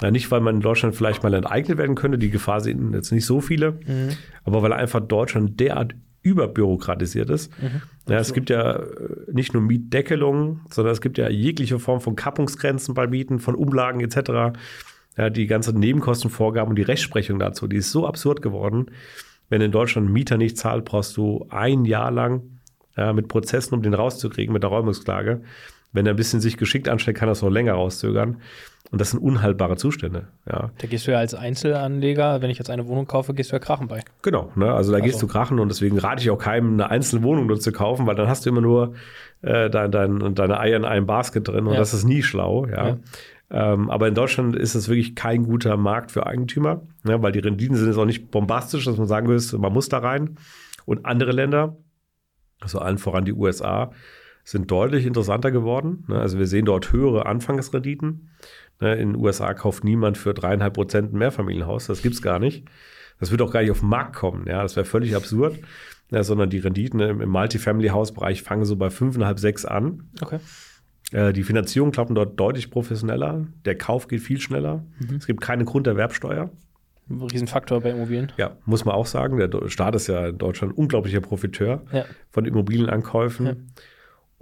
Ja, 0.00 0.10
nicht, 0.10 0.30
weil 0.30 0.40
man 0.40 0.56
in 0.56 0.60
Deutschland 0.60 0.94
vielleicht 0.94 1.22
mal 1.22 1.34
enteignet 1.34 1.78
werden 1.78 1.96
könnte, 1.96 2.18
die 2.18 2.30
Gefahr 2.30 2.60
sehen 2.60 2.92
jetzt 2.92 3.12
nicht 3.12 3.26
so 3.26 3.40
viele, 3.40 3.72
mhm. 3.72 4.10
aber 4.44 4.62
weil 4.62 4.72
einfach 4.72 5.00
Deutschland 5.00 5.58
derart 5.58 5.94
überbürokratisiert 6.22 7.30
ist. 7.30 7.50
Mhm, 7.60 7.82
ja, 8.08 8.18
es 8.18 8.32
gibt 8.32 8.50
ja 8.50 8.76
äh, 8.76 8.86
nicht 9.32 9.54
nur 9.54 9.62
Mietdeckelungen, 9.62 10.60
sondern 10.70 10.92
es 10.92 11.00
gibt 11.00 11.18
ja 11.18 11.28
jegliche 11.28 11.78
Form 11.78 12.00
von 12.00 12.16
Kappungsgrenzen 12.16 12.94
bei 12.94 13.06
Mieten, 13.06 13.38
von 13.38 13.54
Umlagen 13.54 14.00
etc. 14.00 14.58
Ja, 15.16 15.30
die 15.30 15.46
ganzen 15.46 15.78
Nebenkostenvorgaben 15.78 16.70
und 16.70 16.76
die 16.76 16.82
Rechtsprechung 16.82 17.38
dazu, 17.38 17.66
die 17.66 17.76
ist 17.76 17.90
so 17.90 18.06
absurd 18.06 18.42
geworden. 18.42 18.86
Wenn 19.48 19.60
in 19.60 19.72
Deutschland 19.72 20.08
ein 20.08 20.12
Mieter 20.12 20.38
nicht 20.38 20.56
zahlt, 20.56 20.84
brauchst 20.84 21.16
du 21.16 21.46
ein 21.50 21.84
Jahr 21.84 22.10
lang 22.10 22.42
ja, 22.96 23.12
mit 23.12 23.28
Prozessen, 23.28 23.74
um 23.74 23.82
den 23.82 23.94
rauszukriegen, 23.94 24.52
mit 24.52 24.62
der 24.62 24.70
Räumungsklage. 24.70 25.42
Wenn 25.92 26.06
er 26.06 26.14
ein 26.14 26.16
bisschen 26.16 26.40
sich 26.40 26.56
geschickt 26.56 26.88
anstellt, 26.88 27.18
kann 27.18 27.28
er 27.28 27.32
es 27.32 27.42
noch 27.42 27.50
länger 27.50 27.74
rauszögern. 27.74 28.38
Und 28.92 29.00
das 29.00 29.10
sind 29.10 29.20
unhaltbare 29.20 29.76
Zustände. 29.76 30.28
Ja. 30.46 30.70
Da 30.76 30.86
gehst 30.86 31.06
du 31.06 31.12
ja 31.12 31.18
als 31.18 31.34
Einzelanleger, 31.34 32.42
wenn 32.42 32.50
ich 32.50 32.58
jetzt 32.58 32.68
eine 32.68 32.86
Wohnung 32.86 33.06
kaufe, 33.06 33.32
gehst 33.32 33.50
du 33.50 33.56
ja 33.56 33.58
krachen 33.58 33.88
bei. 33.88 34.02
Genau, 34.20 34.52
ne? 34.54 34.70
also 34.70 34.92
da 34.92 34.98
also. 34.98 35.06
gehst 35.06 35.22
du 35.22 35.26
krachen 35.26 35.58
und 35.58 35.70
deswegen 35.70 35.98
rate 35.98 36.22
ich 36.22 36.28
auch 36.28 36.36
keinem, 36.36 36.74
eine 36.74 36.90
einzelne 36.90 37.22
Wohnung 37.22 37.46
nur 37.46 37.58
zu 37.58 37.72
kaufen, 37.72 38.06
weil 38.06 38.16
dann 38.16 38.28
hast 38.28 38.44
du 38.44 38.50
immer 38.50 38.60
nur 38.60 38.92
äh, 39.40 39.70
dein, 39.70 39.90
dein, 39.90 40.34
deine 40.34 40.60
Eier 40.60 40.76
in 40.76 40.84
einem 40.84 41.06
Basket 41.06 41.48
drin 41.48 41.66
und 41.66 41.72
ja. 41.72 41.78
das 41.78 41.94
ist 41.94 42.04
nie 42.04 42.22
schlau. 42.22 42.66
Ja. 42.66 42.88
ja. 42.88 42.98
Ähm, 43.50 43.88
aber 43.88 44.08
in 44.08 44.14
Deutschland 44.14 44.56
ist 44.56 44.74
es 44.74 44.88
wirklich 44.88 45.14
kein 45.14 45.44
guter 45.44 45.78
Markt 45.78 46.10
für 46.12 46.26
Eigentümer, 46.26 46.82
ne? 47.02 47.22
weil 47.22 47.32
die 47.32 47.38
Renditen 47.38 47.76
sind 47.76 47.86
jetzt 47.86 47.98
auch 47.98 48.04
nicht 48.04 48.30
bombastisch, 48.30 48.84
dass 48.84 48.98
man 48.98 49.06
sagen 49.06 49.26
würde, 49.26 49.58
man 49.58 49.72
muss 49.72 49.88
da 49.88 49.98
rein. 49.98 50.36
Und 50.84 51.06
andere 51.06 51.32
Länder, 51.32 51.76
also 52.60 52.78
allen 52.78 52.98
voran 52.98 53.24
die 53.24 53.32
USA, 53.32 53.92
sind 54.44 54.70
deutlich 54.70 55.06
interessanter 55.06 55.50
geworden. 55.50 56.04
Ne? 56.08 56.18
Also 56.18 56.38
wir 56.38 56.46
sehen 56.46 56.64
dort 56.64 56.92
höhere 56.92 57.26
Anfangsrenditen. 57.26 58.30
Ne, 58.82 58.96
in 58.96 59.12
den 59.12 59.16
USA 59.16 59.54
kauft 59.54 59.84
niemand 59.84 60.18
für 60.18 60.34
dreieinhalb 60.34 60.74
Prozent 60.74 61.14
ein 61.14 61.18
Mehrfamilienhaus. 61.18 61.86
Das 61.86 62.02
gibt 62.02 62.16
es 62.16 62.20
gar 62.20 62.40
nicht. 62.40 62.64
Das 63.20 63.30
wird 63.30 63.40
auch 63.40 63.52
gar 63.52 63.60
nicht 63.60 63.70
auf 63.70 63.78
den 63.78 63.88
Markt 63.88 64.16
kommen. 64.16 64.44
Ja, 64.48 64.60
das 64.60 64.74
wäre 64.74 64.84
völlig 64.84 65.14
absurd. 65.14 65.56
Ja, 66.10 66.24
sondern 66.24 66.50
die 66.50 66.58
Renditen 66.58 66.98
im, 66.98 67.20
im 67.20 67.30
Multifamily-Hausbereich 67.30 68.42
fangen 68.42 68.64
so 68.64 68.74
bei 68.74 68.90
fünfeinhalb, 68.90 69.38
sechs 69.38 69.64
an. 69.64 70.10
Okay. 70.20 70.40
Äh, 71.12 71.32
die 71.32 71.44
Finanzierung 71.44 71.92
klappen 71.92 72.16
dort 72.16 72.40
deutlich 72.40 72.72
professioneller. 72.72 73.46
Der 73.64 73.78
Kauf 73.78 74.08
geht 74.08 74.20
viel 74.20 74.40
schneller. 74.40 74.84
Mhm. 74.98 75.14
Es 75.14 75.28
gibt 75.28 75.40
keine 75.40 75.64
Grunderwerbsteuer. 75.64 76.50
Riesenfaktor 77.08 77.82
bei 77.82 77.90
Immobilien. 77.90 78.32
Ja, 78.36 78.56
muss 78.64 78.84
man 78.84 78.96
auch 78.96 79.06
sagen. 79.06 79.38
Der 79.38 79.68
Staat 79.68 79.94
ist 79.94 80.08
ja 80.08 80.26
in 80.26 80.38
Deutschland 80.38 80.72
ein 80.72 80.76
unglaublicher 80.76 81.20
Profiteur 81.20 81.82
ja. 81.92 82.04
von 82.32 82.46
Immobilienankäufen. 82.46 83.46
Ja. 83.46 83.52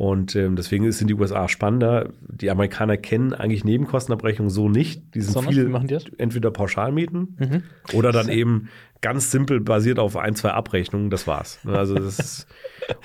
Und 0.01 0.35
ähm, 0.35 0.57
deswegen 0.57 0.91
sind 0.93 1.09
die 1.09 1.15
USA 1.15 1.47
spannender. 1.47 2.09
Die 2.27 2.51
Amerikaner 2.51 2.97
kennen 2.97 3.35
eigentlich 3.35 3.65
Nebenkostenabrechnung 3.65 4.49
so 4.49 4.67
nicht. 4.67 5.03
Die 5.15 5.21
sind 5.21 5.35
Sondern, 5.35 5.53
viel 5.53 5.69
machen 5.69 5.89
die 5.89 5.93
das? 5.95 6.07
entweder 6.17 6.51
Pauschalmieten 6.51 7.37
mhm. 7.39 7.63
oder 7.93 8.11
dann 8.11 8.31
eben 8.31 8.71
ganz 9.03 9.31
simpel 9.31 9.61
basiert 9.61 9.99
auf 9.99 10.17
ein, 10.17 10.35
zwei 10.35 10.53
Abrechnungen. 10.53 11.11
Das 11.11 11.27
war's. 11.27 11.63
Ne, 11.65 11.77
also 11.77 11.97
das 11.97 12.19
ist, 12.19 12.47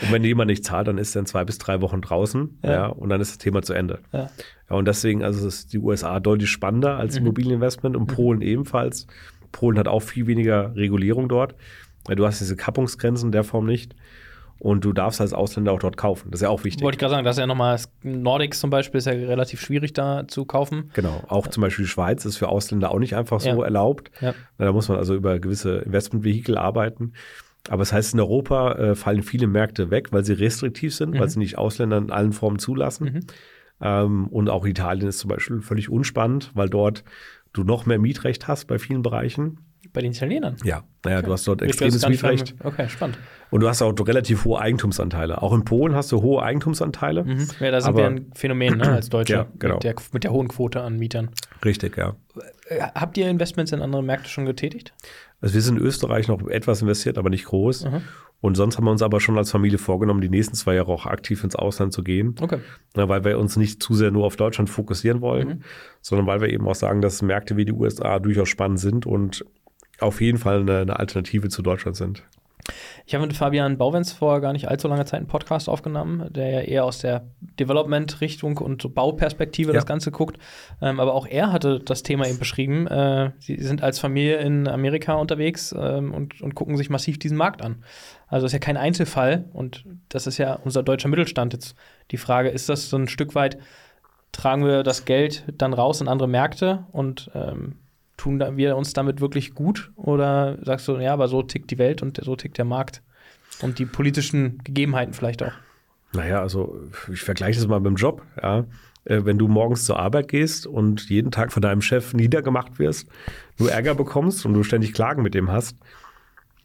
und 0.03 0.13
wenn 0.13 0.23
jemand 0.23 0.49
nicht 0.49 0.63
zahlt, 0.63 0.87
dann 0.87 0.97
ist 0.97 1.13
er 1.17 1.19
in 1.19 1.25
zwei 1.25 1.43
bis 1.43 1.57
drei 1.57 1.81
Wochen 1.81 1.99
draußen. 1.99 2.59
Ja. 2.63 2.71
ja 2.71 2.85
und 2.85 3.09
dann 3.09 3.19
ist 3.19 3.31
das 3.31 3.37
Thema 3.39 3.61
zu 3.61 3.73
Ende. 3.73 3.99
Ja. 4.13 4.29
ja 4.69 4.75
und 4.77 4.87
deswegen 4.87 5.21
also 5.21 5.45
ist 5.45 5.73
die 5.73 5.79
USA 5.79 6.21
deutlich 6.21 6.49
spannender 6.49 6.95
als 6.95 7.15
mhm. 7.19 7.25
Immobilieninvestment 7.25 7.97
und 7.97 8.09
mhm. 8.09 8.15
Polen 8.15 8.41
ebenfalls. 8.41 9.05
Polen 9.51 9.77
hat 9.77 9.89
auch 9.89 10.01
viel 10.01 10.27
weniger 10.27 10.73
Regulierung 10.77 11.27
dort. 11.27 11.55
Du 12.07 12.25
hast 12.25 12.39
diese 12.39 12.55
Kappungsgrenzen 12.55 13.27
in 13.27 13.31
der 13.33 13.43
Form 13.43 13.65
nicht. 13.65 13.95
Und 14.59 14.85
du 14.85 14.93
darfst 14.93 15.19
als 15.19 15.33
Ausländer 15.33 15.73
auch 15.73 15.79
dort 15.79 15.97
kaufen. 15.97 16.31
Das 16.31 16.39
ist 16.39 16.43
ja 16.43 16.49
auch 16.49 16.63
wichtig. 16.63 16.83
Wollte 16.83 16.95
ich 16.95 16.99
gerade 16.99 17.11
sagen, 17.11 17.25
das 17.25 17.35
ist 17.35 17.39
ja 17.41 17.47
nochmal, 17.47 17.79
Nordics 18.03 18.59
zum 18.59 18.69
Beispiel 18.69 18.99
ist 18.99 19.05
ja 19.05 19.13
relativ 19.13 19.59
schwierig 19.59 19.93
da 19.93 20.27
zu 20.27 20.45
kaufen. 20.45 20.91
Genau, 20.93 21.23
auch 21.27 21.47
zum 21.47 21.61
Beispiel 21.61 21.85
die 21.85 21.91
Schweiz 21.91 22.23
ist 22.25 22.37
für 22.37 22.47
Ausländer 22.47 22.91
auch 22.91 22.99
nicht 22.99 23.15
einfach 23.15 23.41
so 23.41 23.49
ja. 23.49 23.63
erlaubt. 23.63 24.11
Ja. 24.21 24.33
Da 24.57 24.71
muss 24.71 24.87
man 24.87 24.97
also 24.97 25.13
über 25.13 25.39
gewisse 25.39 25.79
Investmentvehikel 25.79 26.57
arbeiten. 26.57 27.13
Aber 27.69 27.79
das 27.79 27.91
heißt, 27.91 28.13
in 28.13 28.19
Europa 28.19 28.73
äh, 28.73 28.95
fallen 28.95 29.23
viele 29.23 29.47
Märkte 29.47 29.89
weg, 29.89 30.11
weil 30.11 30.23
sie 30.23 30.33
restriktiv 30.33 30.95
sind, 30.95 31.15
mhm. 31.15 31.19
weil 31.19 31.29
sie 31.29 31.39
nicht 31.39 31.57
Ausländer 31.57 31.97
in 31.97 32.11
allen 32.11 32.31
Formen 32.31 32.59
zulassen. 32.59 33.05
Mhm. 33.05 33.19
Ähm, 33.81 34.27
und 34.27 34.49
auch 34.49 34.65
Italien 34.65 35.07
ist 35.07 35.19
zum 35.19 35.29
Beispiel 35.29 35.61
völlig 35.61 35.89
unspannend, 35.89 36.51
weil 36.53 36.69
dort 36.69 37.03
du 37.53 37.63
noch 37.63 37.85
mehr 37.85 37.99
Mietrecht 37.99 38.47
hast 38.47 38.65
bei 38.65 38.79
vielen 38.79 39.01
Bereichen. 39.01 39.59
Bei 39.95 40.01
den 40.01 40.11
Italienern? 40.11 40.57
Ja, 40.63 40.83
naja, 41.03 41.17
okay. 41.17 41.25
du 41.25 41.33
hast 41.33 41.47
dort 41.47 41.61
extremes 41.61 42.07
Mietrecht. 42.07 42.53
Okay, 42.63 42.87
spannend. 42.89 43.17
Und 43.49 43.61
du 43.61 43.69
hast 43.69 43.81
auch 43.81 43.93
relativ 44.05 44.43
hohe 44.45 44.59
Eigentumsanteile. 44.59 45.41
Auch 45.41 45.53
in 45.53 45.63
Polen 45.63 45.95
hast 45.95 46.11
du 46.11 46.21
hohe 46.21 46.43
Eigentumsanteile. 46.43 47.23
Mhm. 47.23 47.47
Ja, 47.59 47.71
da 47.71 47.81
sind 47.81 47.95
wir 47.95 48.05
ein 48.05 48.31
Phänomen 48.35 48.77
ne, 48.77 48.91
als 48.91 49.09
Deutsche 49.09 49.33
ja, 49.33 49.47
genau. 49.57 49.75
mit, 49.75 49.83
der, 49.83 49.95
mit 50.11 50.23
der 50.23 50.31
hohen 50.31 50.49
Quote 50.49 50.81
an 50.81 50.97
Mietern. 50.97 51.29
Richtig, 51.63 51.97
ja. 51.97 52.15
Äh, 52.67 52.81
habt 52.93 53.17
ihr 53.17 53.29
Investments 53.29 53.71
in 53.71 53.81
andere 53.81 54.03
Märkte 54.03 54.29
schon 54.29 54.45
getätigt? 54.45 54.93
Also 55.41 55.55
wir 55.55 55.61
sind 55.61 55.79
in 55.79 55.85
Österreich 55.85 56.27
noch 56.27 56.45
etwas 56.47 56.81
investiert, 56.81 57.17
aber 57.17 57.29
nicht 57.29 57.45
groß. 57.45 57.85
Mhm. 57.85 58.01
Und 58.41 58.55
sonst 58.55 58.77
haben 58.77 58.85
wir 58.85 58.91
uns 58.91 59.01
aber 59.01 59.19
schon 59.19 59.37
als 59.37 59.51
Familie 59.51 59.77
vorgenommen, 59.77 60.21
die 60.21 60.29
nächsten 60.29 60.55
zwei 60.55 60.75
Jahre 60.75 60.91
auch 60.91 61.05
aktiv 61.05 61.43
ins 61.43 61.55
Ausland 61.55 61.93
zu 61.93 62.03
gehen. 62.03 62.35
Okay. 62.39 62.59
Weil 62.93 63.23
wir 63.23 63.39
uns 63.39 63.57
nicht 63.57 63.81
zu 63.81 63.93
sehr 63.93 64.11
nur 64.11 64.25
auf 64.25 64.35
Deutschland 64.35 64.69
fokussieren 64.69 65.21
wollen, 65.21 65.47
mhm. 65.47 65.61
sondern 66.01 66.27
weil 66.27 66.41
wir 66.41 66.49
eben 66.49 66.67
auch 66.67 66.75
sagen, 66.75 67.01
dass 67.01 67.21
Märkte 67.21 67.57
wie 67.57 67.65
die 67.65 67.71
USA 67.71 68.19
durchaus 68.19 68.49
spannend 68.49 68.79
sind 68.79 69.05
und 69.05 69.45
auf 69.99 70.21
jeden 70.21 70.37
Fall 70.37 70.61
eine, 70.61 70.79
eine 70.79 70.99
Alternative 70.99 71.49
zu 71.49 71.61
Deutschland 71.61 71.97
sind. 71.97 72.23
Ich 73.05 73.13
habe 73.13 73.25
mit 73.27 73.35
Fabian 73.35 73.77
Bauwenz 73.77 74.11
vor 74.11 74.41
gar 74.41 74.53
nicht 74.53 74.67
allzu 74.67 74.87
langer 74.87 75.05
Zeit 75.05 75.19
einen 75.19 75.27
Podcast 75.27 75.69
aufgenommen, 75.69 76.31
der 76.33 76.49
ja 76.49 76.59
eher 76.61 76.85
aus 76.85 76.99
der 76.99 77.27
Development-Richtung 77.59 78.57
und 78.57 78.95
Bauperspektive 78.95 79.71
ja. 79.71 79.75
das 79.75 79.85
Ganze 79.85 80.11
guckt. 80.11 80.37
Ähm, 80.81 80.99
aber 80.99 81.13
auch 81.13 81.27
er 81.27 81.51
hatte 81.51 81.79
das 81.79 82.03
Thema 82.03 82.27
eben 82.27 82.39
beschrieben. 82.39 82.87
Äh, 82.87 83.31
sie 83.39 83.61
sind 83.61 83.83
als 83.83 83.99
Familie 83.99 84.37
in 84.37 84.67
Amerika 84.67 85.13
unterwegs 85.13 85.75
ähm, 85.77 86.13
und, 86.13 86.41
und 86.41 86.55
gucken 86.55 86.77
sich 86.77 86.89
massiv 86.89 87.19
diesen 87.19 87.37
Markt 87.37 87.61
an. 87.61 87.83
Also 88.27 88.45
das 88.45 88.49
ist 88.49 88.53
ja 88.53 88.59
kein 88.59 88.77
Einzelfall 88.77 89.45
und 89.53 89.85
das 90.09 90.25
ist 90.25 90.37
ja 90.37 90.53
unser 90.55 90.81
deutscher 90.81 91.09
Mittelstand. 91.09 91.53
Jetzt 91.53 91.75
die 92.11 92.17
Frage, 92.17 92.49
ist 92.49 92.69
das 92.69 92.89
so 92.89 92.97
ein 92.97 93.07
Stück 93.07 93.35
weit, 93.35 93.59
tragen 94.31 94.65
wir 94.65 94.83
das 94.83 95.05
Geld 95.05 95.43
dann 95.53 95.73
raus 95.73 96.01
in 96.01 96.07
andere 96.07 96.27
Märkte 96.27 96.85
und 96.91 97.29
ähm, 97.35 97.77
tun 98.17 98.43
wir 98.57 98.77
uns 98.77 98.93
damit 98.93 99.21
wirklich 99.21 99.53
gut? 99.53 99.91
Oder 99.95 100.57
sagst 100.63 100.87
du, 100.87 100.97
ja, 100.97 101.13
aber 101.13 101.27
so 101.27 101.41
tickt 101.43 101.71
die 101.71 101.77
Welt 101.77 102.01
und 102.01 102.19
so 102.23 102.35
tickt 102.35 102.57
der 102.57 102.65
Markt 102.65 103.01
und 103.61 103.79
die 103.79 103.85
politischen 103.85 104.59
Gegebenheiten 104.63 105.13
vielleicht 105.13 105.43
auch? 105.43 105.53
Naja, 106.13 106.41
also 106.41 106.79
ich 107.11 107.21
vergleiche 107.21 107.59
das 107.59 107.67
mal 107.67 107.79
mit 107.79 107.87
dem 107.87 107.95
Job. 107.95 108.21
Ja. 108.41 108.65
Äh, 109.05 109.25
wenn 109.25 109.37
du 109.37 109.47
morgens 109.47 109.85
zur 109.85 109.99
Arbeit 109.99 110.27
gehst 110.27 110.67
und 110.67 111.09
jeden 111.09 111.31
Tag 111.31 111.51
von 111.51 111.61
deinem 111.61 111.81
Chef 111.81 112.13
niedergemacht 112.13 112.79
wirst, 112.79 113.07
du 113.57 113.67
Ärger 113.67 113.95
bekommst 113.95 114.45
und 114.45 114.53
du 114.53 114.63
ständig 114.63 114.93
Klagen 114.93 115.21
mit 115.21 115.33
dem 115.33 115.51
hast, 115.51 115.77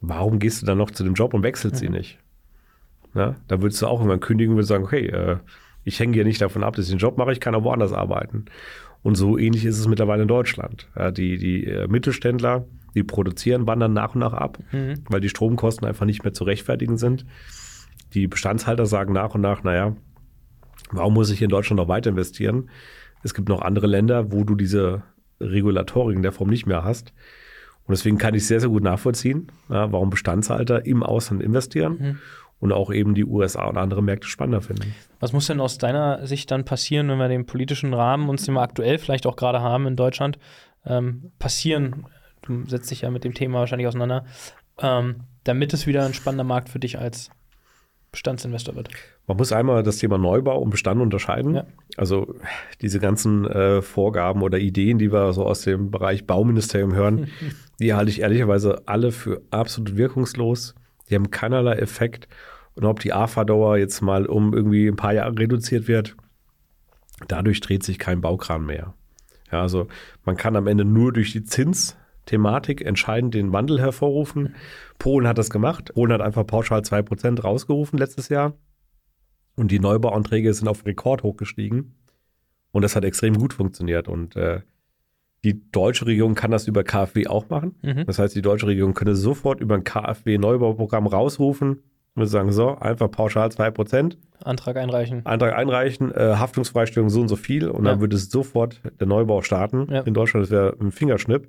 warum 0.01 0.39
gehst 0.39 0.63
du 0.63 0.67
dann 0.67 0.79
noch 0.79 0.91
zu 0.91 1.05
dem 1.05 1.15
Job 1.15 1.35
und 1.35 1.43
wechselst 1.43 1.83
mhm. 1.83 1.89
ihn 1.89 1.93
nicht? 1.93 2.19
Ja, 3.15 3.37
da 3.49 3.61
würdest 3.61 3.83
du 3.83 3.87
auch 3.87 4.01
immer 4.01 4.19
kündigen 4.19 4.57
und 4.57 4.63
sagen, 4.63 4.85
okay, 4.85 5.07
äh, 5.07 5.37
ich 5.85 5.99
hänge 5.99 6.15
hier 6.15 6.25
nicht 6.25 6.41
davon 6.41 6.63
ab, 6.63 6.77
dass 6.77 6.87
ich 6.87 6.91
den 6.91 6.99
Job 6.99 7.19
mache, 7.19 7.33
ich 7.33 7.41
kann 7.41 7.55
auch 7.55 7.65
woanders 7.65 7.93
arbeiten. 7.93 8.45
Und 9.03 9.15
so 9.15 9.39
ähnlich 9.39 9.65
ist 9.65 9.79
es 9.79 9.89
mittlerweile 9.89 10.23
in 10.23 10.29
Deutschland. 10.29 10.89
Ja, 10.97 11.11
die, 11.11 11.39
die 11.39 11.65
äh, 11.65 11.89
Mittelständler, 11.89 12.67
die 12.95 13.03
produzieren, 13.03 13.67
wandern 13.67 13.93
nach 13.93 14.15
und 14.15 14.21
nach 14.21 14.33
ab, 14.33 14.59
mhm. 14.73 14.95
weil 15.09 15.21
die 15.21 15.29
Stromkosten 15.29 15.87
einfach 15.87 16.07
nicht 16.07 16.23
mehr 16.23 16.33
zu 16.33 16.45
rechtfertigen 16.45 16.99
sind. 16.99 17.25
Die 18.13 18.27
Bestandshalter 18.27 18.87
sagen 18.87 19.13
nach 19.13 19.35
und 19.35 19.41
nach, 19.41 19.63
naja, 19.63 19.97
warum 20.91 21.15
muss 21.15 21.31
ich 21.31 21.41
in 21.41 21.49
Deutschland 21.49 21.79
noch 21.79 21.89
weiter 21.89 22.11
investieren? 22.11 22.69
Es 23.23 23.35
gibt 23.35 23.49
noch 23.49 23.63
andere 23.63 23.87
Länder, 23.87 24.33
wo 24.33 24.45
du 24.45 24.55
diese 24.55 25.03
Regulatorik 25.41 26.17
in 26.17 26.23
der 26.23 26.33
Form 26.33 26.51
nicht 26.51 26.67
mehr 26.67 26.85
hast. 26.85 27.13
Und 27.87 27.93
deswegen 27.93 28.19
kann 28.19 28.35
ich 28.35 28.47
sehr, 28.47 28.61
sehr 28.61 28.69
gut 28.69 28.83
nachvollziehen, 28.83 29.51
ja, 29.69 29.91
warum 29.91 30.11
Bestandshalter 30.11 30.85
im 30.85 31.03
Ausland 31.03 31.43
investieren. 31.43 31.99
Mhm 31.99 32.19
und 32.61 32.73
auch 32.73 32.93
eben 32.93 33.15
die 33.15 33.25
USA 33.25 33.67
und 33.67 33.77
andere 33.77 34.03
Märkte 34.03 34.29
spannender 34.29 34.61
finden. 34.61 34.95
Was 35.19 35.33
muss 35.33 35.47
denn 35.47 35.61
aus 35.61 35.79
deiner 35.79 36.27
Sicht 36.27 36.51
dann 36.51 36.65
passieren, 36.65 37.09
wenn 37.09 37.19
wir 37.19 37.29
den 37.29 37.47
politischen 37.47 37.95
Rahmen 37.95 38.29
uns, 38.29 38.45
den 38.45 38.55
wir 38.55 38.63
aktuell 38.63 38.99
vielleicht 38.99 39.27
auch 39.27 39.37
gerade 39.37 39.61
haben 39.61 39.87
in 39.87 39.97
Deutschland, 39.97 40.39
ähm, 40.85 41.33
passieren? 41.39 42.07
Du 42.43 42.65
setzt 42.67 42.91
dich 42.91 43.03
ja 43.03 43.11
mit 43.11 43.25
dem 43.25 43.35
Thema 43.35 43.61
wahrscheinlich 43.61 43.89
auseinander, 43.89 44.25
ähm, 44.79 45.25
damit 45.45 45.73
es 45.75 45.87
wieder 45.87 46.05
ein 46.05 46.15
spannender 46.15 46.45
Markt 46.45 46.69
für 46.69 46.79
dich 46.79 46.99
als 46.99 47.31
Bestandsinvestor 48.13 48.75
wird. 48.75 48.89
Man 49.27 49.37
muss 49.37 49.53
einmal 49.53 49.83
das 49.83 49.99
Thema 49.99 50.19
Neubau 50.19 50.59
und 50.59 50.71
Bestand 50.71 51.01
unterscheiden. 51.01 51.55
Ja. 51.55 51.67
Also 51.97 52.35
diese 52.81 52.99
ganzen 52.99 53.47
äh, 53.47 53.83
Vorgaben 53.83 54.43
oder 54.43 54.59
Ideen, 54.59 54.99
die 54.99 55.13
wir 55.13 55.33
so 55.33 55.47
aus 55.47 55.63
dem 55.63 55.91
Bereich 55.91 56.27
Bauministerium 56.27 56.95
hören, 56.95 57.29
die 57.81 57.95
halte 57.95 58.11
ich 58.11 58.21
ehrlicherweise 58.21 58.83
alle 58.87 59.13
für 59.13 59.43
absolut 59.51 59.97
wirkungslos. 59.97 60.75
Die 61.09 61.15
haben 61.15 61.31
keinerlei 61.31 61.75
Effekt. 61.75 62.29
Und 62.75 62.85
ob 62.85 63.01
die 63.01 63.13
AFA-Dauer 63.13 63.79
jetzt 63.79 64.01
mal 64.01 64.27
um 64.27 64.55
irgendwie 64.55 64.89
ein 64.89 64.97
paar 64.97 65.13
Jahre 65.13 65.39
reduziert 65.39 65.89
wird, 65.89 66.17
dadurch 67.29 67.61
dreht 67.61 67.83
sich 67.83 67.99
kein 67.99 68.21
Baukran 68.21 68.65
mehr. 68.65 68.95
Ja, 69.51 69.63
also 69.63 69.89
man 70.25 70.37
kann 70.37 70.57
am 70.57 70.67
Ende 70.67 70.85
nur 70.85 71.13
durch 71.13 71.33
die 71.33 71.45
Zinsthematik 71.45 72.83
entscheidend 72.83 73.35
den 73.35 73.53
Wandel 73.53 73.81
hervorrufen. 73.81 74.55
Polen 74.99 75.27
hat 75.27 75.39
das 75.39 75.51
gemacht. 75.51 75.93
Polen 75.95 76.13
hat 76.13 76.21
einfach 76.21 76.47
pauschal 76.47 76.81
2% 76.81 77.43
rausgerufen 77.43 77.99
letztes 77.99 78.29
Jahr. 78.29 78.55
Und 79.57 79.71
die 79.71 79.81
Neubauanträge 79.81 80.55
sind 80.55 80.69
auf 80.69 80.87
Rekord 80.87 81.23
hochgestiegen. 81.23 81.97
Und 82.71 82.83
das 82.83 82.95
hat 82.95 83.05
extrem 83.05 83.35
gut 83.35 83.53
funktioniert. 83.53 84.07
Und 84.07 84.37
äh, 84.37 84.61
die 85.43 85.71
deutsche 85.73 86.07
Regierung 86.07 86.35
kann 86.35 86.53
das 86.53 86.69
über 86.69 86.85
KfW 86.85 87.27
auch 87.27 87.49
machen. 87.49 87.75
Mhm. 87.83 88.07
Das 88.07 88.21
heißt, 88.21 88.37
die 88.37 88.43
deutsche 88.43 88.69
Regierung 88.69 88.95
könnte 88.95 89.17
sofort 89.17 89.61
über 89.61 89.75
ein 89.75 89.85
KfW-Neubauprogramm 89.85 91.09
rausrufen 91.09 91.83
und 92.15 92.27
sagen, 92.27 92.53
so, 92.53 92.77
einfach 92.77 93.11
pauschal 93.11 93.49
2%. 93.49 94.17
Antrag 94.43 94.77
einreichen. 94.77 95.25
Antrag 95.27 95.55
einreichen, 95.55 96.13
äh, 96.13 96.35
Haftungsfreistellung 96.37 97.11
so 97.11 97.21
und 97.21 97.29
so 97.29 97.37
viel 97.37 97.69
und 97.69 97.85
ja. 97.85 97.93
dann 97.93 98.01
würde 98.01 98.17
es 98.17 98.31
sofort 98.31 98.81
der 98.99 99.07
Neubau 99.07 99.43
starten. 99.43 99.87
Ja. 99.91 100.01
In 100.01 100.15
Deutschland 100.15 100.45
das 100.45 100.51
wäre 100.51 100.77
ein 100.81 100.93
Fingerschnipp. 100.93 101.49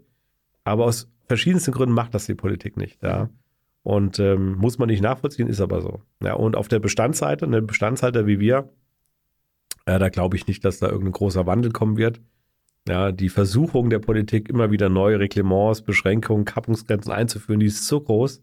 Aber 0.64 0.86
aus 0.86 1.10
verschiedensten 1.28 1.72
Gründen 1.72 1.96
macht 1.96 2.14
das 2.14 2.26
die 2.26 2.36
Politik 2.36 2.78
nicht. 2.78 3.02
Ja. 3.02 3.30
Und 3.84 4.20
ähm, 4.20 4.56
muss 4.58 4.78
man 4.78 4.88
nicht 4.88 5.02
nachvollziehen, 5.02 5.48
ist 5.48 5.62
aber 5.62 5.82
so. 5.82 6.02
Ja, 6.24 6.34
und 6.34 6.56
auf 6.56 6.68
der 6.68 6.80
Bestandsseite, 6.80 7.46
eine 7.46 7.62
Bestandshalter 7.62 8.28
wie 8.28 8.40
wir, 8.40 8.70
äh, 9.86 9.98
da 9.98 10.10
glaube 10.10 10.36
ich 10.36 10.46
nicht, 10.48 10.64
dass 10.64 10.80
da 10.80 10.88
irgendein 10.88 11.14
großer 11.14 11.48
Wandel 11.48 11.72
kommen 11.72 11.98
wird. 11.98 12.22
Ja, 12.88 13.12
die 13.12 13.30
Versuchung 13.30 13.90
der 13.90 14.00
Politik, 14.00 14.50
immer 14.50 14.72
wieder 14.72 14.90
neue 14.90 15.20
Reglements, 15.20 15.82
Beschränkungen, 15.82 16.46
Kappungsgrenzen 16.46 17.12
einzuführen, 17.12 17.60
die 17.60 17.68
ist 17.68 17.88
so 17.88 18.02
groß. 18.02 18.42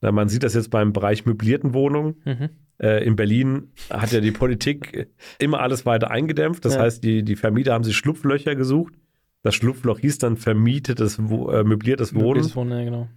Na, 0.00 0.12
man 0.12 0.28
sieht 0.28 0.42
das 0.42 0.54
jetzt 0.54 0.70
beim 0.70 0.92
Bereich 0.92 1.26
möblierten 1.26 1.74
Wohnungen. 1.74 2.16
Mhm. 2.24 2.48
Äh, 2.78 3.04
in 3.04 3.16
Berlin 3.16 3.72
hat 3.90 4.12
ja 4.12 4.20
die 4.20 4.30
Politik 4.30 5.08
immer 5.38 5.60
alles 5.60 5.84
weiter 5.84 6.10
eingedämpft. 6.10 6.64
Das 6.64 6.74
ja. 6.74 6.80
heißt, 6.80 7.04
die, 7.04 7.22
die 7.22 7.36
Vermieter 7.36 7.74
haben 7.74 7.84
sich 7.84 7.96
Schlupflöcher 7.96 8.54
gesucht. 8.54 8.94
Das 9.42 9.54
Schlupfloch 9.54 9.98
hieß 9.98 10.18
dann 10.18 10.36
vermietetes, 10.36 11.18
äh, 11.18 11.64
möbliertes 11.64 12.14
Wohnen. 12.14 12.54
Wohnen 12.54 12.78
ja, 12.78 12.84
genau. 12.84 13.08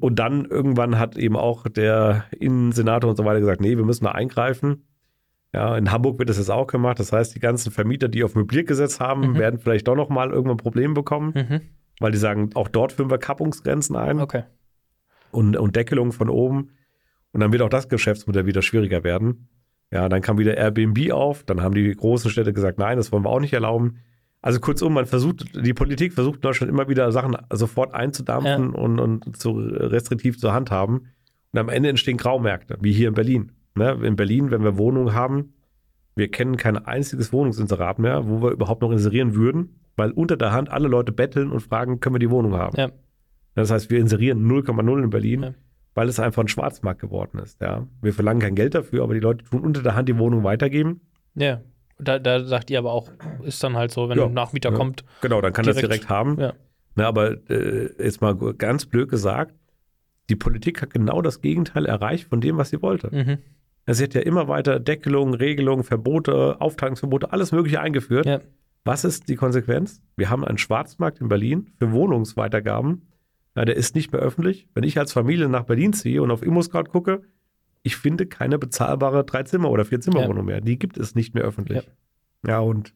Und 0.00 0.18
dann 0.18 0.44
irgendwann 0.44 0.98
hat 0.98 1.16
eben 1.16 1.36
auch 1.36 1.66
der 1.68 2.24
Innensenator 2.38 3.10
und 3.10 3.16
so 3.16 3.24
weiter 3.24 3.40
gesagt, 3.40 3.60
nee, 3.60 3.76
wir 3.76 3.84
müssen 3.84 4.04
da 4.04 4.12
eingreifen. 4.12 4.84
Ja, 5.52 5.76
in 5.76 5.90
Hamburg 5.90 6.18
wird 6.18 6.28
das 6.28 6.38
jetzt 6.38 6.50
auch 6.50 6.66
gemacht. 6.66 7.00
Das 7.00 7.12
heißt, 7.12 7.34
die 7.34 7.40
ganzen 7.40 7.72
Vermieter, 7.72 8.08
die 8.08 8.22
auf 8.24 8.34
Möbliert 8.34 8.66
gesetzt 8.66 9.00
haben, 9.00 9.32
mhm. 9.32 9.38
werden 9.38 9.58
vielleicht 9.58 9.88
doch 9.88 9.96
noch 9.96 10.08
mal 10.08 10.30
irgendwann 10.30 10.56
Probleme 10.56 10.94
bekommen, 10.94 11.32
mhm. 11.34 11.60
weil 11.98 12.12
die 12.12 12.18
sagen, 12.18 12.50
auch 12.54 12.68
dort 12.68 12.92
führen 12.92 13.10
wir 13.10 13.18
Kappungsgrenzen 13.18 13.96
ein. 13.96 14.20
Okay. 14.20 14.44
Und, 15.36 15.56
und 15.56 15.76
Deckelung 15.76 16.12
von 16.12 16.28
oben. 16.28 16.70
Und 17.32 17.40
dann 17.40 17.52
wird 17.52 17.62
auch 17.62 17.68
das 17.68 17.88
Geschäftsmodell 17.88 18.46
wieder 18.46 18.62
schwieriger 18.62 19.04
werden. 19.04 19.48
Ja, 19.92 20.08
dann 20.08 20.22
kam 20.22 20.38
wieder 20.38 20.56
Airbnb 20.56 21.12
auf. 21.12 21.44
Dann 21.44 21.62
haben 21.62 21.74
die 21.74 21.94
großen 21.94 22.30
Städte 22.30 22.52
gesagt, 22.52 22.78
nein, 22.78 22.96
das 22.96 23.12
wollen 23.12 23.24
wir 23.24 23.30
auch 23.30 23.40
nicht 23.40 23.52
erlauben. 23.52 23.98
Also 24.40 24.60
kurzum, 24.60 24.94
man 24.94 25.06
versucht, 25.06 25.44
die 25.54 25.74
Politik 25.74 26.12
versucht 26.12 26.36
in 26.36 26.40
Deutschland 26.40 26.70
immer 26.70 26.88
wieder 26.88 27.10
Sachen 27.12 27.36
sofort 27.52 27.94
einzudampfen 27.94 28.72
ja. 28.72 28.78
und, 28.78 28.98
und 28.98 29.36
zu 29.36 29.52
restriktiv 29.58 30.38
zur 30.38 30.54
Hand 30.54 30.70
haben. 30.70 31.08
Und 31.52 31.58
am 31.58 31.68
Ende 31.68 31.88
entstehen 31.88 32.16
Graumärkte, 32.16 32.78
wie 32.80 32.92
hier 32.92 33.08
in 33.08 33.14
Berlin. 33.14 33.52
Ne, 33.74 33.98
in 34.02 34.16
Berlin, 34.16 34.50
wenn 34.50 34.64
wir 34.64 34.78
Wohnungen 34.78 35.12
haben, 35.12 35.52
wir 36.14 36.30
kennen 36.30 36.56
kein 36.56 36.78
einziges 36.78 37.32
Wohnungsinserat 37.32 37.98
mehr, 37.98 38.26
wo 38.26 38.42
wir 38.42 38.52
überhaupt 38.52 38.80
noch 38.80 38.90
inserieren 38.90 39.34
würden, 39.34 39.80
weil 39.96 40.12
unter 40.12 40.38
der 40.38 40.52
Hand 40.52 40.70
alle 40.70 40.88
Leute 40.88 41.12
betteln 41.12 41.52
und 41.52 41.60
fragen, 41.60 42.00
können 42.00 42.14
wir 42.14 42.20
die 42.20 42.30
Wohnung 42.30 42.54
haben. 42.54 42.76
Ja. 42.78 42.88
Das 43.56 43.70
heißt, 43.70 43.90
wir 43.90 43.98
inserieren 43.98 44.46
0,0 44.46 45.02
in 45.02 45.10
Berlin, 45.10 45.42
ja. 45.42 45.54
weil 45.94 46.08
es 46.08 46.20
einfach 46.20 46.42
ein 46.42 46.48
Schwarzmarkt 46.48 47.00
geworden 47.00 47.38
ist. 47.38 47.60
Ja. 47.60 47.86
Wir 48.02 48.12
verlangen 48.12 48.40
kein 48.40 48.54
Geld 48.54 48.74
dafür, 48.74 49.02
aber 49.02 49.14
die 49.14 49.20
Leute 49.20 49.44
tun 49.44 49.62
unter 49.62 49.82
der 49.82 49.94
Hand 49.94 50.08
die 50.08 50.18
Wohnung 50.18 50.44
weitergeben. 50.44 51.00
Ja. 51.34 51.62
Da, 51.98 52.18
da 52.18 52.44
sagt 52.44 52.70
ihr 52.70 52.78
aber 52.78 52.92
auch, 52.92 53.10
ist 53.42 53.64
dann 53.64 53.74
halt 53.74 53.90
so, 53.90 54.10
wenn 54.10 54.18
ja. 54.18 54.26
ein 54.26 54.34
Nachmieter 54.34 54.70
ja. 54.70 54.76
kommt. 54.76 55.04
Genau, 55.22 55.40
dann 55.40 55.54
kann 55.54 55.64
direkt, 55.64 55.82
das 55.82 55.88
direkt 55.88 56.08
haben. 56.10 56.38
Ja. 56.38 56.52
Na, 56.94 57.06
aber 57.06 57.38
äh, 57.50 57.90
jetzt 57.98 58.20
mal 58.20 58.34
ganz 58.34 58.84
blöd 58.84 59.08
gesagt, 59.08 59.54
die 60.28 60.36
Politik 60.36 60.82
hat 60.82 60.92
genau 60.92 61.22
das 61.22 61.40
Gegenteil 61.40 61.86
erreicht 61.86 62.28
von 62.28 62.42
dem, 62.42 62.58
was 62.58 62.68
sie 62.70 62.82
wollte. 62.82 63.14
Mhm. 63.14 63.38
Sie 63.88 64.02
hat 64.02 64.14
ja 64.14 64.20
immer 64.20 64.48
weiter 64.48 64.80
Deckelungen, 64.80 65.34
Regelungen, 65.34 65.84
Verbote, 65.84 66.60
Aufteilungsverbote, 66.60 67.32
alles 67.32 67.52
Mögliche 67.52 67.80
eingeführt. 67.80 68.26
Ja. 68.26 68.40
Was 68.84 69.04
ist 69.04 69.28
die 69.28 69.36
Konsequenz? 69.36 70.02
Wir 70.16 70.28
haben 70.28 70.44
einen 70.44 70.58
Schwarzmarkt 70.58 71.20
in 71.20 71.28
Berlin 71.28 71.70
für 71.78 71.92
Wohnungsweitergaben. 71.92 73.08
Ja, 73.56 73.64
der 73.64 73.76
ist 73.76 73.94
nicht 73.94 74.12
mehr 74.12 74.20
öffentlich. 74.20 74.68
Wenn 74.74 74.84
ich 74.84 74.98
als 74.98 75.12
Familie 75.12 75.48
nach 75.48 75.64
Berlin 75.64 75.92
ziehe 75.94 76.22
und 76.22 76.30
auf 76.30 76.42
ImmoScout 76.42 76.84
gucke, 76.84 77.22
ich 77.82 77.96
finde 77.96 78.26
keine 78.26 78.58
bezahlbare 78.58 79.24
Dreizimmer- 79.24 79.70
oder 79.70 79.84
Vierzimmerwohnung 79.84 80.48
ja. 80.48 80.56
mehr. 80.56 80.60
Die 80.60 80.78
gibt 80.78 80.98
es 80.98 81.14
nicht 81.14 81.34
mehr 81.34 81.44
öffentlich. 81.44 81.88
Ja. 82.44 82.50
ja, 82.50 82.60
und 82.60 82.92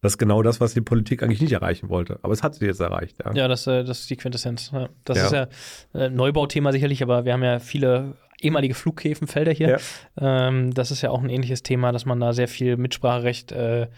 das 0.00 0.14
ist 0.14 0.18
genau 0.18 0.42
das, 0.42 0.60
was 0.60 0.72
die 0.72 0.80
Politik 0.80 1.22
eigentlich 1.22 1.42
nicht 1.42 1.52
erreichen 1.52 1.90
wollte. 1.90 2.18
Aber 2.22 2.32
es 2.32 2.42
hat 2.42 2.54
sie 2.54 2.64
jetzt 2.64 2.80
erreicht. 2.80 3.18
Ja, 3.24 3.32
ja 3.34 3.48
das, 3.48 3.66
äh, 3.66 3.84
das 3.84 4.00
ist 4.00 4.10
die 4.10 4.16
Quintessenz. 4.16 4.72
Das 5.04 5.18
ist 5.22 5.32
ja 5.32 5.46
ein 5.92 6.00
äh, 6.00 6.10
Neubauthema 6.10 6.72
sicherlich, 6.72 7.02
aber 7.02 7.24
wir 7.24 7.34
haben 7.34 7.42
ja 7.42 7.58
viele 7.58 8.16
ehemalige 8.40 8.74
Flughäfenfelder 8.74 9.52
hier. 9.52 9.78
Ähm, 10.18 10.72
das 10.72 10.90
ist 10.90 11.02
ja 11.02 11.10
auch 11.10 11.22
ein 11.22 11.28
ähnliches 11.28 11.62
Thema, 11.62 11.92
dass 11.92 12.06
man 12.06 12.18
da 12.18 12.32
sehr 12.32 12.48
viel 12.48 12.78
Mitspracherecht, 12.78 13.52
äh, 13.52 13.88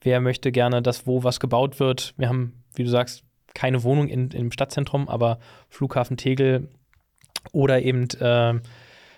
wer 0.00 0.20
möchte 0.20 0.52
gerne, 0.52 0.82
dass 0.82 1.06
wo 1.06 1.24
was 1.24 1.40
gebaut 1.40 1.80
wird. 1.80 2.14
Wir 2.16 2.28
haben, 2.28 2.62
wie 2.76 2.84
du 2.84 2.88
sagst, 2.88 3.24
keine 3.54 3.82
Wohnung 3.82 4.08
in, 4.08 4.30
im 4.30 4.52
Stadtzentrum, 4.52 5.08
aber 5.08 5.38
Flughafen 5.68 6.16
Tegel 6.16 6.68
oder 7.52 7.82
eben 7.82 8.08
äh, 8.20 8.60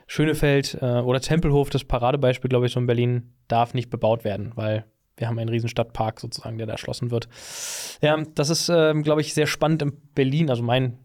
Schönefeld 0.07 0.79
äh, 0.81 1.01
oder 1.01 1.21
Tempelhof, 1.21 1.71
das 1.71 1.85
Paradebeispiel, 1.85 2.49
glaube 2.49 2.67
ich, 2.67 2.73
so 2.73 2.81
in 2.81 2.87
Berlin, 2.87 3.33
darf 3.49 3.75
nicht 3.75 3.91
bebaut 3.91 4.25
werden, 4.25 4.53
weil 4.55 4.85
wir 5.17 5.29
haben 5.29 5.39
einen 5.39 5.51
riesen 5.51 5.69
Stadtpark 5.69 6.21
sozusagen, 6.21 6.59
der 6.59 6.67
da 6.67 6.73
erschlossen 6.73 7.11
wird. 7.11 7.29
Ja, 8.01 8.21
das 8.35 8.51
ist, 8.51 8.69
äh, 8.69 8.95
glaube 9.03 9.21
ich, 9.21 9.35
sehr 9.35 9.47
spannend 9.47 9.83
in 9.83 9.93
Berlin. 10.15 10.51
Also 10.51 10.63
mein 10.63 10.99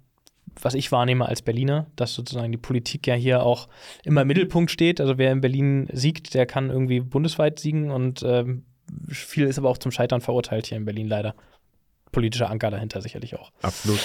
was 0.61 0.73
ich 0.73 0.91
wahrnehme 0.91 1.28
als 1.28 1.41
Berliner, 1.41 1.88
dass 1.95 2.13
sozusagen 2.13 2.51
die 2.51 2.57
Politik 2.57 3.07
ja 3.07 3.15
hier 3.15 3.43
auch 3.43 3.67
immer 4.03 4.21
im 4.21 4.28
Mittelpunkt 4.28 4.71
steht. 4.71 4.99
Also 4.99 5.17
wer 5.17 5.32
in 5.32 5.41
Berlin 5.41 5.88
siegt, 5.91 6.34
der 6.34 6.45
kann 6.45 6.69
irgendwie 6.69 6.99
bundesweit 6.99 7.59
siegen 7.59 7.91
und 7.91 8.23
ähm, 8.23 8.65
viel 9.09 9.45
ist 9.45 9.57
aber 9.57 9.69
auch 9.69 9.78
zum 9.78 9.91
Scheitern 9.91 10.21
verurteilt 10.21 10.67
hier 10.67 10.78
in 10.78 10.86
Berlin 10.86 11.07
leider. 11.07 11.36
Politischer 12.18 12.49
Anker 12.49 12.72
dahinter 12.72 12.99
sicherlich 12.99 13.36
auch. 13.36 13.51
Absolut. 13.61 13.99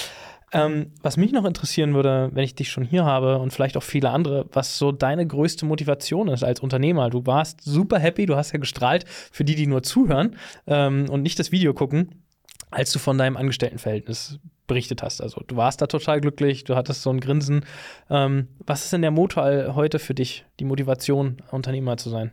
Ähm, 0.52 0.92
was 1.00 1.16
mich 1.16 1.32
noch 1.32 1.46
interessieren 1.46 1.94
würde, 1.94 2.28
wenn 2.34 2.44
ich 2.44 2.54
dich 2.54 2.70
schon 2.70 2.84
hier 2.84 3.06
habe 3.06 3.38
und 3.38 3.54
vielleicht 3.54 3.74
auch 3.74 3.82
viele 3.82 4.10
andere, 4.10 4.44
was 4.52 4.76
so 4.76 4.92
deine 4.92 5.26
größte 5.26 5.64
Motivation 5.64 6.28
ist 6.28 6.44
als 6.44 6.60
Unternehmer. 6.60 7.08
Du 7.08 7.24
warst 7.24 7.62
super 7.62 7.98
happy, 7.98 8.26
du 8.26 8.36
hast 8.36 8.52
ja 8.52 8.58
gestrahlt 8.58 9.06
für 9.08 9.44
die, 9.44 9.54
die 9.54 9.66
nur 9.66 9.82
zuhören 9.82 10.36
ähm, 10.66 11.08
und 11.08 11.22
nicht 11.22 11.38
das 11.38 11.52
Video 11.52 11.72
gucken, 11.72 12.22
als 12.70 12.92
du 12.92 12.98
von 12.98 13.16
deinem 13.16 13.38
Angestelltenverhältnis 13.38 14.38
berichtet 14.66 15.02
hast. 15.02 15.22
Also 15.22 15.42
du 15.46 15.56
warst 15.56 15.80
da 15.80 15.86
total 15.86 16.20
glücklich, 16.20 16.64
du 16.64 16.76
hattest 16.76 17.00
so 17.00 17.08
ein 17.08 17.20
Grinsen. 17.20 17.64
Ähm, 18.10 18.48
was 18.66 18.84
ist 18.84 18.92
denn 18.92 19.00
der 19.00 19.10
Motor 19.10 19.74
heute 19.74 19.98
für 19.98 20.12
dich, 20.12 20.44
die 20.60 20.66
Motivation, 20.66 21.38
Unternehmer 21.50 21.96
zu 21.96 22.10
sein? 22.10 22.30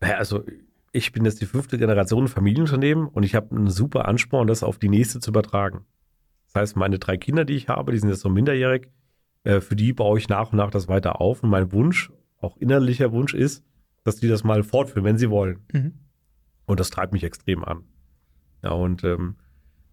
Also 0.00 0.42
ich 0.92 1.12
bin 1.12 1.24
jetzt 1.24 1.40
die 1.40 1.46
fünfte 1.46 1.78
Generation 1.78 2.28
Familienunternehmen 2.28 3.06
und 3.06 3.22
ich 3.22 3.34
habe 3.34 3.54
einen 3.54 3.68
super 3.68 4.08
Ansporn, 4.08 4.46
das 4.46 4.62
auf 4.62 4.78
die 4.78 4.88
nächste 4.88 5.20
zu 5.20 5.30
übertragen. 5.30 5.84
Das 6.46 6.62
heißt, 6.62 6.76
meine 6.76 6.98
drei 6.98 7.16
Kinder, 7.16 7.44
die 7.44 7.54
ich 7.54 7.68
habe, 7.68 7.92
die 7.92 7.98
sind 7.98 8.08
jetzt 8.08 8.20
so 8.20 8.28
minderjährig, 8.28 8.88
äh, 9.44 9.60
für 9.60 9.76
die 9.76 9.92
baue 9.92 10.18
ich 10.18 10.28
nach 10.28 10.52
und 10.52 10.56
nach 10.56 10.70
das 10.70 10.88
weiter 10.88 11.20
auf. 11.20 11.42
Und 11.42 11.50
mein 11.50 11.72
Wunsch, 11.72 12.10
auch 12.40 12.56
innerlicher 12.56 13.12
Wunsch 13.12 13.34
ist, 13.34 13.64
dass 14.04 14.16
die 14.16 14.28
das 14.28 14.44
mal 14.44 14.62
fortführen, 14.62 15.04
wenn 15.04 15.18
sie 15.18 15.30
wollen. 15.30 15.60
Mhm. 15.72 15.94
Und 16.66 16.80
das 16.80 16.90
treibt 16.90 17.12
mich 17.12 17.24
extrem 17.24 17.64
an. 17.64 17.84
Ja, 18.62 18.70
und 18.70 19.04
ähm, 19.04 19.36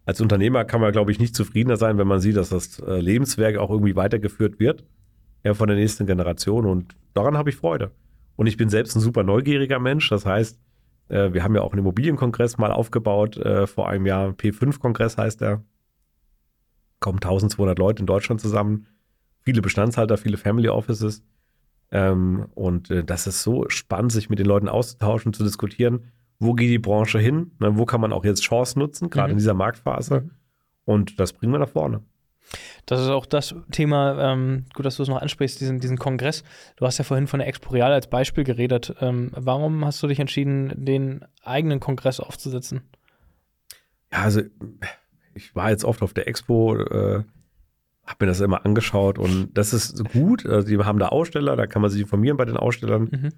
als 0.04 0.20
Unternehmer 0.20 0.64
kann 0.64 0.80
man, 0.80 0.92
glaube 0.92 1.12
ich, 1.12 1.18
nicht 1.18 1.34
zufriedener 1.34 1.76
sein, 1.76 1.98
wenn 1.98 2.06
man 2.06 2.20
sieht, 2.20 2.36
dass 2.36 2.50
das 2.50 2.78
äh, 2.80 3.00
Lebenswerk 3.00 3.56
auch 3.56 3.70
irgendwie 3.70 3.96
weitergeführt 3.96 4.58
wird 4.58 4.84
ja, 5.44 5.54
von 5.54 5.68
der 5.68 5.76
nächsten 5.76 6.06
Generation. 6.06 6.66
Und 6.66 6.96
daran 7.12 7.36
habe 7.36 7.50
ich 7.50 7.56
Freude. 7.56 7.92
Und 8.36 8.46
ich 8.46 8.56
bin 8.56 8.68
selbst 8.68 8.96
ein 8.96 9.00
super 9.00 9.22
neugieriger 9.22 9.78
Mensch. 9.78 10.08
Das 10.08 10.26
heißt, 10.26 10.58
wir 11.08 11.44
haben 11.44 11.54
ja 11.54 11.62
auch 11.62 11.72
einen 11.72 11.80
Immobilienkongress 11.80 12.58
mal 12.58 12.72
aufgebaut 12.72 13.36
äh, 13.36 13.66
vor 13.66 13.88
einem 13.88 14.06
Jahr. 14.06 14.30
P5-Kongress 14.30 15.18
heißt 15.18 15.42
er. 15.42 15.62
Kommen 17.00 17.18
1200 17.18 17.78
Leute 17.78 18.00
in 18.00 18.06
Deutschland 18.06 18.40
zusammen. 18.40 18.86
Viele 19.42 19.60
Bestandshalter, 19.60 20.16
viele 20.16 20.36
Family 20.36 20.68
Offices. 20.68 21.22
Ähm, 21.90 22.46
und 22.54 22.90
äh, 22.90 23.04
das 23.04 23.26
ist 23.26 23.42
so 23.42 23.68
spannend, 23.68 24.12
sich 24.12 24.30
mit 24.30 24.38
den 24.38 24.46
Leuten 24.46 24.68
auszutauschen, 24.68 25.32
zu 25.32 25.44
diskutieren 25.44 26.10
wo 26.38 26.54
geht 26.54 26.70
die 26.70 26.78
Branche 26.78 27.18
hin, 27.18 27.52
ne, 27.58 27.76
wo 27.76 27.84
kann 27.84 28.00
man 28.00 28.12
auch 28.12 28.24
jetzt 28.24 28.42
Chancen 28.42 28.80
nutzen, 28.80 29.10
gerade 29.10 29.28
mhm. 29.28 29.32
in 29.32 29.38
dieser 29.38 29.54
Marktphase. 29.54 30.22
Mhm. 30.22 30.30
Und 30.84 31.20
das 31.20 31.32
bringen 31.32 31.52
wir 31.52 31.58
nach 31.58 31.68
vorne. 31.68 32.02
Das 32.86 33.00
ist 33.00 33.08
auch 33.08 33.26
das 33.26 33.54
Thema, 33.72 34.32
ähm, 34.32 34.66
gut, 34.74 34.86
dass 34.86 34.96
du 34.96 35.02
es 35.02 35.08
noch 35.08 35.20
ansprichst, 35.20 35.60
diesen, 35.60 35.80
diesen 35.80 35.98
Kongress. 35.98 36.44
Du 36.76 36.86
hast 36.86 36.98
ja 36.98 37.04
vorhin 37.04 37.26
von 37.26 37.40
der 37.40 37.48
Expo 37.48 37.70
Real 37.70 37.92
als 37.92 38.08
Beispiel 38.08 38.44
geredet. 38.44 38.94
Ähm, 39.00 39.30
warum 39.34 39.84
hast 39.84 40.02
du 40.02 40.06
dich 40.06 40.20
entschieden, 40.20 40.72
den 40.76 41.24
eigenen 41.42 41.80
Kongress 41.80 42.20
aufzusetzen? 42.20 42.82
Ja, 44.12 44.22
also 44.22 44.42
ich 45.34 45.54
war 45.56 45.70
jetzt 45.70 45.84
oft 45.84 46.02
auf 46.02 46.14
der 46.14 46.28
Expo, 46.28 46.76
äh, 46.76 47.24
habe 48.06 48.16
mir 48.20 48.26
das 48.26 48.40
immer 48.40 48.64
angeschaut 48.64 49.18
und 49.18 49.56
das 49.56 49.72
ist 49.72 50.04
gut. 50.12 50.46
Also 50.46 50.68
die 50.68 50.78
haben 50.78 50.98
da 50.98 51.08
Aussteller, 51.08 51.56
da 51.56 51.66
kann 51.66 51.82
man 51.82 51.90
sich 51.90 52.02
informieren 52.02 52.36
bei 52.36 52.44
den 52.44 52.56
Ausstellern. 52.56 53.08
Mhm. 53.10 53.32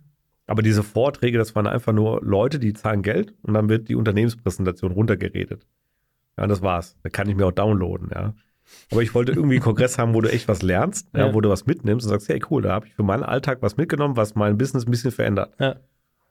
Aber 0.49 0.63
diese 0.63 0.83
Vorträge, 0.83 1.39
das 1.39 1.55
waren 1.55 1.67
einfach 1.67 1.93
nur 1.93 2.21
Leute, 2.23 2.59
die 2.59 2.73
zahlen 2.73 3.03
Geld 3.03 3.35
und 3.43 3.55
dann 3.55 3.69
wird 3.69 3.89
die 3.89 3.95
Unternehmenspräsentation 3.95 4.93
runtergeredet. 4.93 5.67
Ja, 6.37 6.47
das 6.47 6.63
war's. 6.63 6.97
Da 7.03 7.09
kann 7.09 7.29
ich 7.29 7.37
mir 7.37 7.47
auch 7.47 7.53
downloaden, 7.53 8.11
ja. 8.15 8.35
Aber 8.91 9.03
ich 9.03 9.15
wollte 9.15 9.33
irgendwie 9.33 9.57
einen 9.57 9.63
Kongress 9.63 9.99
haben, 9.99 10.15
wo 10.15 10.21
du 10.21 10.31
echt 10.31 10.49
was 10.49 10.63
lernst, 10.63 11.09
ja. 11.15 11.27
Ja, 11.27 11.35
wo 11.35 11.41
du 11.41 11.49
was 11.49 11.67
mitnimmst 11.67 12.07
und 12.07 12.11
sagst, 12.11 12.29
hey 12.29 12.41
cool, 12.51 12.63
da 12.63 12.73
habe 12.73 12.87
ich 12.87 12.95
für 12.95 13.03
meinen 13.03 13.23
Alltag 13.23 13.59
was 13.61 13.77
mitgenommen, 13.77 14.17
was 14.17 14.35
mein 14.35 14.59
Business 14.59 14.87
ein 14.87 14.91
bisschen 14.91 15.11
verändert. 15.11 15.55
Ja. 15.59 15.73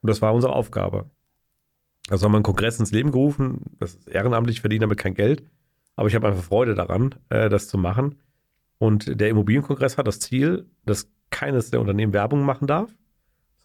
Und 0.02 0.10
das 0.10 0.22
war 0.22 0.34
unsere 0.34 0.54
Aufgabe. 0.54 1.10
Also 2.10 2.26
haben 2.26 2.34
wir 2.34 2.38
einen 2.38 2.44
Kongress 2.44 2.80
ins 2.80 2.92
Leben 2.92 3.12
gerufen, 3.12 3.62
das 3.80 3.96
ist 3.96 4.08
ehrenamtlich, 4.08 4.62
verdiene 4.62 4.82
damit 4.82 5.00
kein 5.00 5.16
Geld. 5.16 5.44
Aber 5.96 6.08
ich 6.08 6.16
habe 6.16 6.28
einfach 6.28 6.44
Freude 6.44 6.76
daran, 6.76 7.16
äh, 7.30 7.50
das 7.50 7.68
zu 7.68 7.78
machen. 7.78 8.16
Und 8.78 9.20
der 9.20 9.30
Immobilienkongress 9.30 9.98
hat 9.98 10.08
das 10.08 10.20
Ziel, 10.20 10.66
dass 10.86 11.10
keines 11.32 11.72
der 11.72 11.80
Unternehmen 11.80 12.14
Werbung 12.14 12.44
machen 12.44 12.68
darf 12.68 12.92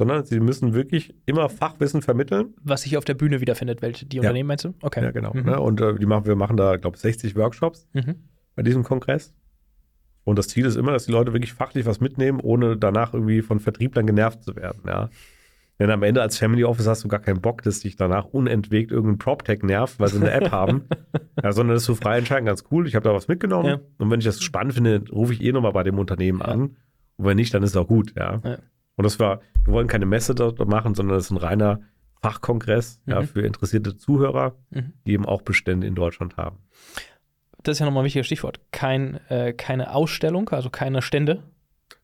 sondern 0.00 0.24
sie 0.24 0.40
müssen 0.40 0.72
wirklich 0.72 1.14
immer 1.26 1.50
Fachwissen 1.50 2.00
vermitteln. 2.00 2.54
Was 2.62 2.82
sich 2.82 2.96
auf 2.96 3.04
der 3.04 3.12
Bühne 3.12 3.42
wiederfindet, 3.42 3.82
welche 3.82 4.06
die 4.06 4.18
Unternehmen 4.18 4.46
meinst 4.46 4.64
du? 4.64 4.72
Okay. 4.80 5.04
Ja, 5.04 5.10
genau. 5.10 5.34
Mhm. 5.34 5.42
Ne? 5.42 5.60
Und 5.60 5.78
äh, 5.82 5.94
die 5.96 6.06
machen, 6.06 6.24
wir 6.24 6.36
machen 6.36 6.56
da, 6.56 6.76
glaube 6.76 6.96
ich, 6.96 7.02
60 7.02 7.36
Workshops 7.36 7.86
mhm. 7.92 8.14
Bei 8.60 8.64
diesem 8.64 8.84
Kongress. 8.84 9.32
Und 10.24 10.38
das 10.38 10.48
Ziel 10.48 10.66
ist 10.66 10.76
immer, 10.76 10.92
dass 10.92 11.06
die 11.06 11.12
Leute 11.12 11.32
wirklich 11.32 11.54
fachlich 11.54 11.86
was 11.86 11.98
mitnehmen, 11.98 12.40
ohne 12.40 12.76
danach 12.76 13.14
irgendwie 13.14 13.40
von 13.40 13.58
Vertrieblern 13.58 14.06
genervt 14.06 14.44
zu 14.44 14.54
werden. 14.54 14.82
Ja. 14.86 15.08
Denn 15.78 15.90
am 15.90 16.02
Ende 16.02 16.20
als 16.20 16.36
Family 16.36 16.64
Office 16.64 16.86
hast 16.86 17.02
du 17.02 17.08
gar 17.08 17.20
keinen 17.20 17.40
Bock, 17.40 17.62
dass 17.62 17.80
dich 17.80 17.96
danach 17.96 18.26
unentwegt 18.26 18.92
irgendein 18.92 19.16
PropTech 19.16 19.62
nervt, 19.62 19.98
weil 19.98 20.08
sie 20.08 20.18
eine 20.18 20.30
App 20.30 20.52
haben. 20.52 20.84
Ja, 21.42 21.52
sondern 21.52 21.74
dass 21.74 21.86
du 21.86 21.94
frei 21.94 22.18
entscheiden 22.18 22.44
ganz 22.44 22.64
cool, 22.70 22.86
ich 22.86 22.94
habe 22.94 23.04
da 23.04 23.14
was 23.14 23.26
mitgenommen. 23.26 23.66
Ja. 23.66 23.80
Und 23.96 24.10
wenn 24.10 24.20
ich 24.20 24.26
das 24.26 24.42
spannend 24.42 24.74
finde, 24.74 25.04
rufe 25.10 25.32
ich 25.32 25.42
eh 25.42 25.52
nochmal 25.52 25.72
bei 25.72 25.84
dem 25.84 25.98
Unternehmen 25.98 26.42
an. 26.42 26.76
Und 27.16 27.24
wenn 27.24 27.36
nicht, 27.36 27.54
dann 27.54 27.62
ist 27.62 27.70
es 27.70 27.76
auch 27.76 27.88
gut. 27.88 28.12
Ja. 28.14 28.42
Und 28.96 29.04
das 29.04 29.18
war, 29.18 29.40
wir 29.64 29.72
wollen 29.72 29.86
keine 29.86 30.04
Messe 30.04 30.34
dort 30.34 30.58
machen, 30.68 30.94
sondern 30.94 31.16
es 31.16 31.24
ist 31.24 31.30
ein 31.30 31.38
reiner 31.38 31.80
Fachkongress 32.20 33.00
mhm. 33.06 33.12
ja, 33.12 33.22
für 33.22 33.40
interessierte 33.40 33.96
Zuhörer, 33.96 34.54
mhm. 34.68 34.92
die 35.06 35.12
eben 35.12 35.24
auch 35.24 35.40
Bestände 35.40 35.86
in 35.86 35.94
Deutschland 35.94 36.36
haben. 36.36 36.58
Das 37.62 37.76
ist 37.76 37.80
ja 37.80 37.86
nochmal 37.86 38.02
ein 38.02 38.06
wichtiges 38.06 38.26
Stichwort. 38.26 38.60
Kein, 38.70 39.20
äh, 39.28 39.52
keine 39.52 39.94
Ausstellung, 39.94 40.48
also 40.50 40.70
keine 40.70 41.02
Stände. 41.02 41.42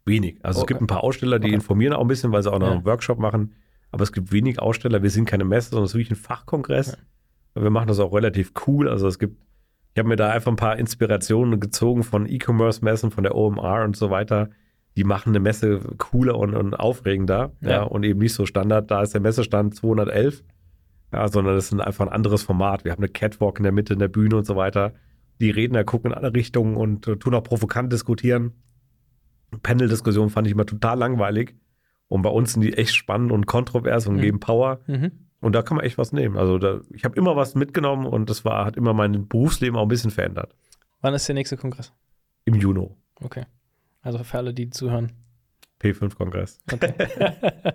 Wenig. 0.05 0.39
Also 0.43 0.61
okay. 0.61 0.65
es 0.65 0.67
gibt 0.69 0.81
ein 0.83 0.87
paar 0.87 1.03
Aussteller, 1.03 1.39
die 1.39 1.49
okay. 1.49 1.55
informieren 1.55 1.93
auch 1.95 2.03
ein 2.03 2.09
bisschen, 2.09 2.33
weil 2.33 2.43
sie 2.43 2.53
auch 2.53 2.59
noch 2.59 2.69
ja. 2.69 2.73
einen 2.75 2.85
Workshop 2.85 3.19
machen. 3.19 3.55
Aber 3.91 4.03
es 4.03 4.13
gibt 4.13 4.33
wenig 4.33 4.61
Aussteller. 4.61 5.03
Wir 5.03 5.11
sind 5.11 5.25
keine 5.25 5.45
Messe, 5.45 5.71
sondern 5.71 5.85
es 5.85 5.93
ist 5.93 5.95
wirklich 5.95 6.19
ein 6.19 6.23
Fachkongress. 6.23 6.99
Ja. 7.55 7.63
Wir 7.63 7.71
machen 7.71 7.89
das 7.89 7.99
auch 7.99 8.13
relativ 8.13 8.53
cool. 8.67 8.89
Also 8.89 9.09
es 9.09 9.19
gibt, 9.19 9.41
ich 9.95 9.99
habe 9.99 10.09
mir 10.09 10.17
da 10.17 10.31
einfach 10.31 10.53
ein 10.53 10.57
paar 10.57 10.77
Inspirationen 10.77 11.59
gezogen 11.59 12.03
von 12.03 12.27
E-Commerce-Messen, 12.27 13.11
von 13.11 13.25
der 13.25 13.35
OMR 13.35 13.85
und 13.85 13.97
so 13.97 14.11
weiter 14.11 14.51
die 14.97 15.05
machen 15.05 15.31
eine 15.31 15.41
Messe 15.41 15.81
cooler 15.99 16.39
und, 16.39 16.55
und 16.55 16.75
aufregender 16.75 17.53
ja. 17.61 17.71
ja. 17.71 17.83
und 17.83 18.03
eben 18.03 18.19
nicht 18.19 18.33
so 18.33 18.47
Standard. 18.47 18.91
Da 18.91 19.03
ist 19.03 19.13
der 19.13 19.21
Messestand 19.21 19.75
211, 19.75 20.43
ja, 21.13 21.29
sondern 21.29 21.57
es 21.57 21.71
ist 21.71 21.81
einfach 21.81 22.07
ein 22.07 22.13
anderes 22.13 22.43
Format. 22.43 22.85
Wir 22.85 22.93
haben 22.93 23.03
eine 23.03 23.11
Catwalk 23.11 23.59
in 23.59 23.65
der 23.65 23.73
Mitte 23.73 23.93
in 23.93 23.99
der 23.99 24.09
Bühne 24.09 24.37
und 24.37 24.47
so 24.47 24.57
weiter. 24.57 24.95
Die 25.41 25.51
Redner 25.51 25.85
gucken 25.85 26.13
in 26.13 26.17
alle 26.17 26.33
Richtungen 26.33 26.77
und 26.77 27.07
uh, 27.09 27.15
tun 27.17 27.35
auch 27.35 27.43
provokant 27.43 27.93
diskutieren. 27.93 28.53
Panel-Diskussion 29.63 30.31
fand 30.31 30.47
ich 30.47 30.53
immer 30.53 30.67
total 30.67 30.99
langweilig. 30.99 31.55
Und 32.09 32.23
bei 32.23 32.31
uns 32.31 32.53
sind 32.53 32.63
die 32.63 32.75
echt 32.75 32.95
spannend 32.95 33.33
und 33.33 33.47
kontrovers 33.47 34.07
und 34.07 34.17
mhm. 34.17 34.21
geben 34.21 34.41
Power. 34.41 34.81
Mhm. 34.87 35.13
Und 35.41 35.55
da 35.55 35.63
kann 35.63 35.77
man 35.77 35.85
echt 35.85 35.99
was 35.99 36.13
nehmen. 36.13 36.37
Also 36.37 36.59
da, 36.59 36.81
ich 36.91 37.05
habe 37.05 37.17
immer 37.17 37.37
was 37.37 37.55
mitgenommen 37.55 38.07
und 38.07 38.31
das 38.31 38.45
war, 38.45 38.65
hat 38.65 38.77
immer 38.77 38.95
mein 38.95 39.29
Berufsleben 39.29 39.77
auch 39.77 39.83
ein 39.83 39.89
bisschen 39.89 40.11
verändert. 40.11 40.55
Wann 41.01 41.15
ist 41.15 41.29
der 41.29 41.35
nächste 41.35 41.57
Kongress? 41.57 41.93
Im 42.45 42.55
Juni. 42.55 42.89
Okay. 43.23 43.45
Also 44.03 44.23
für 44.25 44.39
alle, 44.39 44.55
die 44.55 44.71
zuhören. 44.71 45.13
P5-Kongress. 45.83 46.59
Okay. 46.73 46.95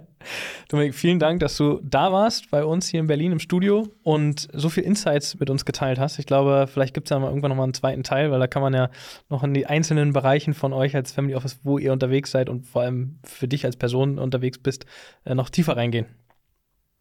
Dominik, 0.69 0.95
vielen 0.95 1.19
Dank, 1.19 1.39
dass 1.39 1.57
du 1.57 1.79
da 1.83 2.11
warst 2.11 2.49
bei 2.49 2.63
uns 2.63 2.87
hier 2.87 2.99
in 2.99 3.07
Berlin 3.07 3.31
im 3.31 3.39
Studio 3.39 3.87
und 4.03 4.47
so 4.53 4.69
viel 4.69 4.83
Insights 4.83 5.39
mit 5.39 5.49
uns 5.49 5.65
geteilt 5.65 5.99
hast. 5.99 6.17
Ich 6.17 6.25
glaube, 6.25 6.67
vielleicht 6.71 6.93
gibt 6.93 7.07
es 7.07 7.09
ja 7.11 7.19
mal 7.19 7.27
irgendwann 7.27 7.49
nochmal 7.49 7.65
einen 7.65 7.73
zweiten 7.73 8.03
Teil, 8.03 8.31
weil 8.31 8.39
da 8.39 8.47
kann 8.47 8.61
man 8.61 8.73
ja 8.73 8.89
noch 9.29 9.43
in 9.43 9.53
die 9.53 9.67
einzelnen 9.67 10.13
Bereichen 10.13 10.53
von 10.53 10.73
euch 10.73 10.95
als 10.95 11.11
Family 11.11 11.35
Office, 11.35 11.59
wo 11.63 11.77
ihr 11.77 11.93
unterwegs 11.93 12.31
seid 12.31 12.49
und 12.49 12.65
vor 12.65 12.81
allem 12.81 13.19
für 13.23 13.47
dich 13.47 13.65
als 13.65 13.77
Person 13.77 14.17
unterwegs 14.17 14.57
bist, 14.57 14.85
äh, 15.25 15.35
noch 15.35 15.49
tiefer 15.49 15.77
reingehen. 15.77 16.07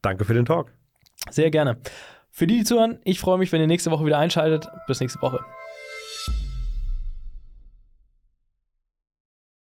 Danke 0.03 0.24
für 0.24 0.34
den 0.34 0.44
Talk. 0.44 0.72
Sehr 1.30 1.51
gerne. 1.51 1.78
Für 2.30 2.46
die, 2.46 2.59
die 2.59 2.64
zuhören, 2.64 2.98
ich 3.05 3.20
freue 3.20 3.38
mich, 3.38 3.53
wenn 3.53 3.61
ihr 3.61 3.66
nächste 3.66 3.90
Woche 3.90 4.07
wieder 4.07 4.18
einschaltet. 4.18 4.68
Bis 4.86 5.01
nächste 5.01 5.20
Woche. 5.20 5.40